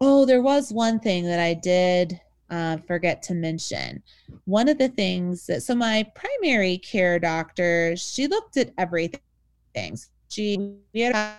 Oh, 0.00 0.26
there 0.26 0.42
was 0.42 0.72
one 0.72 1.00
thing 1.00 1.24
that 1.24 1.40
I 1.40 1.54
did 1.54 2.20
uh, 2.50 2.76
forget 2.86 3.22
to 3.22 3.34
mention. 3.34 4.02
One 4.44 4.68
of 4.68 4.78
the 4.78 4.88
things 4.88 5.46
that 5.46 5.62
so 5.62 5.74
my 5.74 6.06
primary 6.14 6.78
care 6.78 7.18
doctor, 7.18 7.96
she 7.96 8.26
looked 8.26 8.56
at 8.56 8.72
everything. 8.76 9.98
She 10.28 10.76
we 10.92 11.00
had 11.00 11.38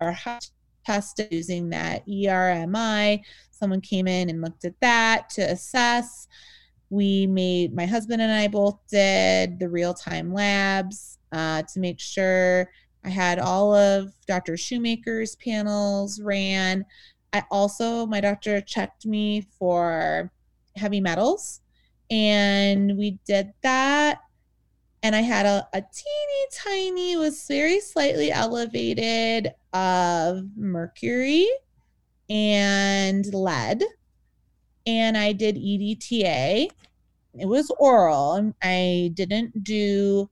our 0.00 0.16
test 0.84 1.20
using 1.30 1.70
that 1.70 2.06
ERMI. 2.06 3.20
Someone 3.50 3.80
came 3.80 4.06
in 4.06 4.30
and 4.30 4.40
looked 4.40 4.64
at 4.64 4.80
that 4.80 5.28
to 5.30 5.42
assess. 5.42 6.28
We 6.90 7.26
made, 7.26 7.74
my 7.74 7.84
husband 7.84 8.22
and 8.22 8.32
I 8.32 8.48
both 8.48 8.78
did 8.90 9.58
the 9.58 9.68
real 9.68 9.92
time 9.92 10.32
labs 10.32 11.18
uh, 11.32 11.62
to 11.62 11.80
make 11.80 12.00
sure 12.00 12.70
I 13.04 13.10
had 13.10 13.38
all 13.38 13.74
of 13.74 14.12
Dr. 14.26 14.56
Shoemaker's 14.56 15.36
panels 15.36 16.20
ran. 16.20 16.84
I 17.32 17.44
also, 17.50 18.06
my 18.06 18.20
doctor 18.20 18.60
checked 18.60 19.04
me 19.04 19.46
for 19.58 20.32
heavy 20.76 21.00
metals 21.00 21.60
and 22.10 22.96
we 22.96 23.18
did 23.26 23.52
that 23.62 24.20
and 25.02 25.14
I 25.14 25.20
had 25.20 25.46
a, 25.46 25.68
a 25.72 25.80
teeny 25.80 26.46
tiny, 26.52 27.16
was 27.16 27.46
very 27.46 27.80
slightly 27.80 28.32
elevated 28.32 29.52
of 29.72 30.44
mercury 30.56 31.48
and 32.28 33.24
lead. 33.32 33.84
And 34.86 35.16
I 35.16 35.32
did 35.32 35.56
EDTA. 35.56 36.70
It 37.38 37.46
was 37.46 37.70
oral. 37.78 38.52
I 38.62 39.10
didn't 39.14 39.62
do 39.62 40.28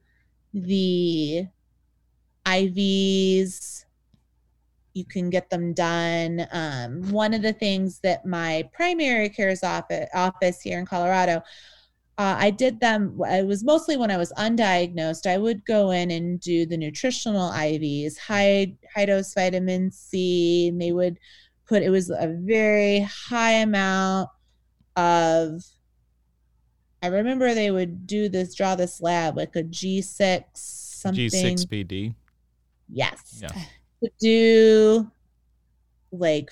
the 0.52 1.46
IVs. 2.44 3.84
You 4.94 5.04
can 5.04 5.30
get 5.30 5.50
them 5.50 5.74
done. 5.74 6.46
Um, 6.50 7.12
one 7.12 7.34
of 7.34 7.42
the 7.42 7.52
things 7.52 8.00
that 8.00 8.24
my 8.24 8.68
primary 8.72 9.28
care's 9.28 9.62
office, 9.62 10.08
office 10.14 10.60
here 10.62 10.78
in 10.78 10.86
Colorado 10.86 11.42
uh, 12.18 12.36
I 12.38 12.50
did 12.50 12.80
them. 12.80 13.20
It 13.26 13.46
was 13.46 13.62
mostly 13.62 13.96
when 13.96 14.10
I 14.10 14.16
was 14.16 14.32
undiagnosed. 14.38 15.30
I 15.30 15.36
would 15.36 15.64
go 15.66 15.90
in 15.90 16.10
and 16.10 16.40
do 16.40 16.64
the 16.64 16.76
nutritional 16.76 17.50
IVs, 17.50 18.16
high 18.16 18.72
high 18.94 19.04
dose 19.04 19.34
vitamin 19.34 19.90
C, 19.90 20.68
and 20.68 20.80
they 20.80 20.92
would 20.92 21.18
put. 21.66 21.82
It 21.82 21.90
was 21.90 22.08
a 22.08 22.34
very 22.40 23.00
high 23.00 23.52
amount 23.52 24.30
of. 24.96 25.62
I 27.02 27.08
remember 27.08 27.54
they 27.54 27.70
would 27.70 28.06
do 28.06 28.30
this, 28.30 28.54
draw 28.54 28.74
this 28.74 29.02
lab 29.02 29.36
like 29.36 29.54
a 29.54 29.62
G 29.62 30.00
six 30.00 30.60
something. 30.60 31.28
G 31.28 31.28
six 31.28 31.66
PD. 31.66 32.14
Yes. 32.88 33.40
Yeah. 33.42 33.52
To 34.02 34.10
do 34.18 35.10
like 36.12 36.50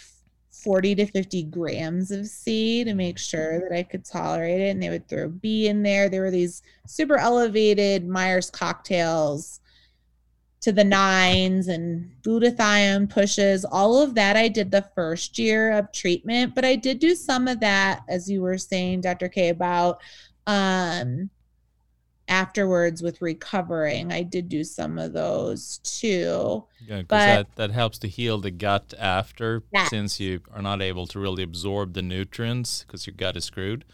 40 0.65 0.95
to 0.97 1.07
50 1.07 1.43
grams 1.45 2.11
of 2.11 2.27
C 2.27 2.83
to 2.85 2.95
make 2.95 3.19
sure 3.19 3.61
that 3.61 3.77
I 3.77 3.83
could 3.83 4.05
tolerate 4.05 4.61
it. 4.61 4.71
And 4.71 4.83
they 4.83 4.89
would 4.89 5.09
throw 5.09 5.29
B 5.29 5.69
in 5.69 5.83
there. 5.83 6.09
There 6.09 6.23
were 6.23 6.31
these 6.31 6.63
super 6.87 7.17
elevated 7.17 8.09
Myers 8.09 8.51
cocktails 8.51 9.61
to 10.63 10.73
the 10.73 10.83
nines 10.83 11.69
and 11.69 12.11
glutathione 12.23 13.11
pushes. 13.11 13.67
All 13.67 14.01
of 14.01 14.15
that 14.15 14.35
I 14.35 14.49
did 14.49 14.71
the 14.71 14.89
first 14.95 15.39
year 15.39 15.73
of 15.73 15.93
treatment, 15.93 16.55
but 16.55 16.65
I 16.65 16.75
did 16.75 17.01
do 17.01 17.15
some 17.15 17.47
of 17.47 17.61
that, 17.61 18.03
as 18.09 18.31
you 18.31 18.41
were 18.41 18.57
saying, 18.57 19.03
Dr. 19.03 19.29
K, 19.29 19.51
about 19.51 20.01
um, 20.47 21.29
afterwards 22.29 23.03
with 23.03 23.21
recovering. 23.21 24.13
I 24.13 24.23
did 24.23 24.49
do 24.49 24.65
some 24.65 24.99
of 24.99 25.13
those 25.13 25.79
too. 25.79 26.65
Yeah, 26.87 26.99
because 26.99 27.09
that, 27.09 27.57
that 27.57 27.71
helps 27.71 27.99
to 27.99 28.09
heal 28.09 28.39
the 28.39 28.51
gut 28.51 28.95
after, 28.99 29.63
since 29.89 30.21
you 30.21 30.41
are 30.53 30.63
not 30.63 30.83
able 30.83 31.07
to 31.09 31.19
really 31.19 31.43
absorb 31.43 31.95
the 31.95 32.03
nutrients 32.03 32.85
because 32.87 33.07
your 33.07 33.15
gut 33.15 33.37
is 33.37 33.45
screwed. 33.45 33.85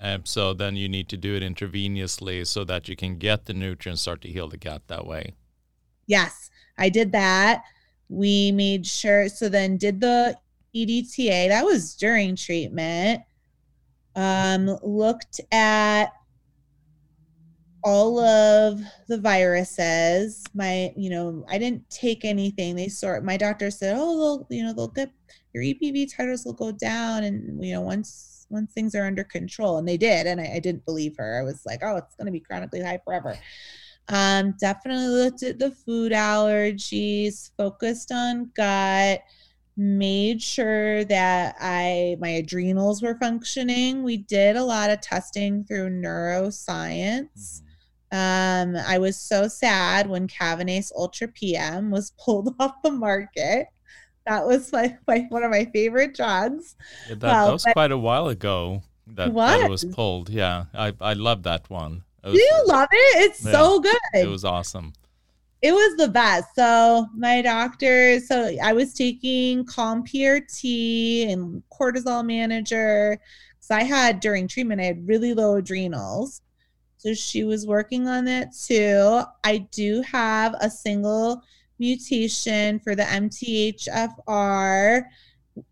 Um, 0.00 0.24
so 0.24 0.54
then 0.54 0.76
you 0.76 0.88
need 0.88 1.08
to 1.08 1.16
do 1.16 1.34
it 1.34 1.42
intravenously 1.42 2.46
so 2.46 2.64
that 2.64 2.88
you 2.88 2.96
can 2.96 3.18
get 3.18 3.46
the 3.46 3.54
nutrients, 3.54 4.02
start 4.02 4.20
to 4.22 4.28
heal 4.28 4.48
the 4.48 4.56
gut 4.56 4.82
that 4.86 5.06
way. 5.06 5.34
Yes, 6.06 6.50
I 6.78 6.88
did 6.88 7.12
that. 7.12 7.64
We 8.08 8.52
made 8.52 8.86
sure. 8.86 9.28
So 9.28 9.48
then 9.48 9.76
did 9.76 10.00
the 10.00 10.36
EDTA. 10.74 11.48
That 11.48 11.64
was 11.64 11.94
during 11.94 12.36
treatment. 12.36 13.22
Um, 14.14 14.78
looked 14.82 15.40
at 15.52 16.12
all 17.84 18.18
of 18.18 18.80
the 19.08 19.18
viruses. 19.18 20.44
My, 20.54 20.92
you 20.96 21.10
know, 21.10 21.44
I 21.48 21.58
didn't 21.58 21.88
take 21.90 22.24
anything. 22.24 22.76
They 22.76 22.88
sort 22.88 23.24
my 23.24 23.36
doctor 23.36 23.70
said, 23.70 23.96
oh, 23.98 24.46
they'll, 24.48 24.58
you 24.58 24.64
know, 24.64 24.72
they'll 24.72 24.88
get 24.88 25.10
your 25.54 25.62
EBV 25.62 26.14
titers 26.14 26.44
will 26.44 26.52
go 26.52 26.72
down, 26.72 27.24
and 27.24 27.64
you 27.64 27.72
know, 27.72 27.80
once 27.80 28.46
once 28.50 28.72
things 28.72 28.94
are 28.94 29.06
under 29.06 29.24
control, 29.24 29.78
and 29.78 29.88
they 29.88 29.96
did, 29.96 30.26
and 30.26 30.40
I, 30.40 30.54
I 30.54 30.58
didn't 30.58 30.84
believe 30.84 31.16
her. 31.16 31.40
I 31.40 31.42
was 31.42 31.62
like, 31.66 31.80
oh, 31.82 31.96
it's 31.96 32.14
going 32.16 32.26
to 32.26 32.32
be 32.32 32.40
chronically 32.40 32.82
high 32.82 33.00
forever. 33.04 33.38
Um, 34.08 34.54
definitely 34.58 35.08
looked 35.08 35.42
at 35.42 35.58
the 35.58 35.70
food 35.70 36.12
allergies, 36.12 37.50
focused 37.56 38.12
on 38.12 38.50
gut 38.54 39.22
made 39.78 40.42
sure 40.42 41.04
that 41.04 41.54
I 41.60 42.16
my 42.20 42.30
adrenals 42.30 43.00
were 43.00 43.16
functioning. 43.16 44.02
We 44.02 44.16
did 44.16 44.56
a 44.56 44.64
lot 44.64 44.90
of 44.90 45.00
testing 45.00 45.64
through 45.64 45.90
neuroscience. 45.90 47.62
Um, 48.10 48.76
I 48.76 48.98
was 48.98 49.18
so 49.18 49.48
sad 49.48 50.08
when 50.08 50.28
Kavinace 50.28 50.90
Ultra 50.96 51.28
PM 51.28 51.90
was 51.90 52.10
pulled 52.18 52.54
off 52.58 52.82
the 52.82 52.90
market. 52.90 53.66
That 54.26 54.46
was 54.46 54.72
my, 54.72 54.96
my 55.06 55.26
one 55.30 55.42
of 55.42 55.50
my 55.50 55.64
favorite 55.72 56.14
drugs. 56.14 56.76
Yeah, 57.08 57.14
that, 57.16 57.22
well, 57.22 57.46
that 57.46 57.52
was 57.52 57.64
quite 57.72 57.92
a 57.92 57.98
while 57.98 58.28
ago 58.28 58.82
that, 59.08 59.34
that 59.34 59.60
it 59.60 59.70
was 59.70 59.84
pulled. 59.84 60.28
Yeah, 60.28 60.66
I 60.74 60.92
I 61.00 61.14
love 61.14 61.44
that 61.44 61.70
one. 61.70 62.04
Was, 62.24 62.34
Do 62.34 62.38
you 62.38 62.64
love 62.66 62.88
it? 62.92 63.30
It's 63.30 63.44
yeah, 63.44 63.52
so 63.52 63.80
good. 63.80 63.96
It 64.12 64.28
was 64.28 64.44
awesome 64.44 64.92
it 65.60 65.72
was 65.72 65.96
the 65.96 66.08
best. 66.08 66.54
So 66.54 67.06
my 67.16 67.42
doctor, 67.42 68.20
so 68.20 68.54
I 68.62 68.72
was 68.72 68.94
taking 68.94 69.64
Calm 69.64 70.04
PRT 70.04 71.32
and 71.32 71.62
cortisol 71.72 72.24
manager. 72.24 73.18
So 73.60 73.74
I 73.74 73.82
had 73.82 74.20
during 74.20 74.46
treatment, 74.46 74.80
I 74.80 74.84
had 74.84 75.06
really 75.06 75.34
low 75.34 75.56
adrenals. 75.56 76.42
So 76.98 77.14
she 77.14 77.44
was 77.44 77.66
working 77.66 78.08
on 78.08 78.24
that 78.26 78.54
too. 78.54 79.22
I 79.44 79.58
do 79.70 80.02
have 80.02 80.54
a 80.60 80.68
single 80.68 81.42
mutation 81.78 82.80
for 82.80 82.94
the 82.94 83.04
MTHFR. 83.04 85.04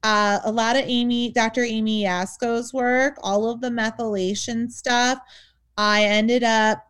Uh, 0.03 0.39
a 0.45 0.51
lot 0.51 0.77
of 0.77 0.85
Amy, 0.87 1.31
Dr. 1.33 1.63
Amy 1.63 2.05
Yasko's 2.05 2.73
work, 2.73 3.19
all 3.23 3.51
of 3.51 3.61
the 3.61 3.71
methylation 3.71 4.71
stuff. 4.71 5.19
I 5.77 6.05
ended 6.05 6.43
up 6.43 6.83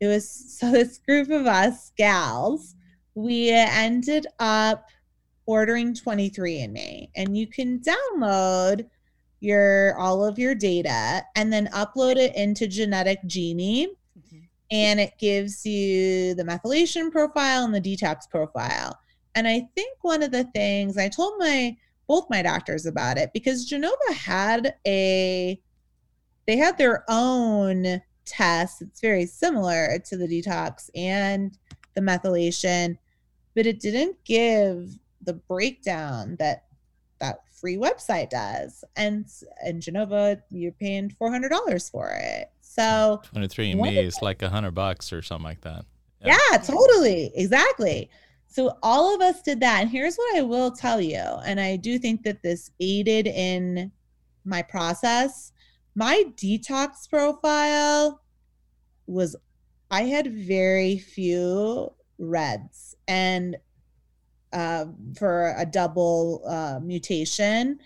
it 0.00 0.06
was 0.06 0.28
so 0.58 0.70
this 0.70 0.98
group 0.98 1.30
of 1.30 1.46
us 1.46 1.92
gals 1.96 2.74
we 3.14 3.50
ended 3.50 4.26
up 4.38 4.86
ordering 5.46 5.94
23andme 5.94 7.08
and 7.16 7.36
you 7.36 7.46
can 7.46 7.80
download 7.80 8.86
your 9.40 9.96
all 9.98 10.24
of 10.24 10.38
your 10.38 10.54
data 10.54 11.22
and 11.34 11.52
then 11.52 11.66
upload 11.68 12.16
it 12.16 12.34
into 12.36 12.66
genetic 12.66 13.18
genie 13.26 13.88
mm-hmm. 14.18 14.38
and 14.70 14.98
it 14.98 15.12
gives 15.18 15.64
you 15.66 16.34
the 16.34 16.44
methylation 16.44 17.10
profile 17.10 17.64
and 17.64 17.74
the 17.74 17.80
detox 17.80 18.28
profile 18.30 18.98
and 19.34 19.46
i 19.46 19.60
think 19.74 19.96
one 20.02 20.22
of 20.22 20.30
the 20.30 20.44
things 20.54 20.96
i 20.96 21.08
told 21.08 21.34
my 21.38 21.76
both 22.06 22.26
my 22.30 22.40
doctors 22.40 22.86
about 22.86 23.18
it 23.18 23.30
because 23.34 23.66
genova 23.66 24.12
had 24.12 24.74
a 24.86 25.60
they 26.46 26.56
had 26.56 26.78
their 26.78 27.04
own 27.08 28.00
test. 28.26 28.82
It's 28.82 29.00
very 29.00 29.26
similar 29.26 29.98
to 30.06 30.16
the 30.16 30.26
detox 30.26 30.90
and 30.94 31.56
the 31.94 32.00
methylation, 32.00 32.98
but 33.54 33.66
it 33.66 33.80
didn't 33.80 34.16
give 34.24 34.98
the 35.22 35.34
breakdown 35.34 36.36
that 36.38 36.64
that 37.18 37.40
free 37.60 37.76
website 37.76 38.30
does. 38.30 38.84
And 38.96 39.26
in 39.64 39.80
Genova, 39.80 40.42
you're 40.50 40.72
paying 40.72 41.10
four 41.10 41.30
hundred 41.30 41.50
dollars 41.50 41.88
for 41.88 42.18
it. 42.22 42.50
So 42.60 43.20
twenty 43.24 43.48
three 43.48 43.72
and 43.72 43.80
me 43.80 43.98
is 43.98 44.16
like 44.22 44.42
a 44.42 44.48
hundred 44.48 44.74
bucks 44.74 45.12
or 45.12 45.22
something 45.22 45.44
like 45.44 45.62
that. 45.62 45.84
Yeah. 46.24 46.36
yeah, 46.50 46.58
totally, 46.58 47.32
exactly. 47.34 48.10
So 48.48 48.78
all 48.82 49.14
of 49.14 49.20
us 49.20 49.42
did 49.42 49.60
that. 49.60 49.82
And 49.82 49.90
here's 49.90 50.16
what 50.16 50.36
I 50.36 50.42
will 50.42 50.70
tell 50.70 51.00
you, 51.00 51.18
and 51.18 51.60
I 51.60 51.76
do 51.76 51.98
think 51.98 52.22
that 52.22 52.42
this 52.42 52.70
aided 52.80 53.26
in 53.26 53.92
my 54.44 54.62
process 54.62 55.52
my 55.96 56.24
detox 56.36 57.08
profile 57.08 58.20
was 59.06 59.34
I 59.90 60.02
had 60.02 60.32
very 60.32 60.98
few 60.98 61.92
reds 62.18 62.94
and 63.08 63.56
uh, 64.52 64.86
for 65.18 65.54
a 65.56 65.66
double 65.66 66.42
uh, 66.46 66.80
mutation. 66.82 67.78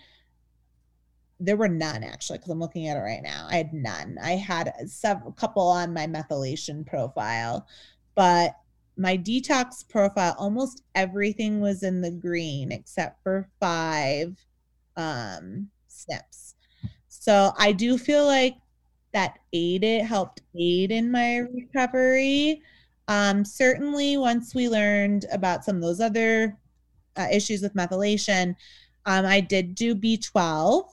There 1.39 1.57
were 1.57 1.67
none 1.67 2.03
actually 2.03 2.37
because 2.37 2.51
i'm 2.51 2.59
looking 2.59 2.87
at 2.87 2.97
it 2.97 3.01
right 3.01 3.23
now. 3.23 3.47
I 3.49 3.55
had 3.55 3.73
none. 3.73 4.17
I 4.21 4.31
had 4.33 4.71
several 4.85 5.31
couple 5.31 5.67
on 5.67 5.93
my 5.93 6.07
methylation 6.07 6.85
profile 6.85 7.67
but 8.13 8.55
my 8.97 9.17
detox 9.17 9.87
profile 9.87 10.35
almost 10.37 10.83
everything 10.95 11.61
was 11.61 11.81
in 11.81 12.01
the 12.01 12.11
green 12.11 12.71
except 12.71 13.23
for 13.23 13.49
five 13.59 14.35
um 14.97 15.69
SNPs 15.89 16.55
so 17.07 17.51
I 17.57 17.71
do 17.71 17.97
feel 17.97 18.25
like 18.25 18.55
that 19.13 19.39
aided, 19.53 20.05
helped 20.05 20.41
aid 20.57 20.91
in 20.91 21.11
my 21.11 21.37
recovery. 21.37 22.61
Um, 23.07 23.43
certainly, 23.43 24.17
once 24.17 24.55
we 24.55 24.69
learned 24.69 25.25
about 25.31 25.65
some 25.65 25.75
of 25.77 25.81
those 25.81 25.99
other 25.99 26.57
uh, 27.17 27.27
issues 27.31 27.61
with 27.61 27.73
methylation, 27.73 28.55
um, 29.05 29.25
I 29.25 29.39
did 29.39 29.75
do 29.75 29.95
B12. 29.95 30.85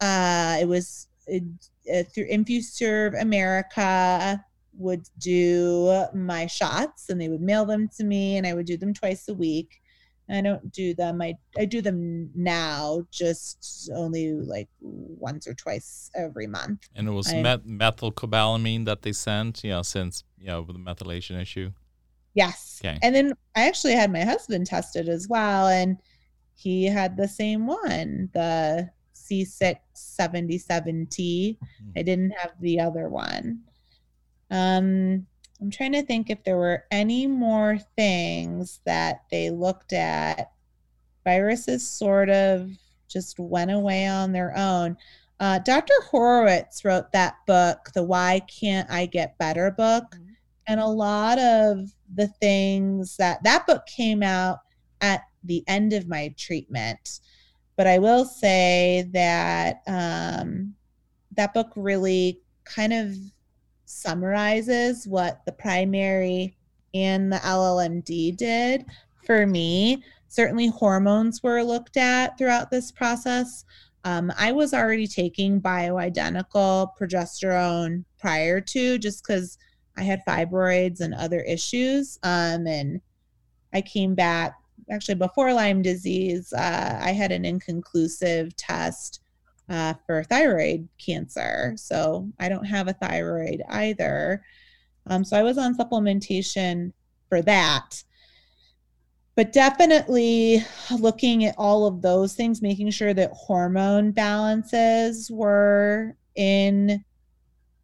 Uh, 0.00 0.56
it 0.60 0.66
was 0.66 1.08
it, 1.26 1.44
uh, 1.92 2.02
through 2.04 2.28
InfuServe 2.28 3.20
America 3.20 4.42
would 4.78 5.08
do 5.18 6.06
my 6.14 6.46
shots 6.46 7.10
and 7.10 7.20
they 7.20 7.28
would 7.28 7.42
mail 7.42 7.64
them 7.64 7.88
to 7.96 8.04
me 8.04 8.38
and 8.38 8.46
I 8.46 8.54
would 8.54 8.66
do 8.66 8.76
them 8.76 8.94
twice 8.94 9.28
a 9.28 9.34
week. 9.34 9.81
I 10.30 10.40
don't 10.40 10.72
do 10.72 10.94
them. 10.94 11.20
I 11.20 11.34
I 11.58 11.64
do 11.64 11.82
them 11.82 12.30
now, 12.34 13.02
just 13.10 13.90
only 13.94 14.32
like 14.32 14.68
once 14.80 15.46
or 15.46 15.54
twice 15.54 16.10
every 16.14 16.46
month. 16.46 16.88
And 16.94 17.08
it 17.08 17.10
was 17.10 17.32
met- 17.32 17.66
methylcobalamin 17.66 18.84
that 18.86 19.02
they 19.02 19.12
sent, 19.12 19.64
you 19.64 19.70
know, 19.70 19.82
since 19.82 20.24
you 20.38 20.46
know 20.46 20.62
with 20.62 20.76
the 20.76 20.82
methylation 20.82 21.40
issue. 21.40 21.72
Yes. 22.34 22.80
Okay. 22.82 22.98
And 23.02 23.14
then 23.14 23.34
I 23.56 23.68
actually 23.68 23.92
had 23.92 24.10
my 24.10 24.24
husband 24.24 24.66
tested 24.66 25.08
as 25.08 25.28
well, 25.28 25.68
and 25.68 25.98
he 26.54 26.84
had 26.84 27.16
the 27.16 27.28
same 27.28 27.66
one, 27.66 28.30
the 28.32 28.90
C677T. 29.14 31.58
Mm-hmm. 31.58 31.90
I 31.96 32.02
didn't 32.02 32.30
have 32.30 32.52
the 32.60 32.80
other 32.80 33.08
one. 33.08 33.60
Um, 34.50 35.26
I'm 35.62 35.70
trying 35.70 35.92
to 35.92 36.02
think 36.02 36.28
if 36.28 36.42
there 36.42 36.56
were 36.56 36.84
any 36.90 37.28
more 37.28 37.78
things 37.96 38.80
that 38.84 39.22
they 39.30 39.48
looked 39.48 39.92
at. 39.92 40.50
Viruses 41.22 41.88
sort 41.88 42.30
of 42.30 42.68
just 43.08 43.38
went 43.38 43.70
away 43.70 44.08
on 44.08 44.32
their 44.32 44.56
own. 44.56 44.96
Uh, 45.38 45.60
Dr. 45.60 45.94
Horowitz 46.10 46.84
wrote 46.84 47.12
that 47.12 47.36
book, 47.46 47.90
the 47.94 48.02
Why 48.02 48.40
Can't 48.40 48.90
I 48.90 49.06
Get 49.06 49.38
Better 49.38 49.70
book. 49.70 50.04
Mm-hmm. 50.12 50.32
And 50.66 50.80
a 50.80 50.86
lot 50.86 51.38
of 51.38 51.92
the 52.12 52.26
things 52.26 53.16
that 53.18 53.44
that 53.44 53.64
book 53.64 53.86
came 53.86 54.24
out 54.24 54.58
at 55.00 55.22
the 55.44 55.62
end 55.68 55.92
of 55.92 56.08
my 56.08 56.34
treatment. 56.36 57.20
But 57.76 57.86
I 57.86 57.98
will 57.98 58.24
say 58.24 59.08
that 59.12 59.82
um, 59.86 60.74
that 61.36 61.54
book 61.54 61.70
really 61.76 62.40
kind 62.64 62.92
of 62.92 63.14
summarizes 63.92 65.06
what 65.06 65.44
the 65.44 65.52
primary 65.52 66.56
and 66.94 67.32
the 67.32 67.36
LLMD 67.36 68.36
did 68.36 68.84
for 69.24 69.46
me. 69.46 70.02
Certainly, 70.28 70.68
hormones 70.68 71.42
were 71.42 71.62
looked 71.62 71.96
at 71.96 72.38
throughout 72.38 72.70
this 72.70 72.90
process. 72.90 73.64
Um, 74.04 74.32
I 74.36 74.50
was 74.52 74.74
already 74.74 75.06
taking 75.06 75.60
bioidentical 75.60 76.88
progesterone 76.98 78.04
prior 78.18 78.60
to 78.60 78.98
just 78.98 79.22
because 79.22 79.58
I 79.96 80.02
had 80.02 80.22
fibroids 80.26 81.00
and 81.00 81.14
other 81.14 81.40
issues. 81.40 82.18
Um, 82.22 82.66
and 82.66 83.00
I 83.72 83.82
came 83.82 84.14
back 84.14 84.54
actually 84.90 85.14
before 85.14 85.52
Lyme 85.52 85.82
disease. 85.82 86.52
Uh, 86.52 86.98
I 87.00 87.12
had 87.12 87.32
an 87.32 87.44
inconclusive 87.44 88.56
test 88.56 89.21
uh, 89.72 89.94
for 90.06 90.22
thyroid 90.24 90.86
cancer. 90.98 91.72
So 91.76 92.28
I 92.38 92.50
don't 92.50 92.64
have 92.66 92.88
a 92.88 92.92
thyroid 92.92 93.62
either. 93.70 94.44
Um, 95.06 95.24
so 95.24 95.36
I 95.36 95.42
was 95.42 95.56
on 95.56 95.76
supplementation 95.76 96.92
for 97.30 97.40
that. 97.42 98.04
But 99.34 99.54
definitely 99.54 100.62
looking 100.98 101.46
at 101.46 101.54
all 101.56 101.86
of 101.86 102.02
those 102.02 102.34
things, 102.34 102.60
making 102.60 102.90
sure 102.90 103.14
that 103.14 103.32
hormone 103.32 104.12
balances 104.12 105.30
were 105.30 106.16
in 106.36 107.02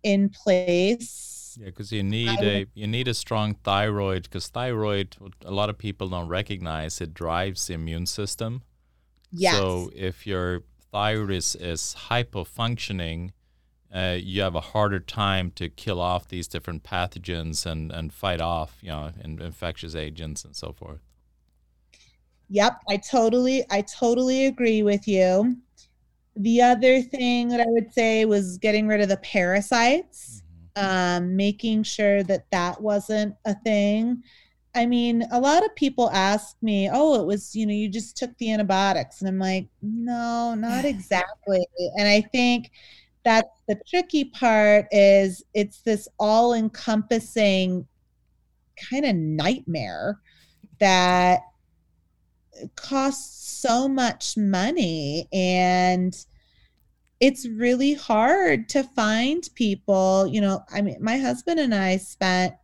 in 0.02 0.28
place. 0.28 1.56
Yeah, 1.58 1.66
because 1.66 1.90
you 1.90 2.02
need 2.02 2.38
a 2.40 2.66
you 2.74 2.86
need 2.86 3.08
a 3.08 3.14
strong 3.14 3.54
thyroid 3.64 4.24
because 4.24 4.48
thyroid 4.48 5.16
a 5.42 5.50
lot 5.50 5.70
of 5.70 5.78
people 5.78 6.08
don't 6.08 6.28
recognize 6.28 7.00
it 7.00 7.14
drives 7.14 7.66
the 7.66 7.74
immune 7.74 8.04
system. 8.04 8.62
Yes. 9.32 9.56
So 9.56 9.90
if 9.96 10.26
your 10.26 10.64
thyroid 10.90 11.30
is, 11.30 11.54
is 11.56 11.96
hypofunctioning, 12.08 13.30
uh, 13.94 14.16
you 14.20 14.42
have 14.42 14.54
a 14.54 14.60
harder 14.60 15.00
time 15.00 15.50
to 15.52 15.68
kill 15.68 16.00
off 16.00 16.28
these 16.28 16.46
different 16.46 16.82
pathogens 16.82 17.64
and, 17.64 17.90
and 17.90 18.12
fight 18.12 18.40
off, 18.40 18.76
you 18.82 18.90
know, 18.90 19.10
in, 19.22 19.40
infectious 19.40 19.94
agents 19.94 20.44
and 20.44 20.54
so 20.54 20.72
forth. 20.72 21.00
Yep, 22.50 22.80
I 22.88 22.96
totally, 22.98 23.64
I 23.70 23.82
totally 23.82 24.46
agree 24.46 24.82
with 24.82 25.06
you. 25.08 25.56
The 26.36 26.62
other 26.62 27.02
thing 27.02 27.48
that 27.48 27.60
I 27.60 27.66
would 27.66 27.92
say 27.92 28.24
was 28.24 28.58
getting 28.58 28.86
rid 28.86 29.00
of 29.00 29.08
the 29.08 29.16
parasites, 29.18 30.42
mm-hmm. 30.76 31.24
um, 31.24 31.36
making 31.36 31.82
sure 31.82 32.22
that 32.24 32.50
that 32.50 32.80
wasn't 32.80 33.34
a 33.44 33.54
thing. 33.54 34.22
I 34.78 34.86
mean, 34.86 35.26
a 35.32 35.40
lot 35.40 35.64
of 35.64 35.74
people 35.74 36.08
ask 36.10 36.56
me, 36.62 36.88
oh, 36.92 37.20
it 37.20 37.26
was, 37.26 37.56
you 37.56 37.66
know, 37.66 37.74
you 37.74 37.88
just 37.88 38.16
took 38.16 38.36
the 38.38 38.52
antibiotics. 38.52 39.20
And 39.20 39.28
I'm 39.28 39.38
like, 39.40 39.66
no, 39.82 40.54
not 40.54 40.84
exactly. 40.84 41.66
and 41.96 42.06
I 42.06 42.20
think 42.20 42.70
that's 43.24 43.60
the 43.66 43.80
tricky 43.88 44.26
part 44.26 44.86
is 44.92 45.42
it's 45.52 45.80
this 45.80 46.06
all 46.20 46.54
encompassing 46.54 47.88
kind 48.90 49.04
of 49.04 49.16
nightmare 49.16 50.20
that 50.78 51.40
costs 52.76 53.60
so 53.60 53.88
much 53.88 54.36
money 54.36 55.26
and 55.32 56.24
it's 57.18 57.48
really 57.48 57.94
hard 57.94 58.68
to 58.68 58.84
find 58.84 59.48
people 59.56 60.26
you 60.26 60.40
know 60.40 60.62
i 60.72 60.80
mean 60.80 60.96
my 61.00 61.16
husband 61.16 61.58
and 61.58 61.74
i 61.74 61.96
spent 61.96 62.54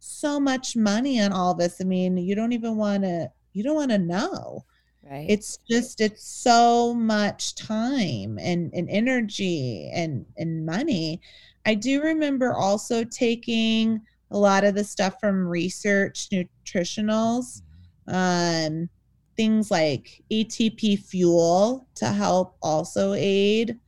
so 0.00 0.40
much 0.40 0.76
money 0.76 1.20
on 1.20 1.32
all 1.32 1.54
this. 1.54 1.80
I 1.80 1.84
mean 1.84 2.16
you 2.16 2.34
don't 2.34 2.52
even 2.52 2.76
want 2.76 3.04
to 3.04 3.30
you 3.52 3.62
don't 3.62 3.76
want 3.76 3.90
to 3.90 3.98
know. 3.98 4.64
Right. 5.08 5.26
It's 5.28 5.58
just 5.68 6.00
it's 6.00 6.24
so 6.24 6.94
much 6.94 7.54
time 7.54 8.38
and, 8.38 8.72
and 8.74 8.88
energy 8.90 9.90
and 9.94 10.26
and 10.36 10.64
money. 10.66 11.20
I 11.66 11.74
do 11.74 12.02
remember 12.02 12.54
also 12.54 13.04
taking 13.04 14.00
a 14.30 14.38
lot 14.38 14.64
of 14.64 14.74
the 14.74 14.84
stuff 14.84 15.18
from 15.20 15.46
research 15.46 16.28
nutritionals 16.30 17.62
um 18.06 18.88
things 19.36 19.70
like 19.70 20.22
ATP 20.30 20.98
fuel 20.98 21.86
to 21.94 22.06
help 22.06 22.56
also 22.62 23.14
aid 23.14 23.78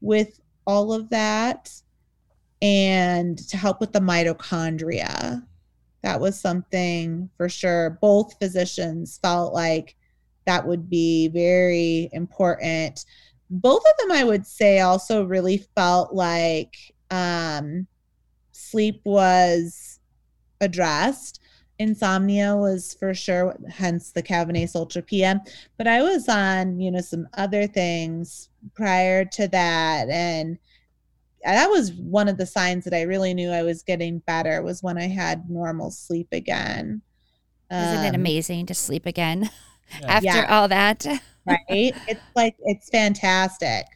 with 0.00 0.40
all 0.66 0.92
of 0.92 1.10
that 1.10 1.72
and 2.62 3.38
to 3.48 3.56
help 3.56 3.80
with 3.80 3.92
the 3.92 3.98
mitochondria. 3.98 5.44
That 6.02 6.20
was 6.20 6.40
something 6.40 7.28
for 7.36 7.48
sure. 7.48 7.98
Both 8.00 8.38
physicians 8.38 9.18
felt 9.22 9.52
like 9.52 9.96
that 10.46 10.66
would 10.66 10.88
be 10.88 11.28
very 11.28 12.08
important. 12.12 13.04
Both 13.50 13.82
of 13.84 13.96
them, 13.98 14.16
I 14.16 14.24
would 14.24 14.46
say, 14.46 14.80
also 14.80 15.24
really 15.24 15.64
felt 15.74 16.14
like 16.14 16.74
um, 17.10 17.86
sleep 18.52 19.00
was 19.04 20.00
addressed 20.60 21.40
insomnia 21.80 22.54
was 22.54 22.94
for 23.00 23.14
sure 23.14 23.56
hence 23.70 24.12
the 24.12 24.22
Kavinace 24.22 24.76
Ultra 24.76 25.00
PM 25.00 25.40
but 25.78 25.86
I 25.86 26.02
was 26.02 26.28
on 26.28 26.78
you 26.78 26.90
know 26.90 27.00
some 27.00 27.26
other 27.34 27.66
things 27.66 28.50
prior 28.74 29.24
to 29.24 29.48
that 29.48 30.10
and 30.10 30.58
that 31.44 31.70
was 31.70 31.92
one 31.92 32.28
of 32.28 32.36
the 32.36 32.46
signs 32.46 32.84
that 32.84 32.94
I 32.94 33.02
really 33.02 33.34
knew 33.34 33.50
I 33.50 33.62
was 33.62 33.82
getting 33.82 34.18
better 34.20 34.62
was 34.62 34.82
when 34.82 34.98
I 34.98 35.08
had 35.08 35.48
normal 35.48 35.90
sleep 35.90 36.28
again 36.32 37.02
isn't 37.70 38.04
it 38.04 38.08
um, 38.08 38.14
amazing 38.16 38.66
to 38.66 38.74
sleep 38.74 39.06
again 39.06 39.48
yeah. 40.00 40.06
after 40.08 40.26
yeah. 40.26 40.46
all 40.48 40.68
that 40.68 41.06
right 41.46 41.58
it's 41.68 42.20
like 42.34 42.56
it's 42.60 42.90
fantastic 42.90 43.86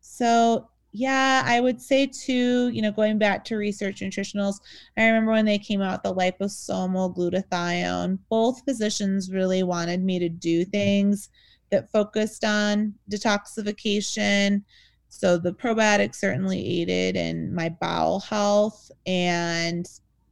so 0.00 0.68
yeah, 0.92 1.42
I 1.44 1.60
would 1.60 1.80
say 1.80 2.06
too, 2.06 2.70
you 2.70 2.82
know, 2.82 2.90
going 2.90 3.18
back 3.18 3.44
to 3.46 3.56
research 3.56 4.00
nutritionals, 4.00 4.56
I 4.96 5.06
remember 5.06 5.32
when 5.32 5.44
they 5.44 5.58
came 5.58 5.82
out 5.82 6.02
the 6.02 6.14
liposomal 6.14 7.14
glutathione, 7.16 8.18
both 8.30 8.64
physicians 8.64 9.30
really 9.30 9.62
wanted 9.62 10.02
me 10.02 10.18
to 10.18 10.28
do 10.28 10.64
things 10.64 11.28
that 11.70 11.92
focused 11.92 12.44
on 12.44 12.94
detoxification. 13.10 14.62
So 15.08 15.38
the 15.38 15.52
probiotics 15.52 16.16
certainly 16.16 16.80
aided 16.80 17.16
in 17.16 17.54
my 17.54 17.68
bowel 17.68 18.20
health. 18.20 18.90
And 19.06 19.86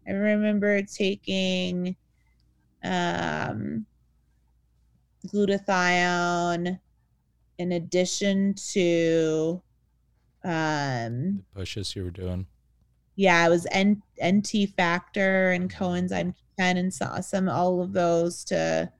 I 0.06 0.12
remember 0.12 0.82
taking 0.82 1.96
um, 2.84 3.86
glutathione 5.26 6.78
in 7.58 7.72
addition 7.72 8.54
to 8.72 9.62
um, 10.44 11.42
the 11.54 11.60
pushes 11.60 11.96
you 11.96 12.04
were 12.04 12.10
doing. 12.10 12.46
Yeah, 13.16 13.46
it 13.46 13.48
was 13.48 13.66
N- 13.70 14.02
NT 14.24 14.70
factor 14.76 15.50
and 15.50 15.72
coenzyme 15.72 16.34
10 16.58 16.76
and 16.76 16.92
saw 16.92 17.20
some 17.20 17.48
all 17.48 17.82
of 17.82 17.92
those 17.92 18.44
to 18.44 18.92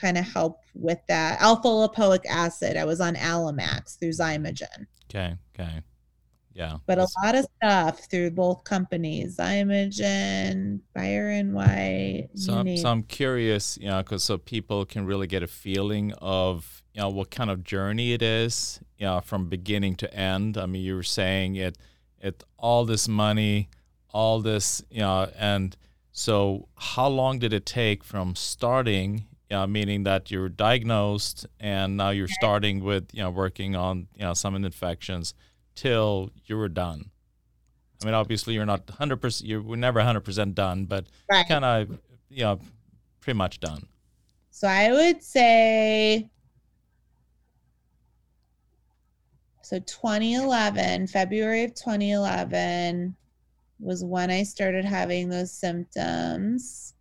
kind 0.00 0.16
of 0.18 0.24
help 0.24 0.60
with 0.74 0.98
that. 1.08 1.40
Alpha 1.40 1.68
lipoic 1.68 2.24
acid. 2.26 2.76
I 2.76 2.84
was 2.84 3.00
on 3.00 3.14
Alamax 3.14 3.98
through 3.98 4.10
Xymogen. 4.10 4.86
Okay. 5.08 5.36
Okay. 5.54 5.82
Yeah. 6.52 6.78
But 6.86 6.98
a 6.98 7.06
lot 7.22 7.34
of 7.36 7.46
stuff 7.56 8.10
through 8.10 8.32
both 8.32 8.64
companies, 8.64 9.36
Xymogen, 9.36 10.80
Byron 10.94 11.52
White. 11.52 12.28
So, 12.34 12.64
so 12.76 12.88
I'm 12.88 13.04
curious, 13.04 13.78
you 13.80 13.88
know, 13.88 14.02
because 14.02 14.24
so 14.24 14.36
people 14.36 14.84
can 14.84 15.06
really 15.06 15.26
get 15.26 15.42
a 15.42 15.46
feeling 15.46 16.12
of, 16.20 16.82
you 16.92 17.00
know, 17.00 17.08
what 17.08 17.30
kind 17.30 17.50
of 17.50 17.62
journey 17.62 18.12
it 18.12 18.20
is, 18.20 18.80
you 18.98 19.06
know, 19.06 19.20
from 19.20 19.48
beginning 19.48 19.94
to 19.96 20.12
end. 20.12 20.58
I 20.58 20.66
mean, 20.66 20.82
you 20.82 20.96
were 20.96 21.02
saying 21.02 21.54
it, 21.54 21.78
it, 22.18 22.42
all 22.58 22.84
this 22.84 23.06
money, 23.06 23.70
all 24.10 24.40
this, 24.40 24.82
you 24.90 25.00
know, 25.00 25.30
and 25.38 25.76
so 26.12 26.68
how 26.76 27.06
long 27.08 27.38
did 27.38 27.52
it 27.52 27.64
take 27.64 28.02
from 28.02 28.34
starting, 28.34 29.26
you 29.50 29.56
know, 29.56 29.66
meaning 29.66 30.04
that 30.04 30.30
you're 30.30 30.48
diagnosed 30.48 31.44
and 31.58 31.96
now 31.96 32.10
you're 32.10 32.28
starting 32.28 32.84
with, 32.84 33.08
you 33.12 33.20
know, 33.20 33.30
working 33.30 33.74
on, 33.74 34.06
you 34.14 34.22
know, 34.22 34.32
some 34.32 34.54
infections 34.54 35.34
till 35.74 36.30
you 36.46 36.56
were 36.56 36.68
done? 36.68 37.10
I 38.00 38.06
mean, 38.06 38.14
obviously 38.14 38.54
you're 38.54 38.64
not 38.64 38.86
100%, 38.86 39.42
you 39.44 39.60
were 39.60 39.76
never 39.76 40.00
100% 40.00 40.54
done, 40.54 40.84
but 40.84 41.06
right. 41.30 41.46
kind 41.46 41.64
of, 41.64 41.98
you 42.28 42.44
know, 42.44 42.60
pretty 43.20 43.36
much 43.36 43.58
done. 43.58 43.86
So 44.52 44.68
I 44.68 44.92
would 44.92 45.22
say, 45.22 46.30
so 49.62 49.80
2011, 49.80 51.08
February 51.08 51.64
of 51.64 51.74
2011 51.74 53.16
was 53.80 54.04
when 54.04 54.30
I 54.30 54.44
started 54.44 54.84
having 54.84 55.28
those 55.28 55.50
symptoms 55.50 56.94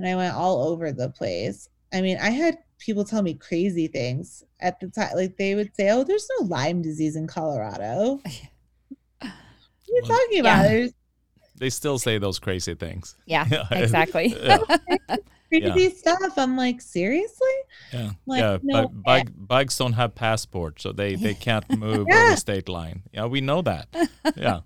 and 0.00 0.08
I 0.08 0.16
went 0.16 0.34
all 0.34 0.66
over 0.68 0.92
the 0.92 1.10
place. 1.10 1.68
I 1.92 2.00
mean, 2.00 2.16
I 2.16 2.30
had 2.30 2.56
people 2.78 3.04
tell 3.04 3.20
me 3.20 3.34
crazy 3.34 3.86
things 3.86 4.42
at 4.60 4.80
the 4.80 4.88
time. 4.88 5.10
Like 5.14 5.36
they 5.36 5.54
would 5.54 5.76
say, 5.76 5.90
"Oh, 5.90 6.04
there's 6.04 6.26
no 6.40 6.46
Lyme 6.46 6.80
disease 6.80 7.16
in 7.16 7.26
Colorado." 7.26 8.18
what 8.22 9.22
are 9.22 9.28
you 9.88 10.02
well, 10.02 10.18
talking 10.18 10.40
about? 10.40 10.70
Yeah. 10.70 10.86
They 11.56 11.68
still 11.68 11.98
say 11.98 12.16
those 12.16 12.38
crazy 12.38 12.74
things. 12.74 13.14
Yeah, 13.26 13.46
exactly. 13.70 14.30
crazy 15.50 15.82
yeah. 15.82 15.88
stuff. 15.90 16.32
I'm 16.38 16.56
like, 16.56 16.80
seriously? 16.80 17.56
Yeah, 17.92 18.10
like, 18.24 18.40
yeah. 18.40 18.58
No 18.62 18.88
bug, 18.88 19.30
bugs 19.36 19.76
don't 19.76 19.92
have 19.92 20.14
passports, 20.14 20.82
so 20.82 20.92
they 20.92 21.16
they 21.16 21.34
can't 21.34 21.68
move 21.76 22.06
yeah. 22.08 22.28
over 22.28 22.36
state 22.36 22.70
line. 22.70 23.02
Yeah, 23.12 23.26
we 23.26 23.42
know 23.42 23.60
that. 23.60 23.88
Yeah, 24.34 24.60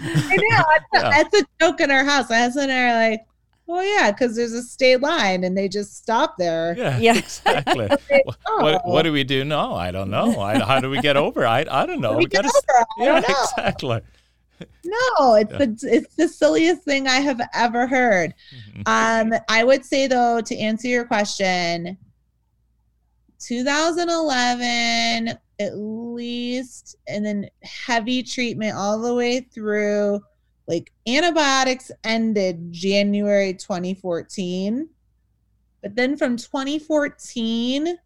I 0.00 0.36
know. 0.36 0.64
That's, 0.82 0.84
yeah. 0.92 1.10
that's 1.22 1.40
a 1.40 1.44
joke 1.60 1.80
in 1.80 1.92
our 1.92 2.02
house. 2.02 2.28
My 2.30 2.38
husband 2.38 2.72
and 2.72 2.80
I 2.80 2.90
are 2.90 3.10
like, 3.10 3.20
well, 3.66 3.84
yeah, 3.84 4.12
because 4.12 4.36
there's 4.36 4.52
a 4.52 4.62
state 4.62 5.00
line 5.00 5.42
and 5.42 5.58
they 5.58 5.68
just 5.68 5.96
stop 5.96 6.36
there. 6.38 6.74
Yeah, 6.78 6.98
yeah. 6.98 7.16
exactly. 7.18 7.88
oh. 8.46 8.62
what, 8.62 8.86
what, 8.86 9.02
do 9.02 9.12
we 9.12 9.24
do? 9.24 9.44
No, 9.44 9.74
I 9.74 9.90
don't 9.90 10.10
know. 10.10 10.40
I, 10.40 10.58
how 10.58 10.80
do 10.80 10.88
we 10.88 11.00
get 11.00 11.16
over? 11.16 11.46
I, 11.46 11.64
I 11.68 11.84
don't 11.86 12.00
know. 12.00 12.12
We, 12.12 12.24
we 12.24 12.26
gotta, 12.26 12.50
yeah, 12.98 13.20
know. 13.20 13.26
exactly. 13.28 14.00
No, 14.84 15.34
it's 15.34 15.52
yeah. 15.52 15.58
the 15.58 15.78
it's 15.82 16.14
the 16.14 16.28
silliest 16.28 16.82
thing 16.82 17.06
I 17.06 17.20
have 17.20 17.40
ever 17.52 17.86
heard. 17.86 18.34
Mm-hmm. 18.74 19.32
Um, 19.34 19.38
I 19.48 19.64
would 19.64 19.84
say 19.84 20.06
though, 20.06 20.40
to 20.40 20.56
answer 20.56 20.88
your 20.88 21.04
question, 21.04 21.98
2011 23.40 25.38
at 25.58 25.76
least, 25.76 26.96
and 27.08 27.24
then 27.24 27.48
heavy 27.62 28.22
treatment 28.22 28.76
all 28.76 28.98
the 29.00 29.14
way 29.14 29.40
through 29.40 30.20
like 30.68 30.92
antibiotics 31.06 31.90
ended 32.04 32.72
January 32.72 33.54
2014. 33.54 34.88
But 35.82 35.94
then 35.94 36.16
from 36.16 36.36
2014 36.36 37.96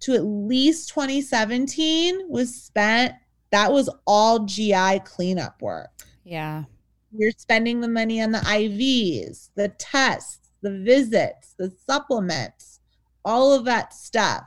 to 0.00 0.14
at 0.14 0.24
least 0.24 0.88
2017 0.90 2.28
was 2.28 2.54
spent, 2.54 3.14
that 3.50 3.72
was 3.72 3.90
all 4.06 4.40
GI 4.40 5.00
cleanup 5.00 5.60
work. 5.60 5.90
Yeah. 6.24 6.64
You're 7.12 7.32
spending 7.32 7.80
the 7.80 7.88
money 7.88 8.22
on 8.22 8.32
the 8.32 8.38
IVs, 8.38 9.50
the 9.54 9.68
tests, 9.68 10.50
the 10.62 10.78
visits, 10.78 11.54
the 11.58 11.72
supplements, 11.86 12.80
all 13.24 13.52
of 13.52 13.64
that 13.64 13.92
stuff. 13.92 14.44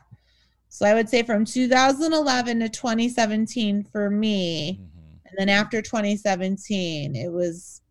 So 0.69 0.85
I 0.85 0.93
would 0.93 1.09
say 1.09 1.23
from 1.23 1.45
2011 1.45 2.59
to 2.61 2.69
2017 2.69 3.83
for 3.91 4.09
me, 4.09 4.79
mm-hmm 4.81 4.94
then 5.38 5.49
after 5.49 5.81
2017, 5.81 7.15
it 7.15 7.31
was 7.31 7.81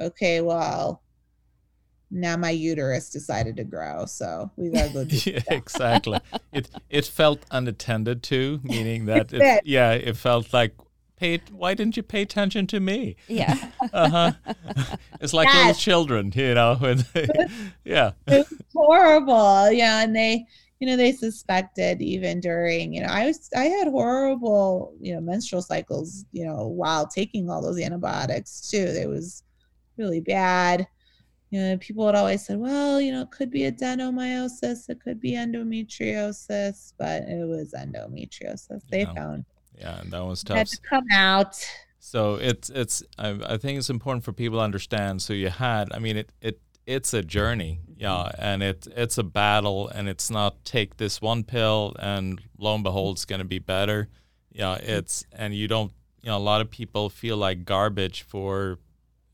okay, 0.00 0.40
well, 0.40 1.02
now 2.10 2.36
my 2.36 2.50
uterus 2.50 3.10
decided 3.10 3.56
to 3.56 3.64
grow, 3.64 4.06
so 4.06 4.50
we 4.56 4.70
gotta 4.70 4.92
go. 4.92 5.04
Do 5.06 5.30
yeah, 5.30 5.40
exactly. 5.48 6.20
it 6.52 6.70
it 6.88 7.04
felt 7.06 7.44
unattended 7.50 8.22
to, 8.24 8.60
meaning 8.62 9.06
that 9.06 9.32
it, 9.32 9.62
yeah, 9.64 9.92
it 9.92 10.16
felt 10.16 10.52
like 10.52 10.74
pay. 11.16 11.40
Why 11.50 11.74
didn't 11.74 11.96
you 11.96 12.02
pay 12.02 12.22
attention 12.22 12.66
to 12.68 12.80
me? 12.80 13.16
Yeah. 13.26 13.56
uh 13.92 14.08
huh. 14.08 14.32
It's 15.20 15.34
like 15.34 15.48
yes. 15.48 15.56
little 15.56 15.74
children, 15.74 16.32
you 16.34 16.54
know. 16.54 16.76
When 16.76 17.04
they, 17.12 17.28
yeah. 17.84 18.12
It 18.26 18.48
was 18.50 18.62
horrible. 18.74 19.70
Yeah, 19.72 20.02
and 20.02 20.16
they, 20.16 20.46
you 20.80 20.86
know, 20.86 20.96
they 20.96 21.12
suspected 21.12 22.00
even 22.00 22.40
during, 22.40 22.92
you 22.92 23.02
know, 23.02 23.08
I 23.08 23.26
was 23.26 23.48
I 23.56 23.64
had 23.64 23.88
horrible, 23.88 24.94
you 25.00 25.14
know, 25.14 25.20
menstrual 25.20 25.62
cycles, 25.62 26.24
you 26.32 26.46
know, 26.46 26.66
while 26.68 27.06
taking 27.06 27.50
all 27.50 27.62
those 27.62 27.80
antibiotics 27.80 28.68
too. 28.68 28.78
It 28.78 29.08
was 29.08 29.42
really 29.96 30.20
bad. 30.20 30.86
You 31.50 31.60
know, 31.60 31.78
people 31.78 32.04
would 32.04 32.14
always 32.14 32.44
say, 32.44 32.56
well, 32.56 33.00
you 33.00 33.10
know, 33.10 33.22
it 33.22 33.30
could 33.30 33.50
be 33.50 33.60
adenomyosis, 33.60 34.88
it 34.90 35.00
could 35.00 35.18
be 35.18 35.32
endometriosis, 35.32 36.92
but 36.98 37.22
it 37.22 37.48
was 37.48 37.72
endometriosis. 37.72 38.82
They 38.90 39.00
yeah. 39.00 39.14
found 39.14 39.44
yeah, 39.78 40.00
and 40.00 40.10
that 40.12 40.24
was 40.24 40.42
tough. 40.42 40.56
Had 40.56 40.66
to 40.68 40.80
come 40.80 41.04
out. 41.12 41.64
So 42.00 42.36
it's 42.36 42.70
it's 42.70 43.02
I, 43.18 43.38
I 43.46 43.56
think 43.58 43.78
it's 43.78 43.90
important 43.90 44.24
for 44.24 44.32
people 44.32 44.58
to 44.58 44.64
understand. 44.64 45.22
So 45.22 45.32
you 45.32 45.48
had, 45.48 45.92
I 45.92 45.98
mean, 45.98 46.16
it 46.16 46.32
it 46.40 46.60
it's 46.88 47.12
a 47.12 47.22
journey, 47.22 47.80
mm-hmm. 47.82 48.00
yeah, 48.00 48.32
and 48.38 48.62
it 48.62 48.88
it's 48.96 49.18
a 49.18 49.22
battle, 49.22 49.88
and 49.88 50.08
it's 50.08 50.30
not 50.30 50.64
take 50.64 50.96
this 50.96 51.20
one 51.20 51.44
pill 51.44 51.94
and 51.98 52.40
lo 52.58 52.74
and 52.74 52.82
behold, 52.82 53.16
it's 53.16 53.26
going 53.26 53.40
to 53.40 53.44
be 53.44 53.58
better. 53.58 54.08
Yeah, 54.50 54.76
mm-hmm. 54.76 54.90
it's 54.90 55.24
and 55.32 55.54
you 55.54 55.68
don't, 55.68 55.92
you 56.22 56.30
know, 56.30 56.38
a 56.38 56.40
lot 56.40 56.62
of 56.62 56.70
people 56.70 57.10
feel 57.10 57.36
like 57.36 57.66
garbage 57.66 58.22
for 58.22 58.78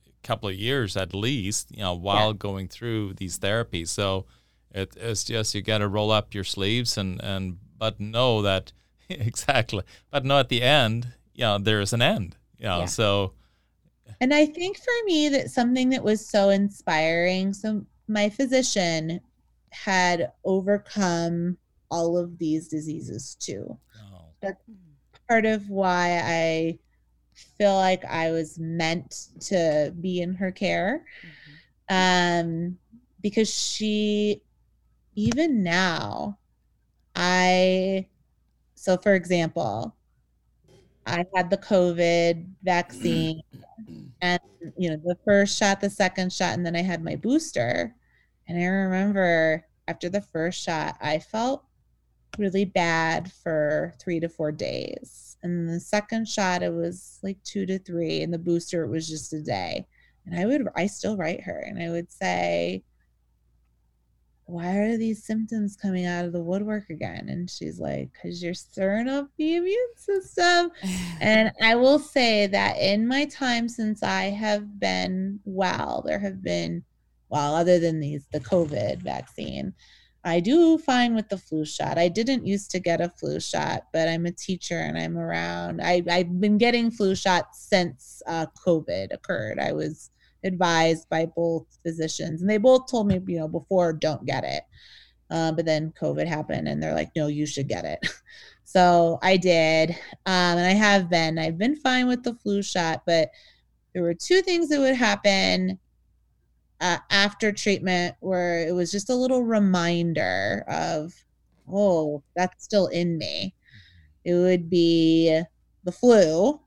a 0.07 0.27
couple 0.27 0.49
of 0.49 0.57
years 0.57 0.97
at 0.97 1.15
least, 1.15 1.71
you 1.71 1.83
know, 1.83 1.95
while 1.95 2.33
yeah. 2.33 2.39
going 2.39 2.67
through 2.67 3.15
these 3.15 3.39
therapies. 3.39 3.89
So 3.89 4.27
it, 4.73 4.97
it's 4.97 5.23
just 5.23 5.55
you 5.55 5.63
got 5.63 5.79
to 5.79 5.89
roll 5.89 6.11
up 6.11 6.35
your 6.35 6.45
sleeves 6.45 6.99
and 6.99 7.23
and 7.23 7.59
but 7.79 8.01
know 8.01 8.43
that 8.43 8.73
exactly. 9.09 9.85
But 10.11 10.25
know 10.25 10.41
at 10.41 10.49
the 10.49 10.61
end, 10.63 11.13
you 11.33 11.45
know, 11.45 11.59
there 11.59 11.81
is 11.81 11.93
an 11.93 12.03
end. 12.03 12.37
You 12.59 12.67
know, 12.67 12.81
yeah. 12.81 12.87
so. 12.87 13.33
And 14.25 14.33
I 14.33 14.47
think 14.47 14.79
for 14.79 15.05
me 15.05 15.29
that 15.29 15.51
something 15.51 15.91
that 15.91 16.03
was 16.03 16.27
so 16.27 16.49
inspiring. 16.49 17.53
So 17.53 17.85
my 18.09 18.31
physician 18.31 19.21
had 19.69 20.33
overcome 20.47 21.59
all 21.91 22.17
of 22.17 22.39
these 22.39 22.69
diseases 22.69 23.37
too. 23.39 23.77
Oh. 24.01 24.23
That's 24.41 24.63
part 25.29 25.45
of 25.45 25.69
why 25.69 26.23
I 26.25 26.79
feel 27.59 27.75
like 27.75 28.03
I 28.07 28.31
was 28.31 28.59
meant 28.59 29.29
to 29.41 29.93
be 30.01 30.23
in 30.23 30.33
her 30.37 30.51
care. 30.51 31.05
Mm-hmm. 31.91 32.47
Um, 32.47 32.79
because 33.21 33.53
she, 33.53 34.41
even 35.17 35.63
now, 35.63 36.39
I 37.15 38.07
so, 38.75 38.97
for 38.97 39.13
example, 39.13 39.95
I 41.07 41.27
had 41.35 41.51
the 41.51 41.59
COVID 41.59 42.47
vaccine 42.63 43.43
and, 44.25 44.41
you 44.79 44.89
know, 44.89 44.97
the 44.97 45.19
first 45.23 45.59
shot, 45.59 45.83
the 45.83 45.91
second 45.91 46.33
shot, 46.33 46.55
and 46.55 46.65
then 46.65 46.75
I 46.75 46.81
had 46.81 47.05
my 47.05 47.15
booster. 47.15 47.95
And 48.49 48.59
I 48.59 48.65
remember 48.65 49.67
after 49.87 50.09
the 50.09 50.23
first 50.23 50.63
shot, 50.63 50.97
I 51.03 51.19
felt 51.19 51.63
really 52.39 52.65
bad 52.65 53.31
for 53.31 53.93
three 54.01 54.21
to 54.21 54.31
four 54.31 54.51
days. 54.51 55.37
And 55.43 55.69
the 55.69 55.79
second 55.79 56.27
shot, 56.27 56.63
it 56.63 56.73
was 56.73 57.19
like 57.23 57.37
two 57.45 57.67
to 57.67 57.79
three. 57.79 58.23
And 58.23 58.33
the 58.33 58.39
booster, 58.39 58.83
it 58.83 58.89
was 58.89 59.07
just 59.07 59.35
a 59.35 59.43
day. 59.43 59.87
And 60.25 60.41
I 60.41 60.47
would, 60.47 60.69
I 60.75 60.87
still 60.87 61.19
write 61.19 61.43
her 61.43 61.59
and 61.59 61.79
I 61.79 61.91
would 61.91 62.11
say, 62.11 62.83
why 64.47 64.77
are 64.77 64.97
these 64.97 65.25
symptoms 65.25 65.77
coming 65.77 66.05
out 66.05 66.25
of 66.25 66.33
the 66.33 66.43
woodwork 66.43 66.91
again? 66.91 67.29
And 67.29 67.49
she's 67.49 67.81
like, 67.81 68.11
because 68.13 68.43
you're 68.43 68.55
stirring 68.55 69.09
up 69.09 69.29
the 69.39 69.57
immune 69.57 69.97
system. 69.97 70.71
and 71.21 71.51
I 71.63 71.75
will 71.77 71.99
say 71.99 72.47
that 72.49 72.77
in 72.79 73.09
my 73.09 73.25
time 73.27 73.69
since 73.69 74.03
I 74.03 74.25
have 74.25 74.79
been 74.79 75.41
well, 75.45 76.03
there 76.07 76.19
have 76.19 76.43
been, 76.43 76.85
well, 77.31 77.55
other 77.55 77.79
than 77.79 78.01
these, 78.01 78.27
the 78.33 78.41
COVID 78.41 79.03
vaccine, 79.03 79.73
I 80.27 80.41
do 80.41 80.79
fine 80.79 81.15
with 81.15 81.29
the 81.29 81.39
flu 81.39 81.65
shot. 81.65 81.99
I 81.99 82.09
didn't 82.09 82.47
used 82.47 82.71
to 82.71 82.81
get 82.81 83.01
a 83.01 83.11
flu 83.11 83.41
shot, 83.41 83.85
but 83.93 84.09
I'm 84.09 84.25
a 84.25 84.33
teacher 84.33 84.79
and 84.79 84.97
I'm 84.97 85.19
around. 85.19 85.83
I, 85.83 86.03
I've 86.11 86.41
been 86.41 86.57
getting 86.57 86.91
flu 86.91 87.15
shots 87.15 87.67
since 87.69 88.23
uh, 88.27 88.47
COVID 88.67 89.13
occurred. 89.13 89.59
I 89.59 89.73
was 89.73 90.11
advised 90.45 91.09
by 91.09 91.27
both 91.27 91.67
physicians, 91.83 92.41
and 92.41 92.51
they 92.51 92.59
both 92.59 92.91
told 92.91 93.09
me, 93.09 93.21
you 93.27 93.39
know, 93.39 93.49
before 93.49 93.93
don't 93.93 94.25
get 94.25 94.45
it. 94.45 94.63
Uh, 95.31 95.51
but 95.53 95.65
then 95.65 95.93
COVID 96.01 96.27
happened, 96.27 96.69
and 96.69 96.83
they're 96.83 96.95
like, 96.95 97.11
no, 97.17 97.27
you 97.27 97.47
should 97.47 97.69
get 97.69 97.85
it. 97.85 97.99
so 98.65 99.19
I 99.23 99.37
did, 99.37 99.91
um, 100.27 100.59
and 100.59 100.67
I 100.67 100.73
have 100.73 101.11
been. 101.11 101.39
I've 101.39 101.59
been 101.59 101.77
fine 101.77 102.07
with 102.07 102.23
the 102.23 102.35
flu 102.35 102.63
shot, 102.63 103.03
but 103.07 103.31
there 103.93 104.03
were 104.03 104.15
two 104.15 104.43
things 104.43 104.69
that 104.69 104.81
would 104.81 104.97
happen 104.97 105.79
uh, 106.81 106.99
after 107.11 107.53
treatment 107.53 108.15
where 108.21 108.67
it 108.67 108.73
was 108.73 108.91
just 108.91 109.09
a 109.09 109.15
little 109.15 109.43
reminder 109.43 110.65
of, 110.69 111.15
oh, 111.73 112.23
that's 112.37 112.65
still 112.65 112.89
in 112.89 113.17
me. 113.17 113.55
It 114.25 114.35
would 114.35 114.69
be 114.69 115.41
the 115.85 115.93
flu, 115.93 116.61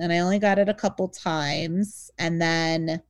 and 0.00 0.12
I 0.12 0.18
only 0.18 0.38
got 0.38 0.58
it 0.58 0.68
a 0.68 0.74
couple 0.74 1.08
times, 1.08 2.10
and 2.18 2.40
then 2.40 3.02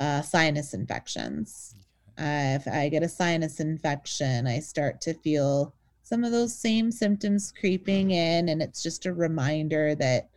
uh, 0.00 0.22
sinus 0.22 0.74
infections. 0.74 1.74
Uh, 2.18 2.58
if 2.60 2.68
I 2.68 2.88
get 2.88 3.02
a 3.02 3.08
sinus 3.08 3.60
infection, 3.60 4.46
I 4.46 4.58
start 4.60 5.00
to 5.02 5.14
feel 5.14 5.74
some 6.02 6.24
of 6.24 6.32
those 6.32 6.54
same 6.54 6.90
symptoms 6.90 7.52
creeping 7.58 8.10
in, 8.10 8.48
and 8.48 8.60
it's 8.60 8.82
just 8.82 9.06
a 9.06 9.14
reminder 9.14 9.94
that 9.94 10.28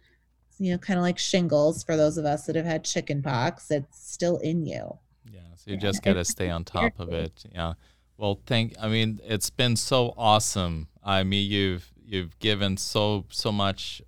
you 0.58 0.72
know, 0.72 0.78
kind 0.78 0.98
of 0.98 1.04
like 1.04 1.18
shingles 1.18 1.84
for 1.84 1.98
those 1.98 2.18
of 2.18 2.26
us 2.26 2.46
that 2.46 2.56
have 2.56 2.66
had 2.66 2.84
chicken 2.84 3.22
pox, 3.22 3.72
it's 3.72 4.12
still 4.12 4.38
in 4.38 4.66
you. 4.66 4.98
Yeah, 5.32 5.42
so 5.56 5.72
you 5.72 5.78
just 5.78 6.02
got 6.04 6.14
to 6.14 6.26
stay 6.26 6.50
on 6.50 6.64
top 6.64 7.00
of 7.00 7.12
it. 7.12 7.44
Yeah. 7.54 7.74
Well, 8.18 8.40
thank. 8.46 8.76
I 8.80 8.88
mean, 8.88 9.20
it's 9.24 9.50
been 9.50 9.76
so 9.76 10.14
awesome. 10.18 10.88
I 11.04 11.24
mean, 11.24 11.50
you've 11.50 11.92
you've 12.06 12.38
given 12.40 12.78
so 12.78 13.26
so 13.30 13.52
much 13.52 14.02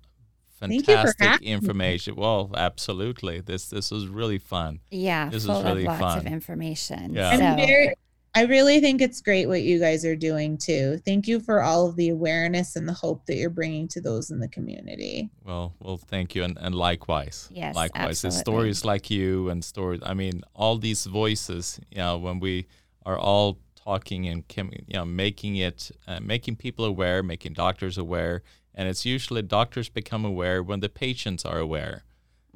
fantastic 0.58 1.42
information. 1.42 2.16
Well, 2.16 2.50
absolutely. 2.54 3.40
This 3.40 3.66
this 3.66 3.90
was 3.90 4.06
really 4.08 4.38
fun. 4.38 4.80
Yeah, 4.90 5.28
this 5.28 5.46
was 5.46 5.64
really 5.64 5.84
lots 5.84 6.00
fun. 6.00 6.18
of 6.18 6.26
information. 6.26 7.14
Yeah. 7.14 7.36
So. 7.36 7.66
Very, 7.66 7.94
I 8.34 8.42
really 8.42 8.78
think 8.80 9.00
it's 9.00 9.20
great 9.20 9.48
what 9.48 9.62
you 9.62 9.80
guys 9.80 10.04
are 10.04 10.14
doing 10.14 10.58
too. 10.58 11.00
Thank 11.04 11.26
you 11.26 11.40
for 11.40 11.62
all 11.62 11.86
of 11.86 11.96
the 11.96 12.10
awareness 12.10 12.76
and 12.76 12.88
the 12.88 12.92
hope 12.92 13.26
that 13.26 13.36
you're 13.36 13.50
bringing 13.50 13.88
to 13.88 14.00
those 14.00 14.30
in 14.30 14.38
the 14.38 14.48
community. 14.48 15.30
Well, 15.44 15.74
well, 15.80 15.96
thank 15.96 16.34
you, 16.34 16.44
and, 16.44 16.56
and 16.60 16.74
likewise. 16.74 17.48
Yes, 17.52 17.74
likewise. 17.74 18.24
Absolutely. 18.24 18.40
stories 18.40 18.84
like 18.84 19.10
you 19.10 19.48
and 19.48 19.64
stories. 19.64 20.00
I 20.04 20.14
mean, 20.14 20.42
all 20.54 20.78
these 20.78 21.06
voices. 21.06 21.80
You 21.90 21.98
know, 21.98 22.18
when 22.18 22.38
we 22.38 22.66
are 23.04 23.18
all 23.18 23.58
talking 23.74 24.28
and 24.28 24.44
you 24.56 24.94
know 24.94 25.04
making 25.04 25.56
it, 25.56 25.90
uh, 26.06 26.20
making 26.20 26.56
people 26.56 26.84
aware, 26.84 27.22
making 27.22 27.54
doctors 27.54 27.96
aware, 27.96 28.42
and 28.78 28.88
it's 28.88 29.04
usually 29.04 29.42
doctors 29.42 29.88
become 29.88 30.24
aware 30.24 30.62
when 30.62 30.78
the 30.80 30.88
patients 30.88 31.44
are 31.44 31.58
aware. 31.58 32.04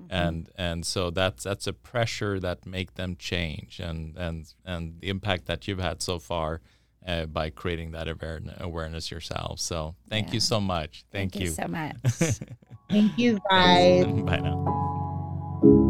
Mm-hmm. 0.01 0.15
and 0.15 0.51
and 0.57 0.87
so 0.87 1.11
that's 1.11 1.45
that's 1.45 1.67
a 1.67 1.73
pressure 1.75 2.41
that 2.41 2.65
make 2.65 2.95
them 2.95 3.15
change 3.15 3.79
and 3.79 4.17
and 4.17 4.55
and 4.65 4.99
the 5.01 5.11
impact 5.11 5.45
that 5.47 5.69
you've 5.69 5.81
had 5.81 6.01
so 6.01 6.19
far 6.19 6.63
uh, 7.07 7.27
by 7.27 7.51
creating 7.51 7.91
that 7.91 8.09
awareness, 8.09 8.57
awareness 8.59 9.11
yourself. 9.11 9.61
So 9.61 9.95
thank 10.09 10.29
yeah. 10.29 10.35
you 10.35 10.41
so 10.41 10.61
much. 10.61 11.05
Thank, 11.13 11.33
thank 11.33 11.43
you. 11.43 11.51
you. 11.51 11.55
so 11.55 11.69
much. 11.69 11.97
Thank 12.91 13.17
you. 13.19 13.39
guys. 13.49 14.05
Bye 14.05 14.41
now 14.41 15.89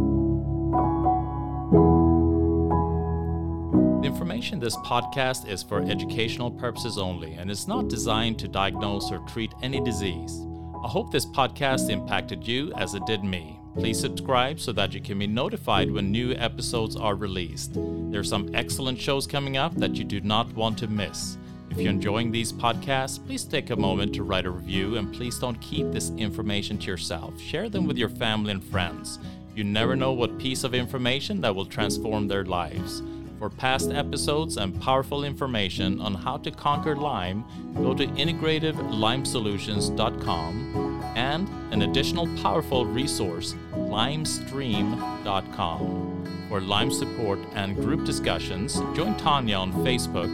The 4.02 4.08
information 4.08 4.54
in 4.54 4.60
this 4.60 4.74
podcast 4.78 5.48
is 5.48 5.62
for 5.62 5.80
educational 5.80 6.50
purposes 6.50 6.98
only 6.98 7.34
and 7.34 7.48
is 7.48 7.68
not 7.68 7.86
designed 7.86 8.36
to 8.40 8.48
diagnose 8.48 9.12
or 9.12 9.18
treat 9.28 9.52
any 9.62 9.80
disease. 9.80 10.44
I 10.84 10.88
hope 10.88 11.12
this 11.12 11.24
podcast 11.24 11.88
impacted 11.88 12.44
you 12.44 12.72
as 12.72 12.94
it 12.94 13.06
did 13.06 13.22
me. 13.22 13.60
Please 13.74 14.00
subscribe 14.00 14.58
so 14.58 14.72
that 14.72 14.92
you 14.92 15.00
can 15.00 15.20
be 15.20 15.28
notified 15.28 15.88
when 15.88 16.10
new 16.10 16.32
episodes 16.32 16.96
are 16.96 17.14
released. 17.14 17.74
There 17.74 18.18
are 18.18 18.24
some 18.24 18.50
excellent 18.54 18.98
shows 18.98 19.28
coming 19.28 19.56
up 19.56 19.72
that 19.76 19.94
you 19.94 20.02
do 20.02 20.20
not 20.20 20.52
want 20.52 20.78
to 20.78 20.88
miss. 20.88 21.38
If 21.70 21.78
you're 21.78 21.92
enjoying 21.92 22.32
these 22.32 22.52
podcasts, 22.52 23.24
please 23.24 23.44
take 23.44 23.70
a 23.70 23.76
moment 23.76 24.16
to 24.16 24.24
write 24.24 24.46
a 24.46 24.50
review 24.50 24.96
and 24.96 25.14
please 25.14 25.38
don't 25.38 25.60
keep 25.60 25.92
this 25.92 26.10
information 26.16 26.76
to 26.78 26.86
yourself. 26.88 27.40
Share 27.40 27.68
them 27.68 27.86
with 27.86 27.98
your 27.98 28.08
family 28.08 28.50
and 28.50 28.64
friends. 28.64 29.20
You 29.54 29.62
never 29.62 29.94
know 29.94 30.12
what 30.12 30.40
piece 30.40 30.64
of 30.64 30.74
information 30.74 31.40
that 31.42 31.54
will 31.54 31.66
transform 31.66 32.26
their 32.26 32.44
lives. 32.44 33.00
For 33.42 33.50
past 33.50 33.90
episodes 33.90 34.56
and 34.56 34.80
powerful 34.80 35.24
information 35.24 36.00
on 36.00 36.14
how 36.14 36.36
to 36.36 36.52
conquer 36.52 36.94
Lyme, 36.94 37.44
go 37.74 37.92
to 37.92 38.06
integrativelymesolutions.com 38.06 41.02
and 41.16 41.48
an 41.72 41.82
additional 41.82 42.28
powerful 42.40 42.86
resource, 42.86 43.56
lymestream.com. 43.74 46.46
For 46.48 46.60
Lyme 46.60 46.92
support 46.92 47.40
and 47.56 47.74
group 47.74 48.04
discussions, 48.04 48.80
join 48.94 49.16
Tanya 49.16 49.56
on 49.56 49.72
Facebook 49.84 50.30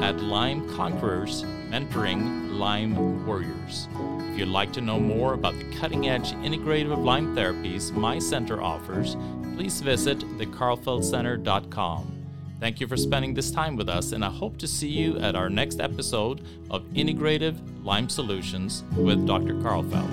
at 0.00 0.20
Lyme 0.20 0.72
Conquerors 0.76 1.42
Mentoring 1.68 2.56
Lyme 2.56 3.26
Warriors. 3.26 3.88
If 4.30 4.38
you'd 4.38 4.46
like 4.46 4.72
to 4.74 4.80
know 4.80 5.00
more 5.00 5.34
about 5.34 5.58
the 5.58 5.64
cutting 5.80 6.08
edge 6.08 6.30
integrative 6.34 6.96
Lyme 6.96 7.34
therapies 7.34 7.90
my 7.90 8.20
center 8.20 8.62
offers, 8.62 9.16
please 9.56 9.80
visit 9.80 10.20
thekarlfeldtcenter.com. 10.38 12.21
Thank 12.62 12.78
you 12.78 12.86
for 12.86 12.96
spending 12.96 13.34
this 13.34 13.50
time 13.50 13.74
with 13.74 13.88
us, 13.88 14.12
and 14.12 14.24
I 14.24 14.30
hope 14.30 14.56
to 14.58 14.68
see 14.68 14.86
you 14.86 15.18
at 15.18 15.34
our 15.34 15.50
next 15.50 15.80
episode 15.80 16.42
of 16.70 16.84
Integrative 16.94 17.58
Lyme 17.82 18.08
Solutions 18.08 18.84
with 18.96 19.26
Dr. 19.26 19.54
Karlfeldt. 19.54 20.12